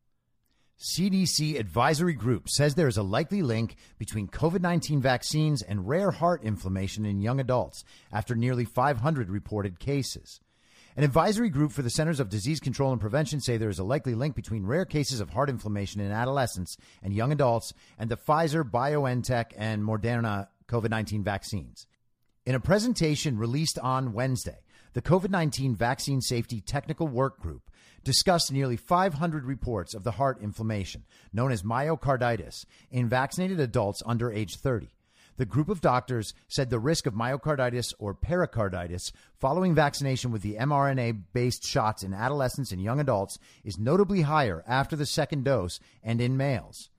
CDC 0.77 1.57
advisory 1.57 2.13
group 2.13 2.49
says 2.49 2.75
there 2.75 2.87
is 2.87 2.97
a 2.97 3.03
likely 3.03 3.41
link 3.41 3.75
between 3.97 4.27
COVID 4.27 4.61
19 4.61 5.01
vaccines 5.01 5.61
and 5.61 5.87
rare 5.87 6.11
heart 6.11 6.43
inflammation 6.43 7.05
in 7.05 7.21
young 7.21 7.39
adults 7.39 7.85
after 8.11 8.35
nearly 8.35 8.65
500 8.65 9.29
reported 9.29 9.79
cases. 9.79 10.41
An 10.97 11.03
advisory 11.03 11.49
group 11.49 11.71
for 11.71 11.81
the 11.81 11.89
Centers 11.89 12.19
of 12.19 12.29
Disease 12.29 12.59
Control 12.59 12.91
and 12.91 13.01
Prevention 13.01 13.41
say 13.41 13.57
there 13.57 13.69
is 13.69 13.79
a 13.79 13.83
likely 13.83 14.15
link 14.15 14.35
between 14.35 14.65
rare 14.65 14.85
cases 14.85 15.19
of 15.19 15.29
heart 15.29 15.49
inflammation 15.49 16.01
in 16.01 16.11
adolescents 16.11 16.77
and 17.03 17.13
young 17.13 17.31
adults 17.31 17.73
and 17.97 18.09
the 18.09 18.17
Pfizer, 18.17 18.63
BioNTech, 18.63 19.51
and 19.57 19.83
Moderna 19.83 20.47
COVID 20.67 20.89
19 20.89 21.23
vaccines. 21.23 21.87
In 22.45 22.55
a 22.55 22.59
presentation 22.59 23.37
released 23.37 23.79
on 23.79 24.13
Wednesday, 24.13 24.59
the 24.93 25.01
COVID 25.01 25.29
19 25.29 25.75
Vaccine 25.75 26.21
Safety 26.21 26.61
Technical 26.61 27.07
Work 27.07 27.39
Group 27.39 27.69
discussed 28.05 28.53
nearly 28.53 28.77
500 28.77 29.43
reports 29.43 29.93
of 29.93 30.05
the 30.05 30.11
heart 30.11 30.41
inflammation, 30.41 31.03
known 31.33 31.51
as 31.51 31.63
myocarditis, 31.63 32.65
in 32.89 33.09
vaccinated 33.09 33.59
adults 33.59 34.01
under 34.05 34.31
age 34.31 34.55
30. 34.55 34.87
The 35.37 35.45
group 35.45 35.67
of 35.67 35.81
doctors 35.81 36.33
said 36.47 36.69
the 36.69 36.79
risk 36.79 37.05
of 37.05 37.13
myocarditis 37.13 37.93
or 37.99 38.13
pericarditis 38.13 39.11
following 39.37 39.75
vaccination 39.75 40.31
with 40.31 40.41
the 40.43 40.55
mRNA 40.55 41.23
based 41.33 41.65
shots 41.67 42.03
in 42.03 42.13
adolescents 42.13 42.71
and 42.71 42.81
young 42.81 43.01
adults 43.01 43.37
is 43.65 43.77
notably 43.77 44.21
higher 44.21 44.63
after 44.65 44.95
the 44.95 45.05
second 45.05 45.43
dose 45.43 45.81
and 46.01 46.21
in 46.21 46.37
males. 46.37 46.89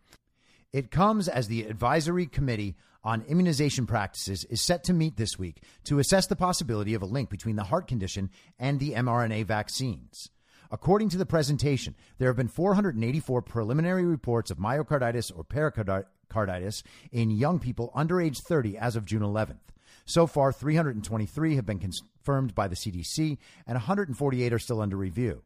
It 0.70 0.90
comes 0.90 1.28
as 1.28 1.48
the 1.48 1.62
Advisory 1.62 2.26
Committee 2.26 2.76
on 3.02 3.22
Immunization 3.22 3.86
Practices 3.86 4.44
is 4.44 4.60
set 4.60 4.84
to 4.84 4.92
meet 4.92 5.16
this 5.16 5.38
week 5.38 5.62
to 5.84 5.98
assess 5.98 6.26
the 6.26 6.36
possibility 6.36 6.92
of 6.92 7.00
a 7.00 7.06
link 7.06 7.30
between 7.30 7.56
the 7.56 7.64
heart 7.64 7.86
condition 7.86 8.28
and 8.58 8.78
the 8.78 8.92
mRNA 8.92 9.46
vaccines. 9.46 10.28
According 10.70 11.10
to 11.10 11.18
the 11.18 11.26
presentation, 11.26 11.94
there 12.18 12.28
have 12.28 12.36
been 12.36 12.48
484 12.48 13.42
preliminary 13.42 14.04
reports 14.04 14.50
of 14.50 14.58
myocarditis 14.58 15.32
or 15.36 15.44
pericarditis 15.44 16.82
in 17.12 17.30
young 17.30 17.58
people 17.58 17.92
under 17.94 18.20
age 18.20 18.40
30 18.40 18.76
as 18.76 18.96
of 18.96 19.06
June 19.06 19.22
11th. 19.22 19.58
So 20.04 20.26
far, 20.26 20.52
323 20.52 21.56
have 21.56 21.66
been 21.66 21.78
confirmed 21.78 22.54
by 22.54 22.68
the 22.68 22.76
CDC, 22.76 23.38
and 23.66 23.74
148 23.74 24.52
are 24.52 24.58
still 24.58 24.80
under 24.80 24.96
review. 24.96 25.42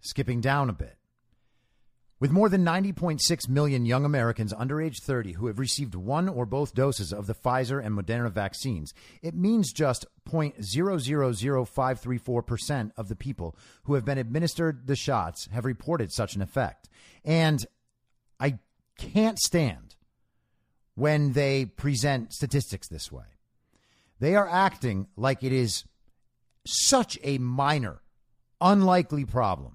Skipping 0.00 0.40
down 0.40 0.70
a 0.70 0.72
bit. 0.72 0.96
With 2.22 2.30
more 2.30 2.48
than 2.48 2.64
90.6 2.64 3.48
million 3.48 3.84
young 3.84 4.04
Americans 4.04 4.54
under 4.56 4.80
age 4.80 5.00
30 5.00 5.32
who 5.32 5.48
have 5.48 5.58
received 5.58 5.96
one 5.96 6.28
or 6.28 6.46
both 6.46 6.72
doses 6.72 7.12
of 7.12 7.26
the 7.26 7.34
Pfizer 7.34 7.84
and 7.84 7.98
Moderna 7.98 8.30
vaccines, 8.30 8.94
it 9.22 9.34
means 9.34 9.72
just 9.72 10.06
0.000534% 10.30 12.92
of 12.96 13.08
the 13.08 13.16
people 13.16 13.56
who 13.82 13.94
have 13.94 14.04
been 14.04 14.18
administered 14.18 14.86
the 14.86 14.94
shots 14.94 15.48
have 15.50 15.64
reported 15.64 16.12
such 16.12 16.36
an 16.36 16.42
effect. 16.42 16.88
And 17.24 17.66
I 18.38 18.60
can't 18.96 19.40
stand 19.40 19.96
when 20.94 21.32
they 21.32 21.64
present 21.64 22.32
statistics 22.32 22.86
this 22.86 23.10
way. 23.10 23.26
They 24.20 24.36
are 24.36 24.48
acting 24.48 25.08
like 25.16 25.42
it 25.42 25.52
is 25.52 25.82
such 26.64 27.18
a 27.24 27.38
minor, 27.38 28.00
unlikely 28.60 29.24
problem 29.24 29.74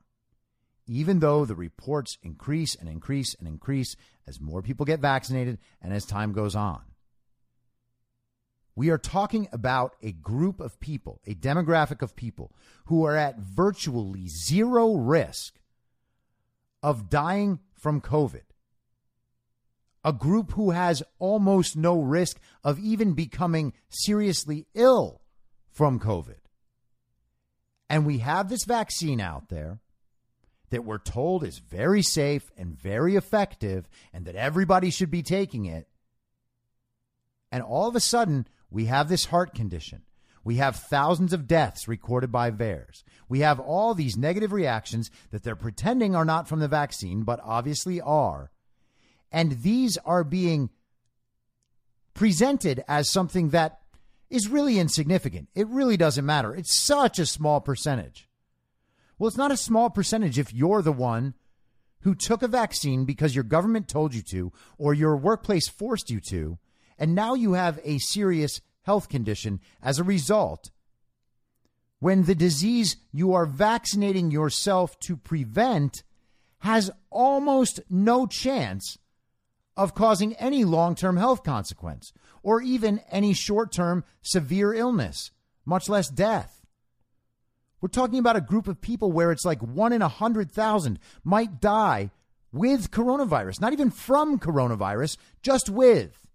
even 0.88 1.20
though 1.20 1.46
the 1.46 1.56
reports 1.56 2.18
increase 2.24 2.76
and 2.76 2.90
increase 2.90 3.36
and 3.36 3.48
increase 3.48 3.96
as 4.26 4.42
more 4.42 4.62
people 4.62 4.86
get 4.86 5.00
vaccinated 5.00 5.58
and 5.82 5.94
as 5.94 6.06
time 6.06 6.32
goes 6.34 6.56
on. 6.56 6.82
We 8.76 8.90
are 8.92 9.00
talking 9.00 9.48
about 9.52 9.96
a 10.04 10.12
group 10.12 10.60
of 10.60 10.80
people, 10.80 11.20
a 11.26 11.34
demographic 11.34 12.02
of 12.02 12.16
people 12.16 12.54
who 12.86 13.04
are 13.06 13.16
at 13.16 13.40
virtually 13.40 14.28
zero 14.28 14.94
risk 14.94 15.56
of 16.84 17.10
dying 17.10 17.60
from 17.74 18.02
COVID. 18.02 18.44
A 20.04 20.14
group 20.14 20.52
who 20.52 20.72
has 20.72 21.02
almost 21.18 21.76
no 21.76 22.00
risk 22.00 22.40
of 22.64 22.80
even 22.80 23.14
becoming 23.14 23.74
seriously 23.90 24.68
ill 24.76 25.22
from 25.72 26.00
COVID. 26.00 26.38
And 27.90 28.06
we 28.06 28.20
have 28.20 28.48
this 28.48 28.64
vaccine 28.64 29.20
out 29.20 29.50
there 29.50 29.80
that 30.70 30.86
we're 30.86 30.98
told 30.98 31.44
is 31.44 31.60
very 31.60 32.02
safe 32.02 32.52
and 32.58 32.78
very 32.78 33.16
effective 33.16 33.88
and 34.14 34.26
that 34.26 34.36
everybody 34.36 34.90
should 34.90 35.12
be 35.12 35.24
taking 35.24 35.66
it. 35.66 35.88
And 37.52 37.64
all 37.64 37.88
of 37.88 37.96
a 37.96 38.02
sudden, 38.02 38.48
we 38.70 38.86
have 38.86 39.08
this 39.08 39.26
heart 39.26 39.54
condition. 39.54 40.02
We 40.44 40.56
have 40.58 40.76
thousands 40.78 41.34
of 41.34 41.48
deaths 41.48 41.88
recorded 41.88 42.32
by 42.32 42.52
VAERS. 42.52 43.04
We 43.30 43.40
have 43.42 43.60
all 43.60 43.94
these 43.94 44.18
negative 44.18 44.52
reactions 44.52 45.12
that 45.32 45.44
they're 45.44 45.56
pretending 45.56 46.16
are 46.16 46.26
not 46.26 46.48
from 46.48 46.60
the 46.60 46.68
vaccine, 46.68 47.24
but 47.24 47.40
obviously 47.44 48.00
are. 48.00 48.52
And 49.32 49.64
these 49.64 49.98
are 50.06 50.24
being 50.24 50.70
presented 52.14 52.84
as 52.88 53.10
something 53.10 53.50
that 53.50 53.80
is 54.30 54.48
really 54.48 54.80
insignificant. 54.80 55.50
It 55.56 55.68
really 55.68 55.98
doesn't 55.98 56.26
matter. 56.26 56.56
It's 56.56 56.82
such 56.82 57.20
a 57.20 57.26
small 57.26 57.62
percentage. 57.62 58.27
Well, 59.18 59.28
it's 59.28 59.38
not 59.38 59.52
a 59.52 59.58
small 59.58 59.90
percentage 59.90 60.38
if 60.38 60.54
you're 60.54 60.82
the 60.82 60.92
one 60.92 61.34
who 62.02 62.14
took 62.14 62.44
a 62.44 62.48
vaccine 62.48 63.06
because 63.06 63.34
your 63.34 63.44
government 63.44 63.88
told 63.88 64.14
you 64.14 64.22
to 64.32 64.52
or 64.78 64.94
your 64.94 65.18
workplace 65.18 65.68
forced 65.68 66.10
you 66.10 66.20
to, 66.30 66.60
and 66.98 67.16
now 67.16 67.34
you 67.34 67.54
have 67.54 67.80
a 67.84 67.98
serious 67.98 68.62
health 68.84 69.10
condition 69.10 69.60
as 69.82 69.98
a 69.98 70.04
result. 70.04 70.72
When 72.00 72.24
the 72.24 72.36
disease 72.36 72.98
you 73.12 73.34
are 73.34 73.48
vaccinating 73.48 74.30
yourself 74.30 75.00
to 75.02 75.18
prevent 75.18 76.04
has 76.60 76.92
almost 77.10 77.82
no 77.90 78.28
chance 78.28 78.98
of 79.76 79.96
causing 79.96 80.34
any 80.36 80.64
long 80.64 80.96
term 80.96 81.18
health 81.18 81.44
consequence 81.44 82.14
or 82.44 82.62
even 82.62 83.00
any 83.10 83.34
short 83.34 83.72
term 83.72 84.04
severe 84.22 84.74
illness, 84.74 85.32
much 85.66 85.90
less 85.90 86.08
death. 86.10 86.57
We're 87.80 87.90
talking 87.90 88.20
about 88.20 88.36
a 88.36 88.42
group 88.42 88.68
of 88.68 88.82
people 88.82 89.12
where 89.12 89.32
it's 89.32 89.46
like 89.46 89.62
one 89.62 89.94
in 89.94 90.02
a 90.02 90.08
hundred 90.08 90.52
thousand 90.52 91.00
might 91.24 91.62
die 91.62 92.12
with 92.52 92.92
coronavirus, 92.92 93.62
not 93.62 93.74
even 93.74 93.92
from 93.92 94.40
coronavirus, 94.40 95.18
just 95.42 95.70
with, 95.70 96.28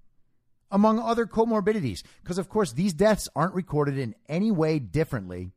among 0.71 1.01
other 1.01 1.27
comorbidities. 1.27 2.03
Because, 2.23 2.39
of 2.39 2.49
course, 2.49 2.73
these 2.73 2.95
deaths 2.95 3.29
aren't 3.35 3.55
recorded 3.55 3.99
in 3.99 4.15
any 4.29 4.51
way 4.51 4.79
differently 4.79 5.51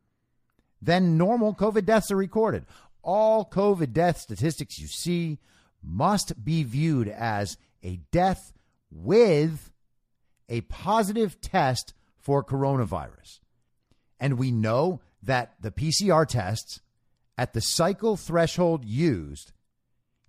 than 0.82 1.16
normal 1.16 1.54
COVID 1.54 1.84
deaths 1.84 2.10
are 2.10 2.16
recorded. 2.16 2.66
All 3.02 3.44
COVID 3.44 3.92
death 3.92 4.18
statistics 4.18 4.78
you 4.78 4.88
see 4.88 5.38
must 5.82 6.44
be 6.44 6.64
viewed 6.64 7.08
as 7.08 7.56
a 7.84 8.00
death 8.10 8.52
with 8.90 9.70
a 10.48 10.62
positive 10.62 11.40
test 11.40 11.94
for 12.18 12.42
coronavirus. 12.42 13.40
And 14.18 14.38
we 14.38 14.50
know 14.50 15.00
that 15.26 15.54
the 15.60 15.70
PCR 15.70 16.26
tests 16.26 16.80
at 17.36 17.52
the 17.52 17.60
cycle 17.60 18.16
threshold 18.16 18.84
used 18.84 19.52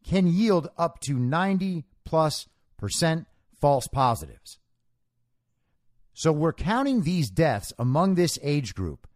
can 0.04 0.28
yield 0.28 0.70
up 0.78 1.00
to 1.02 1.14
90 1.14 1.86
plus 2.04 2.48
percent 2.78 3.28
false 3.60 3.88
positives. 3.88 4.60
So 6.14 6.32
we're 6.32 6.54
counting 6.54 7.04
these 7.04 7.30
deaths 7.30 7.74
among 7.78 8.16
this 8.16 8.40
age 8.42 8.74
group 8.74 9.08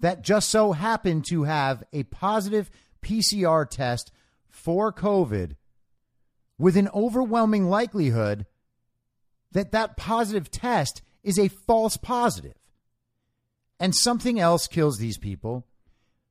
that 0.00 0.22
just 0.22 0.48
so 0.50 0.72
happen 0.72 1.22
to 1.22 1.44
have 1.44 1.84
a 1.92 2.02
positive 2.04 2.70
PCR 3.02 3.68
test 3.68 4.12
for 4.48 4.92
COVID 4.92 5.56
with 6.58 6.76
an 6.76 6.88
overwhelming 6.94 7.68
likelihood 7.68 8.46
that 9.52 9.72
that 9.72 9.96
positive 9.96 10.50
test 10.50 11.02
is 11.22 11.38
a 11.38 11.48
false 11.48 11.96
positive 11.96 12.59
and 13.80 13.94
something 13.94 14.38
else 14.38 14.68
kills 14.68 14.98
these 14.98 15.18
people, 15.18 15.66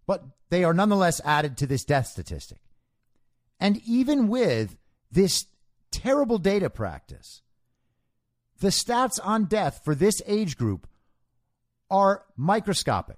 but 0.06 0.24
they 0.50 0.64
are 0.64 0.74
nonetheless 0.74 1.20
added 1.26 1.58
to 1.58 1.68
this 1.68 1.84
death 1.84 2.08
statistic. 2.08 2.60
And 3.60 3.82
even 3.86 4.28
with 4.28 4.78
this 5.12 5.47
terrible 5.91 6.38
data 6.38 6.70
practice, 6.70 7.41
the 8.60 8.70
stats 8.70 9.20
on 9.22 9.45
death 9.45 9.82
for 9.84 9.95
this 9.95 10.22
age 10.28 10.56
group 10.58 10.88
are 11.89 12.24
microscopic. 12.38 13.18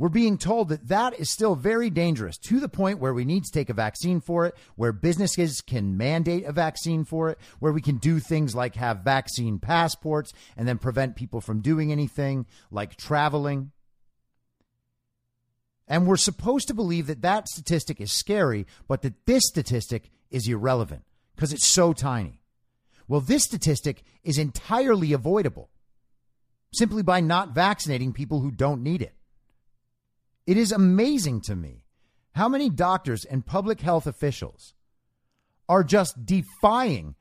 We're 0.00 0.08
being 0.08 0.38
told 0.38 0.70
that 0.70 0.88
that 0.88 1.20
is 1.20 1.30
still 1.30 1.54
very 1.54 1.90
dangerous 1.90 2.38
to 2.38 2.58
the 2.58 2.70
point 2.70 3.00
where 3.00 3.12
we 3.12 3.26
need 3.26 3.44
to 3.44 3.52
take 3.52 3.68
a 3.68 3.74
vaccine 3.74 4.22
for 4.22 4.46
it, 4.46 4.54
where 4.74 4.94
businesses 4.94 5.60
can 5.60 5.98
mandate 5.98 6.46
a 6.46 6.52
vaccine 6.52 7.04
for 7.04 7.28
it, 7.28 7.38
where 7.58 7.74
we 7.74 7.82
can 7.82 7.98
do 7.98 8.18
things 8.18 8.54
like 8.54 8.76
have 8.76 9.04
vaccine 9.04 9.58
passports 9.58 10.32
and 10.56 10.66
then 10.66 10.78
prevent 10.78 11.16
people 11.16 11.42
from 11.42 11.60
doing 11.60 11.92
anything 11.92 12.46
like 12.70 12.96
traveling. 12.96 13.72
And 15.86 16.06
we're 16.06 16.16
supposed 16.16 16.68
to 16.68 16.74
believe 16.74 17.06
that 17.08 17.20
that 17.20 17.46
statistic 17.48 18.00
is 18.00 18.10
scary, 18.10 18.66
but 18.88 19.02
that 19.02 19.26
this 19.26 19.42
statistic 19.48 20.08
is 20.30 20.48
irrelevant 20.48 21.04
because 21.36 21.52
it's 21.52 21.68
so 21.68 21.92
tiny. 21.92 22.40
Well, 23.06 23.20
this 23.20 23.44
statistic 23.44 24.02
is 24.24 24.38
entirely 24.38 25.12
avoidable 25.12 25.68
simply 26.72 27.02
by 27.02 27.20
not 27.20 27.54
vaccinating 27.54 28.14
people 28.14 28.40
who 28.40 28.50
don't 28.50 28.82
need 28.82 29.02
it. 29.02 29.12
It 30.50 30.56
is 30.56 30.72
amazing 30.72 31.42
to 31.42 31.54
me 31.54 31.84
how 32.32 32.48
many 32.48 32.70
doctors 32.70 33.24
and 33.24 33.46
public 33.46 33.82
health 33.82 34.08
officials 34.08 34.74
are 35.68 35.84
just 35.84 36.26
defying 36.26 37.14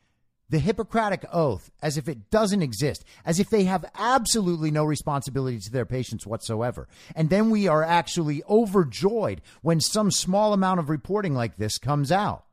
the 0.50 0.58
Hippocratic 0.58 1.24
oath 1.32 1.70
as 1.80 1.96
if 1.96 2.10
it 2.10 2.32
doesn't 2.32 2.64
exist, 2.64 3.06
as 3.24 3.40
if 3.40 3.52
they 3.52 3.66
have 3.66 3.86
absolutely 3.94 4.72
no 4.72 4.84
responsibility 4.84 5.60
to 5.60 5.72
their 5.72 5.86
patients 5.86 6.26
whatsoever. 6.26 6.88
And 7.16 7.30
then 7.30 7.52
we 7.52 7.68
are 7.68 7.84
actually 7.84 8.42
overjoyed 8.50 9.44
when 9.62 9.80
some 9.80 10.10
small 10.10 10.52
amount 10.52 10.80
of 10.80 10.90
reporting 10.90 11.36
like 11.36 11.58
this 11.58 11.78
comes 11.78 12.12
out. 12.12 12.46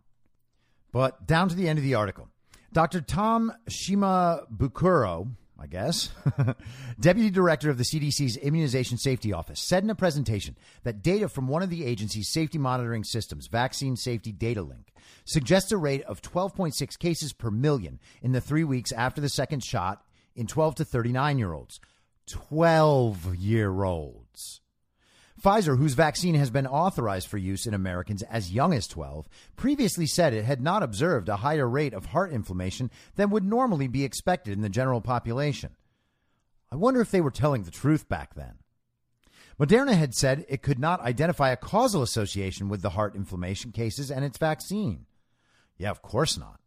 But 0.93 1.27
down 1.27 1.49
to 1.49 1.55
the 1.55 1.71
end 1.71 1.79
of 1.79 1.85
the 1.85 1.95
article. 1.95 2.29
Dr. 2.75 3.01
Tom 3.01 3.51
Shimabukuro 3.71 5.31
I 5.59 5.67
guess. 5.67 6.11
Deputy 7.01 7.31
Director 7.31 7.71
of 7.71 7.79
the 7.79 7.85
CDC's 7.85 8.37
Immunization 8.37 8.99
Safety 8.99 9.33
Office 9.33 9.61
said 9.61 9.83
in 9.83 9.91
a 9.91 9.95
presentation 9.95 10.57
that 10.83 11.03
data 11.03 11.29
from 11.29 11.49
one 11.49 11.63
of 11.63 11.71
the 11.71 11.85
agency's 11.85 12.29
safety 12.29 12.59
monitoring 12.59 13.05
systems, 13.05 13.47
Vaccine 13.47 13.97
Safety 13.97 14.33
Datalink, 14.33 14.89
suggests 15.25 15.73
a 15.73 15.79
rate 15.79 16.03
of 16.03 16.21
12.6 16.21 16.99
cases 16.99 17.33
per 17.33 17.51
million 17.51 17.99
in 18.23 18.33
the 18.33 18.41
three 18.41 18.65
weeks 18.65 18.93
after 18.93 19.21
the 19.21 19.29
second 19.29 19.65
shot 19.65 20.05
in 20.35 20.47
12 20.47 20.77
to 20.77 20.85
39 20.85 21.39
year 21.39 21.53
olds. 21.53 21.81
12 22.27 23.37
year 23.37 23.83
olds. 23.83 24.61
Pfizer, 25.47 25.79
whose 25.79 25.95
vaccine 25.95 26.35
has 26.35 26.51
been 26.51 26.67
authorized 26.67 27.29
for 27.29 27.39
use 27.39 27.67
in 27.67 27.73
Americans 27.73 28.25
as 28.25 28.51
young 28.51 28.75
as 28.75 28.89
12, 28.89 29.29
previously 29.55 30.05
said 30.05 30.35
it 30.35 30.45
had 30.45 30.61
not 30.61 30.83
observed 30.83 31.29
a 31.29 31.37
higher 31.37 31.69
rate 31.69 31.95
of 31.95 32.07
heart 32.07 32.33
inflammation 32.33 32.91
than 33.15 33.31
would 33.31 33.45
normally 33.45 33.87
be 33.87 34.03
expected 34.03 34.55
in 34.55 34.63
the 34.63 34.69
general 34.69 35.01
population. 35.01 35.71
I 36.73 36.75
wonder 36.75 37.01
if 37.01 37.13
they 37.13 37.21
were 37.21 37.31
telling 37.31 37.63
the 37.63 37.71
truth 37.71 38.09
back 38.09 38.35
then. 38.35 38.55
Moderna 39.57 39.97
had 39.97 40.15
said 40.15 40.45
it 40.49 40.63
could 40.63 40.81
not 40.81 41.01
identify 41.03 41.51
a 41.51 41.57
causal 41.57 42.03
association 42.03 42.69
with 42.69 42.83
the 42.83 42.91
heart 42.91 43.15
inflammation 43.15 43.71
cases 43.71 44.11
and 44.11 44.25
its 44.25 44.39
vaccine. 44.39 45.07
Yeah, 45.79 45.91
of 45.91 46.03
course 46.03 46.37
not. 46.37 46.59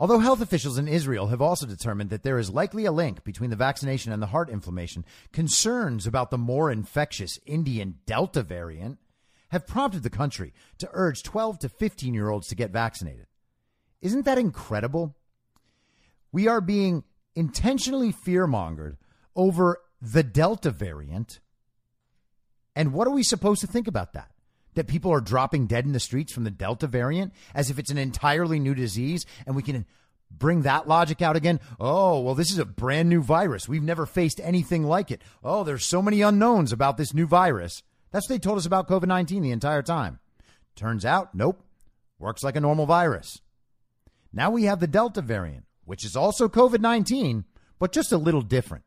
Although 0.00 0.20
health 0.20 0.40
officials 0.40 0.78
in 0.78 0.88
Israel 0.88 1.26
have 1.26 1.42
also 1.42 1.66
determined 1.66 2.08
that 2.08 2.22
there 2.22 2.38
is 2.38 2.48
likely 2.48 2.86
a 2.86 2.92
link 2.92 3.22
between 3.22 3.50
the 3.50 3.56
vaccination 3.56 4.12
and 4.12 4.22
the 4.22 4.28
heart 4.28 4.48
inflammation, 4.48 5.04
concerns 5.30 6.06
about 6.06 6.30
the 6.30 6.38
more 6.38 6.70
infectious 6.70 7.38
Indian 7.44 7.98
Delta 8.06 8.42
variant 8.42 8.98
have 9.50 9.66
prompted 9.66 10.02
the 10.02 10.08
country 10.08 10.54
to 10.78 10.88
urge 10.94 11.22
12 11.22 11.58
to 11.58 11.68
15 11.68 12.14
year 12.14 12.30
olds 12.30 12.48
to 12.48 12.54
get 12.54 12.70
vaccinated. 12.70 13.26
Isn't 14.00 14.24
that 14.24 14.38
incredible? 14.38 15.16
We 16.32 16.48
are 16.48 16.62
being 16.62 17.04
intentionally 17.34 18.10
fear 18.10 18.46
mongered 18.46 18.96
over 19.36 19.82
the 20.00 20.22
Delta 20.22 20.70
variant. 20.70 21.40
And 22.74 22.94
what 22.94 23.06
are 23.06 23.12
we 23.12 23.22
supposed 23.22 23.60
to 23.60 23.66
think 23.66 23.86
about 23.86 24.14
that? 24.14 24.30
That 24.80 24.86
people 24.86 25.12
are 25.12 25.20
dropping 25.20 25.66
dead 25.66 25.84
in 25.84 25.92
the 25.92 26.00
streets 26.00 26.32
from 26.32 26.44
the 26.44 26.50
Delta 26.50 26.86
variant 26.86 27.34
as 27.54 27.68
if 27.68 27.78
it's 27.78 27.90
an 27.90 27.98
entirely 27.98 28.58
new 28.58 28.74
disease 28.74 29.26
and 29.44 29.54
we 29.54 29.62
can 29.62 29.84
bring 30.30 30.62
that 30.62 30.88
logic 30.88 31.20
out 31.20 31.36
again. 31.36 31.60
Oh, 31.78 32.20
well, 32.20 32.34
this 32.34 32.50
is 32.50 32.58
a 32.58 32.64
brand 32.64 33.10
new 33.10 33.22
virus. 33.22 33.68
We've 33.68 33.82
never 33.82 34.06
faced 34.06 34.40
anything 34.42 34.84
like 34.84 35.10
it. 35.10 35.20
Oh, 35.44 35.64
there's 35.64 35.84
so 35.84 36.00
many 36.00 36.22
unknowns 36.22 36.72
about 36.72 36.96
this 36.96 37.12
new 37.12 37.26
virus. 37.26 37.82
That's 38.10 38.26
what 38.26 38.34
they 38.34 38.38
told 38.38 38.56
us 38.56 38.64
about 38.64 38.88
COVID 38.88 39.06
19 39.06 39.42
the 39.42 39.50
entire 39.50 39.82
time. 39.82 40.18
Turns 40.76 41.04
out, 41.04 41.34
nope, 41.34 41.62
works 42.18 42.42
like 42.42 42.56
a 42.56 42.60
normal 42.60 42.86
virus. 42.86 43.42
Now 44.32 44.50
we 44.50 44.64
have 44.64 44.80
the 44.80 44.86
Delta 44.86 45.20
variant, 45.20 45.66
which 45.84 46.06
is 46.06 46.16
also 46.16 46.48
COVID 46.48 46.80
19, 46.80 47.44
but 47.78 47.92
just 47.92 48.12
a 48.12 48.16
little 48.16 48.40
different. 48.40 48.84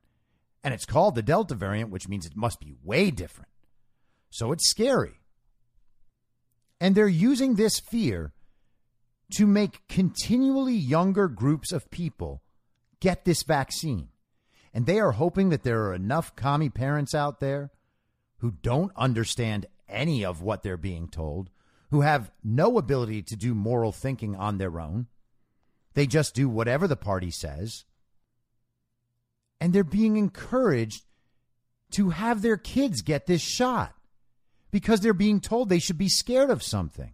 And 0.64 0.74
it's 0.74 0.86
called 0.86 1.14
the 1.14 1.22
Delta 1.22 1.54
variant, 1.54 1.92
which 1.92 2.08
means 2.08 2.26
it 2.26 2.36
must 2.36 2.60
be 2.60 2.74
way 2.84 3.12
different. 3.12 3.50
So 4.32 4.52
it's 4.52 4.68
scary. 4.68 5.20
And 6.84 6.96
they're 6.96 7.08
using 7.08 7.56
this 7.56 7.80
fear 7.80 8.34
to 9.36 9.48
make 9.48 9.88
continually 9.88 10.76
younger 10.76 11.30
groups 11.30 11.72
of 11.72 11.90
people 11.90 12.44
get 13.00 13.24
this 13.24 13.44
vaccine. 13.44 14.10
And 14.74 14.86
they 14.86 15.00
are 15.00 15.14
hoping 15.14 15.48
that 15.48 15.64
there 15.64 15.86
are 15.86 15.94
enough 15.94 16.36
commie 16.36 16.70
parents 16.70 17.16
out 17.16 17.40
there 17.40 17.72
who 18.40 18.52
don't 18.52 18.92
understand 18.98 19.66
any 19.88 20.26
of 20.26 20.42
what 20.42 20.62
they're 20.62 20.76
being 20.76 21.08
told, 21.08 21.50
who 21.90 22.02
have 22.02 22.32
no 22.44 22.78
ability 22.78 23.22
to 23.28 23.38
do 23.38 23.56
moral 23.56 23.94
thinking 23.94 24.36
on 24.36 24.58
their 24.58 24.78
own. 24.78 25.08
They 25.94 26.06
just 26.06 26.36
do 26.36 26.50
whatever 26.50 26.86
the 26.86 26.98
party 26.98 27.32
says. 27.32 27.86
And 29.62 29.72
they're 29.72 29.86
being 29.86 30.18
encouraged 30.18 31.06
to 31.92 32.10
have 32.10 32.42
their 32.42 32.58
kids 32.58 33.02
get 33.02 33.26
this 33.26 33.42
shot 33.42 33.96
because 34.74 35.02
they're 35.02 35.14
being 35.14 35.40
told 35.40 35.70
they 35.70 35.78
should 35.78 36.00
be 36.00 36.10
scared 36.10 36.50
of 36.50 36.64
something. 36.64 37.14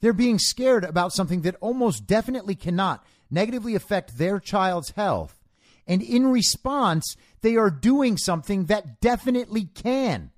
They're 0.00 0.12
being 0.12 0.40
scared 0.40 0.82
about 0.82 1.12
something 1.12 1.42
that 1.42 1.54
almost 1.60 2.08
definitely 2.08 2.56
cannot 2.56 3.06
negatively 3.30 3.76
affect 3.76 4.18
their 4.18 4.40
child's 4.40 4.90
health. 4.90 5.40
And 5.86 6.02
in 6.02 6.26
response, 6.26 7.16
they 7.40 7.54
are 7.54 7.70
doing 7.70 8.16
something 8.16 8.64
that 8.64 9.00
definitely 9.00 9.66
can 9.66 10.32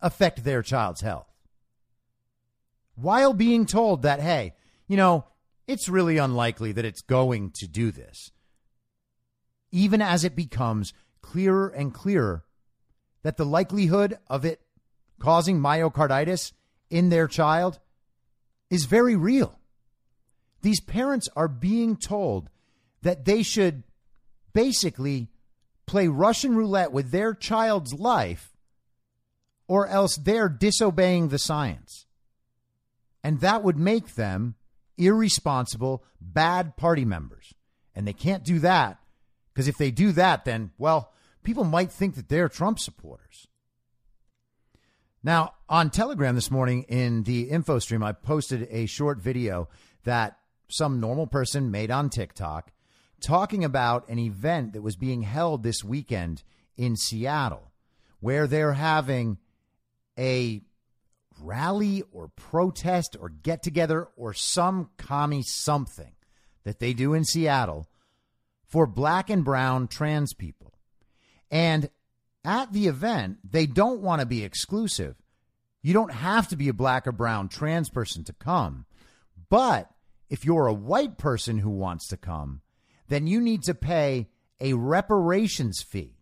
affect 0.00 0.42
their 0.42 0.62
child's 0.62 1.00
health. 1.00 1.32
While 2.96 3.34
being 3.34 3.66
told 3.66 4.02
that, 4.02 4.18
hey, 4.18 4.54
you 4.88 4.96
know, 4.96 5.26
it's 5.68 5.88
really 5.88 6.18
unlikely 6.18 6.72
that 6.72 6.84
it's 6.84 7.02
going 7.02 7.52
to 7.60 7.68
do 7.68 7.92
this. 7.92 8.32
Even 9.70 10.02
as 10.02 10.24
it 10.24 10.34
becomes 10.34 10.92
clearer 11.22 11.68
and 11.68 11.94
clearer 11.94 12.42
that 13.22 13.36
the 13.36 13.46
likelihood 13.46 14.18
of 14.28 14.44
it 14.44 14.60
causing 15.18 15.58
myocarditis 15.58 16.52
in 16.90 17.08
their 17.08 17.26
child 17.26 17.78
is 18.70 18.84
very 18.84 19.16
real. 19.16 19.58
These 20.62 20.80
parents 20.80 21.28
are 21.36 21.48
being 21.48 21.96
told 21.96 22.50
that 23.02 23.24
they 23.24 23.42
should 23.42 23.84
basically 24.52 25.28
play 25.86 26.08
Russian 26.08 26.56
roulette 26.56 26.92
with 26.92 27.10
their 27.10 27.32
child's 27.34 27.94
life 27.94 28.56
or 29.68 29.86
else 29.86 30.16
they're 30.16 30.48
disobeying 30.48 31.28
the 31.28 31.38
science. 31.38 32.06
And 33.22 33.40
that 33.40 33.62
would 33.62 33.78
make 33.78 34.14
them 34.14 34.54
irresponsible, 34.96 36.04
bad 36.20 36.76
party 36.76 37.04
members. 37.04 37.52
And 37.94 38.06
they 38.06 38.12
can't 38.12 38.44
do 38.44 38.58
that 38.60 38.98
because 39.52 39.68
if 39.68 39.76
they 39.76 39.90
do 39.90 40.12
that, 40.12 40.44
then, 40.44 40.70
well, 40.78 41.12
people 41.42 41.64
might 41.64 41.90
think 41.90 42.14
that 42.14 42.28
they're 42.28 42.48
Trump 42.48 42.78
supporters. 42.78 43.46
Now, 45.28 45.52
on 45.68 45.90
Telegram 45.90 46.34
this 46.34 46.50
morning 46.50 46.84
in 46.84 47.22
the 47.24 47.50
info 47.50 47.80
stream, 47.80 48.02
I 48.02 48.12
posted 48.12 48.66
a 48.70 48.86
short 48.86 49.18
video 49.20 49.68
that 50.04 50.38
some 50.70 51.00
normal 51.00 51.26
person 51.26 51.70
made 51.70 51.90
on 51.90 52.08
TikTok 52.08 52.72
talking 53.20 53.62
about 53.62 54.08
an 54.08 54.18
event 54.18 54.72
that 54.72 54.80
was 54.80 54.96
being 54.96 55.20
held 55.20 55.62
this 55.62 55.84
weekend 55.84 56.44
in 56.78 56.96
Seattle, 56.96 57.72
where 58.20 58.46
they're 58.46 58.72
having 58.72 59.36
a 60.18 60.62
rally 61.38 62.04
or 62.10 62.28
protest 62.28 63.14
or 63.20 63.28
get 63.28 63.62
together 63.62 64.08
or 64.16 64.32
some 64.32 64.88
commie 64.96 65.42
something 65.42 66.12
that 66.64 66.78
they 66.78 66.94
do 66.94 67.12
in 67.12 67.26
Seattle 67.26 67.86
for 68.64 68.86
black 68.86 69.28
and 69.28 69.44
brown 69.44 69.88
trans 69.88 70.32
people. 70.32 70.72
And 71.50 71.90
at 72.48 72.72
the 72.72 72.88
event, 72.88 73.38
they 73.48 73.66
don't 73.66 74.00
want 74.00 74.20
to 74.20 74.26
be 74.26 74.42
exclusive. 74.42 75.16
You 75.82 75.92
don't 75.92 76.12
have 76.12 76.48
to 76.48 76.56
be 76.56 76.68
a 76.68 76.72
black 76.72 77.06
or 77.06 77.12
brown 77.12 77.48
trans 77.48 77.90
person 77.90 78.24
to 78.24 78.32
come. 78.32 78.86
But 79.50 79.90
if 80.30 80.46
you're 80.46 80.66
a 80.66 80.72
white 80.72 81.18
person 81.18 81.58
who 81.58 81.70
wants 81.70 82.08
to 82.08 82.16
come, 82.16 82.62
then 83.08 83.26
you 83.26 83.40
need 83.40 83.62
to 83.64 83.74
pay 83.74 84.28
a 84.60 84.72
reparations 84.72 85.82
fee 85.82 86.16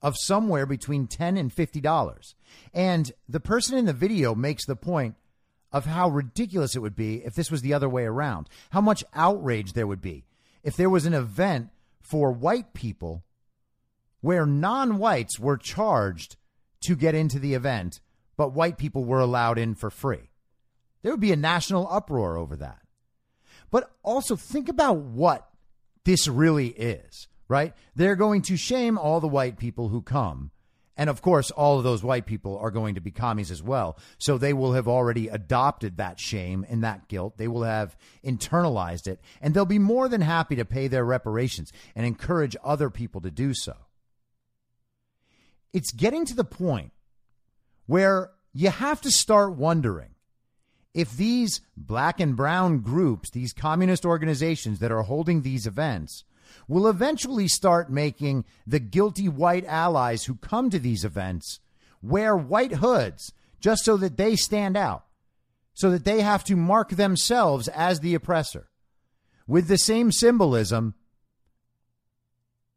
of 0.00 0.16
somewhere 0.16 0.64
between 0.64 1.08
10 1.08 1.36
and 1.36 1.54
$50. 1.54 2.34
And 2.72 3.12
the 3.28 3.40
person 3.40 3.76
in 3.76 3.86
the 3.86 3.92
video 3.92 4.34
makes 4.34 4.64
the 4.66 4.76
point 4.76 5.16
of 5.72 5.86
how 5.86 6.08
ridiculous 6.08 6.76
it 6.76 6.80
would 6.80 6.94
be 6.94 7.24
if 7.24 7.34
this 7.34 7.50
was 7.50 7.62
the 7.62 7.74
other 7.74 7.88
way 7.88 8.04
around, 8.04 8.48
how 8.70 8.80
much 8.80 9.02
outrage 9.12 9.72
there 9.72 9.88
would 9.88 10.00
be 10.00 10.24
if 10.62 10.76
there 10.76 10.90
was 10.90 11.04
an 11.04 11.14
event 11.14 11.70
for 12.00 12.30
white 12.30 12.74
people 12.74 13.24
where 14.24 14.46
non 14.46 14.96
whites 14.96 15.38
were 15.38 15.58
charged 15.58 16.36
to 16.80 16.96
get 16.96 17.14
into 17.14 17.38
the 17.38 17.52
event, 17.52 18.00
but 18.38 18.54
white 18.54 18.78
people 18.78 19.04
were 19.04 19.20
allowed 19.20 19.58
in 19.58 19.74
for 19.74 19.90
free. 19.90 20.30
There 21.02 21.12
would 21.12 21.20
be 21.20 21.32
a 21.32 21.36
national 21.36 21.86
uproar 21.90 22.38
over 22.38 22.56
that. 22.56 22.80
But 23.70 23.90
also 24.02 24.34
think 24.34 24.70
about 24.70 24.96
what 24.96 25.46
this 26.06 26.26
really 26.26 26.68
is, 26.68 27.28
right? 27.48 27.74
They're 27.94 28.16
going 28.16 28.40
to 28.42 28.56
shame 28.56 28.96
all 28.96 29.20
the 29.20 29.28
white 29.28 29.58
people 29.58 29.90
who 29.90 30.00
come. 30.00 30.52
And 30.96 31.10
of 31.10 31.20
course, 31.20 31.50
all 31.50 31.76
of 31.76 31.84
those 31.84 32.02
white 32.02 32.24
people 32.24 32.56
are 32.56 32.70
going 32.70 32.94
to 32.94 33.02
be 33.02 33.10
commies 33.10 33.50
as 33.50 33.62
well. 33.62 33.98
So 34.16 34.38
they 34.38 34.54
will 34.54 34.72
have 34.72 34.88
already 34.88 35.28
adopted 35.28 35.98
that 35.98 36.18
shame 36.18 36.64
and 36.66 36.82
that 36.82 37.08
guilt. 37.08 37.36
They 37.36 37.48
will 37.48 37.64
have 37.64 37.94
internalized 38.24 39.06
it. 39.06 39.20
And 39.42 39.52
they'll 39.52 39.66
be 39.66 39.78
more 39.78 40.08
than 40.08 40.22
happy 40.22 40.56
to 40.56 40.64
pay 40.64 40.88
their 40.88 41.04
reparations 41.04 41.74
and 41.94 42.06
encourage 42.06 42.56
other 42.64 42.88
people 42.88 43.20
to 43.20 43.30
do 43.30 43.52
so 43.52 43.74
it's 45.74 45.92
getting 45.92 46.24
to 46.24 46.34
the 46.34 46.44
point 46.44 46.92
where 47.86 48.30
you 48.54 48.70
have 48.70 49.02
to 49.02 49.10
start 49.10 49.56
wondering 49.56 50.14
if 50.94 51.16
these 51.16 51.60
black 51.76 52.20
and 52.20 52.36
brown 52.36 52.78
groups, 52.78 53.30
these 53.30 53.52
communist 53.52 54.06
organizations 54.06 54.78
that 54.78 54.92
are 54.92 55.02
holding 55.02 55.42
these 55.42 55.66
events, 55.66 56.24
will 56.68 56.86
eventually 56.86 57.48
start 57.48 57.90
making 57.90 58.44
the 58.64 58.78
guilty 58.78 59.28
white 59.28 59.66
allies 59.66 60.24
who 60.24 60.36
come 60.36 60.70
to 60.70 60.78
these 60.78 61.04
events 61.04 61.58
wear 62.00 62.36
white 62.36 62.74
hoods 62.74 63.32
just 63.58 63.84
so 63.84 63.96
that 63.96 64.16
they 64.16 64.36
stand 64.36 64.76
out, 64.76 65.04
so 65.72 65.90
that 65.90 66.04
they 66.04 66.20
have 66.20 66.44
to 66.44 66.54
mark 66.54 66.90
themselves 66.90 67.66
as 67.68 68.00
the 68.00 68.14
oppressor 68.14 68.68
with 69.46 69.66
the 69.66 69.78
same 69.78 70.12
symbolism 70.12 70.94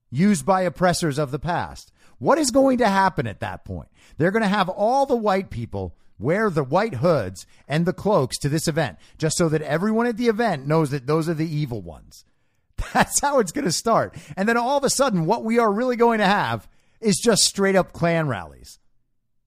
used 0.10 0.46
by 0.46 0.62
oppressors 0.62 1.20
of 1.20 1.32
the 1.32 1.40
past. 1.40 1.92
What 2.20 2.38
is 2.38 2.52
going 2.52 2.80
to 2.80 2.88
happen 2.88 3.28
at 3.28 3.42
that 3.42 3.64
point? 3.66 3.90
They're 4.18 4.32
going 4.32 4.44
to 4.44 4.50
have 4.50 4.70
all 4.70 5.06
the 5.06 5.16
white 5.16 5.50
people 5.50 5.96
wear 6.20 6.50
the 6.50 6.64
white 6.64 6.96
hoods 6.96 7.46
and 7.68 7.86
the 7.86 7.94
cloaks 7.94 8.38
to 8.40 8.50
this 8.50 8.68
event, 8.68 8.98
just 9.18 9.38
so 9.38 9.50
that 9.50 9.62
everyone 9.62 10.08
at 10.08 10.18
the 10.18 10.28
event 10.28 10.68
knows 10.68 10.90
that 10.90 11.06
those 11.06 11.30
are 11.30 11.36
the 11.36 11.48
evil 11.48 11.82
ones. 11.82 12.26
That's 12.94 13.20
how 13.20 13.40
it's 13.40 13.52
going 13.52 13.66
to 13.66 13.72
start. 13.72 14.16
And 14.36 14.48
then 14.48 14.58
all 14.58 14.78
of 14.78 14.84
a 14.84 14.90
sudden, 14.90 15.26
what 15.26 15.44
we 15.44 15.60
are 15.60 15.72
really 15.72 15.96
going 15.96 16.20
to 16.20 16.26
have 16.26 16.68
is 17.00 17.18
just 17.18 17.44
straight 17.44 17.76
up 17.76 17.94
Klan 17.94 18.28
rallies. 18.28 18.80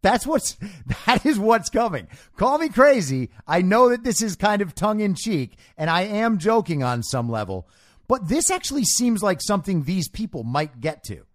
That's 0.02 0.26
what's, 0.26 0.56
that 1.06 1.26
is 1.26 1.38
what's 1.38 1.70
coming. 1.70 2.08
Call 2.36 2.58
me 2.58 2.68
crazy. 2.68 3.30
I 3.46 3.62
know 3.62 3.88
that 3.90 4.04
this 4.04 4.22
is 4.22 4.36
kind 4.36 4.62
of 4.62 4.74
tongue 4.74 5.00
in 5.00 5.14
cheek 5.14 5.56
and 5.76 5.90
I 5.90 6.02
am 6.02 6.38
joking 6.38 6.82
on 6.82 7.02
some 7.02 7.28
level, 7.28 7.68
but 8.08 8.28
this 8.28 8.50
actually 8.50 8.84
seems 8.84 9.22
like 9.22 9.40
something 9.42 9.82
these 9.82 10.08
people 10.08 10.42
might 10.42 10.80
get 10.80 11.04
to. 11.04 11.26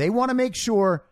They 0.00 0.08
want 0.08 0.30
to 0.30 0.34
make 0.34 0.56
sure 0.56 1.04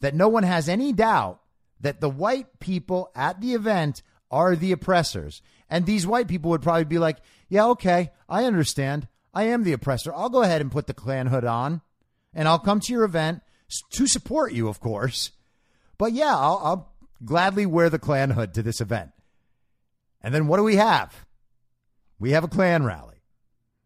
that 0.00 0.14
no 0.14 0.28
one 0.28 0.42
has 0.42 0.68
any 0.68 0.92
doubt 0.92 1.40
that 1.80 2.02
the 2.02 2.10
white 2.10 2.60
people 2.60 3.10
at 3.14 3.40
the 3.40 3.54
event 3.54 4.02
are 4.30 4.54
the 4.54 4.70
oppressors. 4.72 5.40
And 5.70 5.86
these 5.86 6.06
white 6.06 6.28
people 6.28 6.50
would 6.50 6.60
probably 6.60 6.84
be 6.84 6.98
like, 6.98 7.16
yeah, 7.48 7.64
okay, 7.68 8.10
I 8.28 8.44
understand. 8.44 9.08
I 9.32 9.44
am 9.44 9.64
the 9.64 9.72
oppressor. 9.72 10.12
I'll 10.12 10.28
go 10.28 10.42
ahead 10.42 10.60
and 10.60 10.70
put 10.70 10.86
the 10.86 10.92
Klan 10.92 11.28
hood 11.28 11.46
on 11.46 11.80
and 12.34 12.46
I'll 12.46 12.58
come 12.58 12.80
to 12.80 12.92
your 12.92 13.04
event 13.04 13.40
to 13.92 14.06
support 14.06 14.52
you, 14.52 14.68
of 14.68 14.78
course. 14.78 15.30
But 15.96 16.12
yeah, 16.12 16.36
I'll, 16.36 16.60
I'll 16.62 16.92
gladly 17.24 17.64
wear 17.64 17.88
the 17.88 17.98
Klan 17.98 18.28
hood 18.28 18.52
to 18.52 18.62
this 18.62 18.82
event. 18.82 19.12
And 20.20 20.34
then 20.34 20.48
what 20.48 20.58
do 20.58 20.64
we 20.64 20.76
have? 20.76 21.24
We 22.18 22.32
have 22.32 22.44
a 22.44 22.48
Klan 22.48 22.84
rally. 22.84 23.22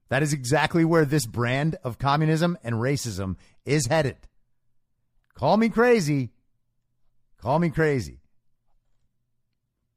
That 0.08 0.24
is 0.24 0.32
exactly 0.32 0.84
where 0.84 1.04
this 1.04 1.26
brand 1.26 1.76
of 1.84 2.00
communism 2.00 2.58
and 2.64 2.74
racism 2.74 3.36
is 3.64 3.86
headed. 3.86 4.16
Call 5.38 5.56
me 5.56 5.68
crazy. 5.68 6.32
Call 7.40 7.60
me 7.60 7.70
crazy. 7.70 8.18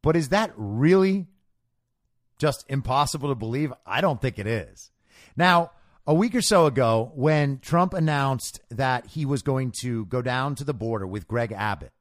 But 0.04 0.16
is 0.16 0.30
that 0.30 0.54
really 0.56 1.26
just 2.38 2.64
impossible 2.70 3.30
to 3.30 3.36
believe? 3.36 3.74
I 3.84 4.02
don't 4.02 4.22
think 4.22 4.38
it 4.38 4.46
is. 4.46 4.92
Now, 5.36 5.72
a 6.06 6.14
week 6.14 6.36
or 6.36 6.44
so 6.44 6.68
ago, 6.68 7.12
when 7.16 7.58
Trump 7.58 7.96
announced 7.96 8.62
that 8.70 9.08
he 9.08 9.26
was 9.26 9.42
going 9.42 9.74
to 9.82 10.06
go 10.06 10.22
down 10.22 10.54
to 10.56 10.64
the 10.64 10.76
border 10.76 11.08
with 11.08 11.28
Greg 11.28 11.52
Abbott, 11.52 11.94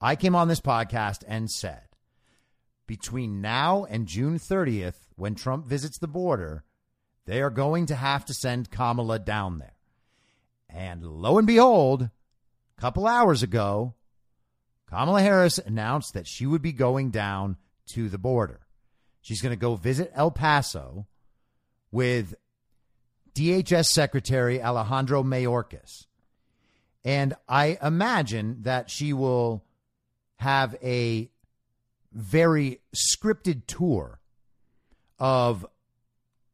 I 0.00 0.16
came 0.16 0.34
on 0.34 0.48
this 0.48 0.60
podcast 0.60 1.22
and 1.28 1.48
said, 1.48 1.86
between 2.88 3.40
now 3.40 3.84
and 3.84 4.08
June 4.08 4.40
30th, 4.40 5.06
when 5.14 5.36
Trump 5.36 5.66
visits 5.68 5.98
the 6.00 6.08
border, 6.08 6.64
they 7.26 7.40
are 7.42 7.50
going 7.50 7.86
to 7.86 7.94
have 7.94 8.24
to 8.24 8.34
send 8.34 8.72
Kamala 8.72 9.20
down 9.20 9.58
there. 9.58 9.76
And 10.68 11.04
lo 11.04 11.38
and 11.38 11.46
behold, 11.46 12.10
couple 12.82 13.06
hours 13.06 13.44
ago, 13.44 13.94
Kamala 14.90 15.22
Harris 15.22 15.56
announced 15.56 16.14
that 16.14 16.26
she 16.26 16.46
would 16.46 16.62
be 16.62 16.72
going 16.72 17.10
down 17.10 17.56
to 17.86 18.08
the 18.08 18.18
border. 18.18 18.66
She's 19.20 19.40
going 19.40 19.52
to 19.52 19.56
go 19.56 19.76
visit 19.76 20.10
El 20.16 20.32
Paso 20.32 21.06
with 21.92 22.34
DHS 23.36 23.86
Secretary 23.86 24.60
Alejandro 24.60 25.22
Mayorkas. 25.22 26.06
And 27.04 27.34
I 27.48 27.78
imagine 27.80 28.62
that 28.62 28.90
she 28.90 29.12
will 29.12 29.64
have 30.40 30.74
a 30.82 31.30
very 32.12 32.80
scripted 32.92 33.68
tour 33.68 34.18
of 35.20 35.64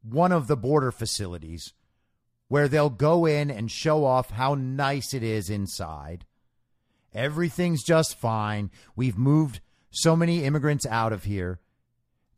one 0.03 0.33
of 0.33 0.47
the 0.47 0.59
border 0.59 0.93
facilities 0.93 1.73
where 2.49 2.69
they'll 2.69 2.91
go 2.91 3.27
in 3.27 3.51
and 3.51 3.71
show 3.71 4.05
off 4.05 4.31
how 4.31 4.55
nice 4.55 5.15
it 5.15 5.23
is 5.23 5.51
inside. 5.51 6.25
Everything's 7.15 7.85
just 7.85 8.19
fine. 8.19 8.71
We've 8.97 9.19
moved 9.19 9.61
so 9.91 10.17
many 10.17 10.45
immigrants 10.45 10.87
out 10.87 11.13
of 11.13 11.25
here. 11.25 11.61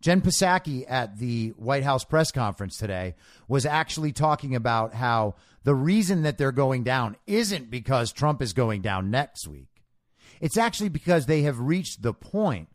Jen 0.00 0.22
Psaki 0.22 0.84
at 0.88 1.18
the 1.18 1.50
White 1.50 1.84
House 1.84 2.04
press 2.04 2.30
conference 2.30 2.78
today 2.78 3.14
was 3.48 3.66
actually 3.66 4.12
talking 4.12 4.54
about 4.54 4.94
how 4.94 5.34
the 5.64 5.74
reason 5.74 6.22
that 6.22 6.38
they're 6.38 6.52
going 6.52 6.84
down 6.84 7.16
isn't 7.26 7.70
because 7.70 8.12
Trump 8.12 8.40
is 8.40 8.54
going 8.54 8.80
down 8.80 9.10
next 9.10 9.46
week. 9.46 9.82
It's 10.40 10.56
actually 10.56 10.88
because 10.88 11.26
they 11.26 11.42
have 11.42 11.60
reached 11.60 12.02
the 12.02 12.14
point 12.14 12.68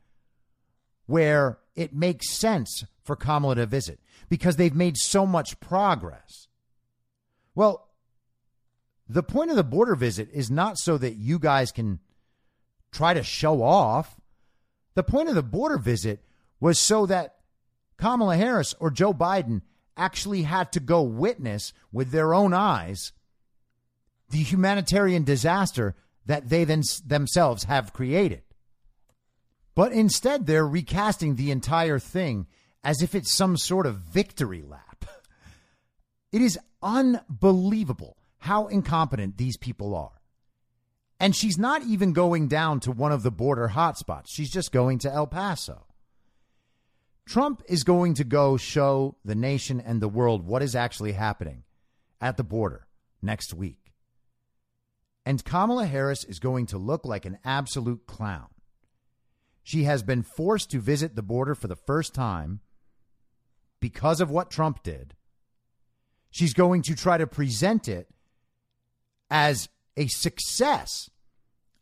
where 1.08 1.58
it 1.76 1.94
makes 1.94 2.30
sense 2.30 2.86
for 3.04 3.16
Kamala 3.16 3.56
to 3.56 3.66
visit 3.66 4.00
because 4.30 4.56
they've 4.56 4.76
made 4.76 4.98
so 4.98 5.26
much 5.26 5.60
progress. 5.60 6.48
Well, 7.56 7.88
the 9.08 9.24
point 9.24 9.50
of 9.50 9.56
the 9.56 9.64
border 9.64 9.96
visit 9.96 10.30
is 10.34 10.52
not 10.52 10.78
so 10.78 10.98
that 10.98 11.16
you 11.16 11.40
guys 11.40 11.72
can 11.72 12.00
try 12.92 13.14
to 13.14 13.24
show 13.24 13.64
off. 13.64 14.20
The 14.96 15.04
point 15.04 15.30
of 15.30 15.36
the 15.36 15.44
border 15.44 15.78
visit 15.78 16.24
was 16.60 16.80
so 16.80 17.06
that 17.06 17.36
Kamala 17.98 18.36
Harris 18.36 18.76
or 18.80 18.92
Joe 18.92 19.14
Biden 19.14 19.62
actually 19.98 20.44
had 20.44 20.72
to 20.74 20.80
go 20.80 21.02
witness 21.02 21.74
with 21.92 22.12
their 22.12 22.34
own 22.34 22.54
eyes 22.54 23.14
the 24.30 24.44
humanitarian 24.44 25.24
disaster 25.24 25.96
that 26.26 26.50
they 26.50 26.64
then 26.64 26.82
themselves 27.06 27.66
have 27.66 27.94
created. 27.94 28.42
But 29.76 29.92
instead, 29.92 30.46
they're 30.46 30.68
recasting 30.68 31.36
the 31.36 31.52
entire 31.52 32.00
thing 32.00 32.48
as 32.84 33.02
if 33.02 33.14
it's 33.14 33.32
some 33.32 33.58
sort 33.58 33.86
of 33.86 33.98
victory 33.98 34.62
lap. 34.62 35.06
It 36.32 36.42
is 36.42 36.60
unbelievable 36.86 38.16
how 38.38 38.68
incompetent 38.68 39.38
these 39.38 39.58
people 39.58 39.96
are. 39.96 40.22
And 41.20 41.36
she's 41.36 41.58
not 41.58 41.82
even 41.84 42.14
going 42.14 42.48
down 42.48 42.80
to 42.82 42.92
one 42.92 43.12
of 43.12 43.24
the 43.24 43.32
border 43.32 43.72
hotspots. 43.74 44.28
She's 44.28 44.52
just 44.52 44.72
going 44.72 45.00
to 45.00 45.12
El 45.12 45.28
Paso. 45.28 45.88
Trump 47.26 47.64
is 47.68 47.84
going 47.84 48.14
to 48.16 48.24
go 48.24 48.56
show 48.56 49.16
the 49.26 49.34
nation 49.34 49.82
and 49.82 50.00
the 50.00 50.08
world 50.08 50.46
what 50.46 50.62
is 50.62 50.76
actually 50.76 51.14
happening 51.14 51.64
at 52.22 52.38
the 52.38 52.44
border 52.44 52.86
next 53.22 53.54
week. 53.54 53.94
And 55.26 55.44
Kamala 55.44 55.88
Harris 55.88 56.24
is 56.24 56.38
going 56.40 56.68
to 56.68 56.78
look 56.78 57.04
like 57.04 57.26
an 57.26 57.40
absolute 57.44 58.06
clown. 58.06 58.50
She 59.64 59.86
has 59.86 60.04
been 60.04 60.22
forced 60.22 60.70
to 60.70 60.80
visit 60.80 61.16
the 61.16 61.24
border 61.24 61.56
for 61.56 61.68
the 61.68 61.76
first 61.76 62.14
time 62.14 62.60
because 63.80 64.22
of 64.22 64.30
what 64.30 64.52
Trump 64.52 64.84
did. 64.84 65.16
She's 66.36 66.54
going 66.54 66.82
to 66.82 66.96
try 66.96 67.18
to 67.18 67.28
present 67.28 67.88
it 67.88 68.10
as 69.32 69.70
a 69.96 70.08
success 70.08 71.10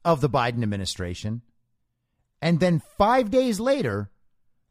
of 0.05 0.21
the 0.21 0.29
Biden 0.29 0.61
administration. 0.61 1.41
And 2.39 2.59
then 2.59 2.83
five 2.95 3.31
days 3.31 3.59
later, 3.59 4.11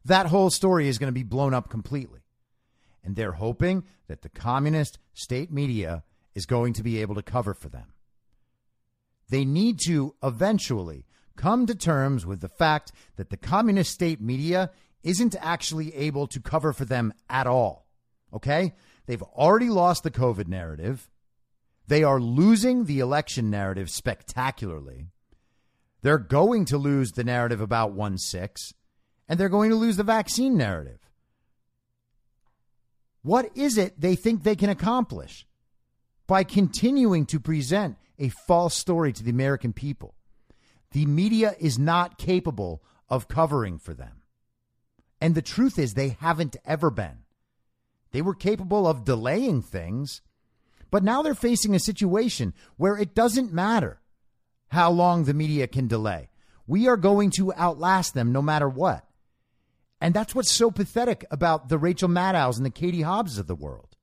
that 0.05 0.27
whole 0.27 0.49
story 0.49 0.87
is 0.87 0.97
going 0.97 1.09
to 1.09 1.13
be 1.13 1.23
blown 1.23 1.53
up 1.53 1.69
completely. 1.69 2.21
And 3.03 3.17
they're 3.17 3.33
hoping 3.33 3.83
that 4.07 4.21
the 4.21 4.29
communist 4.29 4.99
state 5.13 5.51
media 5.51 6.05
is 6.33 6.45
going 6.45 6.71
to 6.75 6.83
be 6.83 7.01
able 7.01 7.15
to 7.15 7.21
cover 7.21 7.53
for 7.53 7.67
them. 7.67 7.91
They 9.27 9.43
need 9.43 9.81
to 9.85 10.15
eventually 10.23 11.03
come 11.35 11.65
to 11.65 11.75
terms 11.75 12.25
with 12.25 12.39
the 12.39 12.47
fact 12.47 12.93
that 13.17 13.31
the 13.31 13.35
communist 13.35 13.91
state 13.91 14.21
media 14.21 14.71
isn't 15.03 15.35
actually 15.41 15.93
able 15.93 16.25
to 16.27 16.39
cover 16.39 16.71
for 16.71 16.85
them 16.85 17.13
at 17.29 17.47
all. 17.47 17.85
Okay? 18.33 18.75
They've 19.05 19.21
already 19.21 19.69
lost 19.69 20.03
the 20.03 20.11
COVID 20.11 20.47
narrative. 20.47 21.09
They 21.87 22.03
are 22.03 22.19
losing 22.19 22.85
the 22.85 22.99
election 22.99 23.49
narrative 23.49 23.89
spectacularly. 23.89 25.07
They're 26.01 26.17
going 26.17 26.65
to 26.65 26.77
lose 26.77 27.11
the 27.11 27.23
narrative 27.23 27.61
about 27.61 27.93
1 27.93 28.17
6 28.17 28.73
and 29.27 29.39
they're 29.39 29.49
going 29.49 29.69
to 29.69 29.75
lose 29.75 29.97
the 29.97 30.03
vaccine 30.03 30.57
narrative. 30.57 30.99
What 33.21 33.49
is 33.55 33.77
it 33.77 33.99
they 33.99 34.15
think 34.15 34.43
they 34.43 34.55
can 34.55 34.69
accomplish 34.69 35.47
by 36.27 36.43
continuing 36.43 37.25
to 37.27 37.39
present 37.39 37.97
a 38.19 38.29
false 38.29 38.75
story 38.75 39.13
to 39.13 39.23
the 39.23 39.31
American 39.31 39.71
people? 39.71 40.15
The 40.91 41.05
media 41.05 41.55
is 41.59 41.79
not 41.79 42.17
capable 42.17 42.83
of 43.09 43.27
covering 43.27 43.79
for 43.79 43.93
them. 43.93 44.21
And 45.21 45.35
the 45.35 45.41
truth 45.41 45.79
is, 45.79 45.93
they 45.93 46.17
haven't 46.19 46.57
ever 46.65 46.89
been. 46.89 47.22
They 48.13 48.21
were 48.21 48.35
capable 48.35 48.87
of 48.87 49.03
delaying 49.03 49.63
things, 49.63 50.21
but 50.91 51.03
now 51.03 51.23
they're 51.23 51.33
facing 51.33 51.75
a 51.75 51.79
situation 51.79 52.53
where 52.77 52.95
it 52.95 53.15
doesn't 53.15 53.51
matter 53.51 53.99
how 54.69 54.91
long 54.91 55.23
the 55.23 55.33
media 55.33 55.67
can 55.67 55.87
delay. 55.87 56.29
We 56.67 56.87
are 56.87 56.95
going 56.95 57.31
to 57.31 57.53
outlast 57.55 58.13
them 58.13 58.31
no 58.31 58.41
matter 58.41 58.69
what. 58.69 59.05
And 59.99 60.13
that's 60.13 60.35
what's 60.35 60.51
so 60.51 60.69
pathetic 60.69 61.25
about 61.31 61.69
the 61.69 61.77
Rachel 61.79 62.07
Maddows 62.07 62.57
and 62.57 62.65
the 62.65 62.69
Katie 62.69 63.01
Hobbs 63.01 63.37
of 63.39 63.47
the 63.47 63.55
world. 63.55 63.97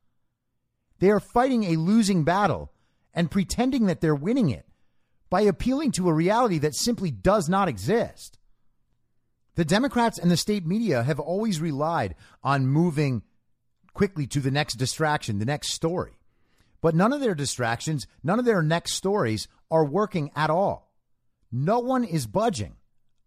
They 0.98 1.10
are 1.10 1.20
fighting 1.20 1.64
a 1.64 1.76
losing 1.76 2.24
battle 2.24 2.72
and 3.14 3.30
pretending 3.30 3.86
that 3.86 4.00
they're 4.00 4.14
winning 4.14 4.50
it 4.50 4.66
by 5.30 5.42
appealing 5.42 5.92
to 5.92 6.08
a 6.08 6.14
reality 6.14 6.58
that 6.58 6.74
simply 6.74 7.12
does 7.12 7.48
not 7.48 7.68
exist. 7.68 8.38
The 9.54 9.64
Democrats 9.64 10.18
and 10.18 10.30
the 10.30 10.36
state 10.36 10.66
media 10.66 11.04
have 11.04 11.20
always 11.20 11.60
relied 11.60 12.16
on 12.42 12.66
moving 12.66 13.22
quickly 13.94 14.26
to 14.28 14.40
the 14.40 14.50
next 14.50 14.74
distraction, 14.74 15.38
the 15.38 15.44
next 15.44 15.72
story. 15.72 16.12
But 16.80 16.94
none 16.94 17.12
of 17.12 17.20
their 17.20 17.34
distractions, 17.34 18.06
none 18.22 18.38
of 18.38 18.44
their 18.44 18.62
next 18.62 18.92
stories 18.94 19.48
are 19.70 19.84
working 19.84 20.30
at 20.34 20.50
all. 20.50 20.92
No 21.52 21.80
one 21.80 22.04
is 22.04 22.26
budging 22.26 22.76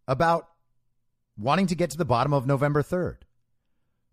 about 0.07 0.47
wanting 1.37 1.67
to 1.67 1.75
get 1.75 1.89
to 1.91 1.97
the 1.97 2.05
bottom 2.05 2.33
of 2.33 2.47
November 2.47 2.81
3rd. 2.81 3.17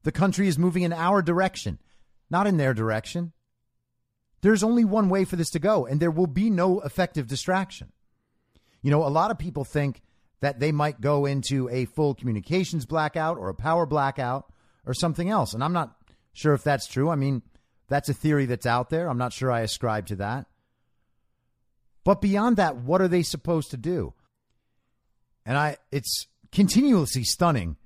The 0.02 0.12
country 0.12 0.48
is 0.48 0.58
moving 0.58 0.82
in 0.82 0.92
our 0.92 1.22
direction, 1.22 1.78
not 2.30 2.46
in 2.46 2.56
their 2.56 2.74
direction. 2.74 3.32
There's 4.40 4.62
only 4.62 4.84
one 4.84 5.08
way 5.08 5.24
for 5.24 5.36
this 5.36 5.50
to 5.50 5.58
go, 5.58 5.86
and 5.86 6.00
there 6.00 6.10
will 6.10 6.26
be 6.26 6.48
no 6.48 6.80
effective 6.80 7.26
distraction. 7.26 7.92
You 8.82 8.90
know, 8.90 9.06
a 9.06 9.08
lot 9.08 9.30
of 9.30 9.38
people 9.38 9.64
think 9.64 10.00
that 10.40 10.58
they 10.58 10.72
might 10.72 11.00
go 11.00 11.26
into 11.26 11.68
a 11.68 11.84
full 11.84 12.14
communications 12.14 12.86
blackout 12.86 13.36
or 13.36 13.50
a 13.50 13.54
power 13.54 13.84
blackout 13.84 14.50
or 14.86 14.94
something 14.94 15.28
else. 15.28 15.52
And 15.52 15.62
I'm 15.62 15.74
not 15.74 15.94
sure 16.32 16.54
if 16.54 16.62
that's 16.62 16.86
true. 16.86 17.10
I 17.10 17.16
mean, 17.16 17.42
that's 17.88 18.08
a 18.08 18.14
theory 18.14 18.46
that's 18.46 18.66
out 18.66 18.90
there. 18.90 19.08
I'm 19.08 19.18
not 19.18 19.32
sure 19.32 19.50
I 19.50 19.60
ascribe 19.60 20.06
to 20.06 20.16
that. 20.16 20.46
But 22.04 22.20
beyond 22.20 22.56
that, 22.56 22.76
what 22.76 23.02
are 23.02 23.08
they 23.08 23.22
supposed 23.22 23.70
to 23.72 23.76
do? 23.76 24.14
And 25.44 25.58
I 25.58 25.76
it's 25.90 26.26
continuously 26.52 27.24
stunning 27.24 27.76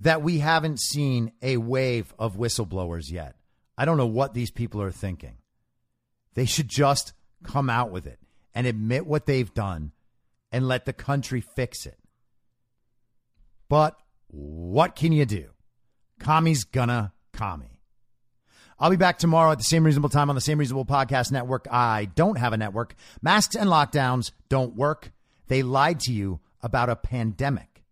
that 0.00 0.22
we 0.22 0.38
haven't 0.38 0.80
seen 0.80 1.32
a 1.42 1.56
wave 1.56 2.14
of 2.18 2.36
whistleblowers 2.36 3.10
yet. 3.10 3.36
I 3.76 3.84
don't 3.84 3.96
know 3.96 4.06
what 4.06 4.34
these 4.34 4.50
people 4.50 4.82
are 4.82 4.92
thinking. 4.92 5.36
They 6.34 6.46
should 6.46 6.68
just 6.68 7.12
come 7.42 7.70
out 7.70 7.90
with 7.90 8.06
it 8.06 8.18
and 8.54 8.66
admit 8.66 9.06
what 9.06 9.26
they've 9.26 9.52
done 9.52 9.92
and 10.52 10.68
let 10.68 10.84
the 10.84 10.92
country 10.92 11.40
fix 11.40 11.86
it. 11.86 11.98
But 13.68 13.96
what 14.28 14.96
can 14.96 15.12
you 15.12 15.24
do? 15.24 15.50
Kami's 16.18 16.64
gonna 16.64 17.12
commie. 17.32 17.80
I'll 18.78 18.90
be 18.90 18.96
back 18.96 19.18
tomorrow 19.18 19.52
at 19.52 19.58
the 19.58 19.64
same 19.64 19.84
reasonable 19.84 20.08
time 20.08 20.30
on 20.30 20.34
the 20.34 20.40
same 20.40 20.58
reasonable 20.58 20.86
podcast 20.86 21.30
network. 21.30 21.66
I 21.70 22.06
don't 22.14 22.38
have 22.38 22.54
a 22.54 22.56
network. 22.56 22.94
Masks 23.20 23.54
and 23.54 23.68
lockdowns 23.68 24.32
don't 24.48 24.74
work. 24.74 25.12
They 25.48 25.62
lied 25.62 26.00
to 26.00 26.12
you 26.12 26.40
about 26.62 26.88
a 26.88 26.96
pandemic. 26.96 27.84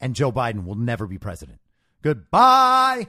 And 0.00 0.14
Joe 0.14 0.30
Biden 0.30 0.64
will 0.64 0.74
never 0.74 1.06
be 1.06 1.16
president. 1.18 1.60
Goodbye. 2.02 3.08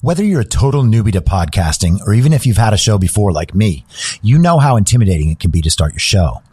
Whether 0.00 0.24
you're 0.24 0.40
a 0.40 0.44
total 0.44 0.82
newbie 0.82 1.12
to 1.12 1.20
podcasting 1.20 2.00
or 2.06 2.12
even 2.14 2.32
if 2.32 2.46
you've 2.46 2.56
had 2.56 2.72
a 2.72 2.78
show 2.78 2.98
before 2.98 3.32
like 3.32 3.54
me, 3.54 3.84
you 4.22 4.38
know 4.38 4.58
how 4.58 4.76
intimidating 4.76 5.30
it 5.30 5.40
can 5.40 5.50
be 5.50 5.62
to 5.62 5.70
start 5.70 5.92
your 5.92 6.00
show. 6.00 6.42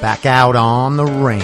Back 0.00 0.26
out 0.26 0.56
on 0.56 0.96
the 0.96 1.04
range. 1.04 1.42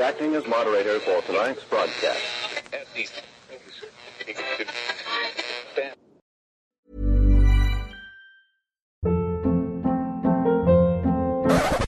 Acting 0.00 0.34
as 0.34 0.46
moderator 0.48 0.98
for 1.00 1.22
tonight's 1.22 1.62
broadcast. 1.64 2.20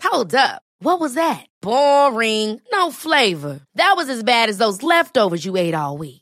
Hold 0.04 0.34
up. 0.34 0.62
What 0.78 1.00
was 1.00 1.14
that? 1.14 1.46
Boring. 1.60 2.60
No 2.72 2.92
flavor. 2.92 3.60
That 3.74 3.94
was 3.96 4.08
as 4.08 4.22
bad 4.22 4.48
as 4.48 4.58
those 4.58 4.82
leftovers 4.82 5.44
you 5.44 5.56
ate 5.56 5.74
all 5.74 5.98
week. 5.98 6.21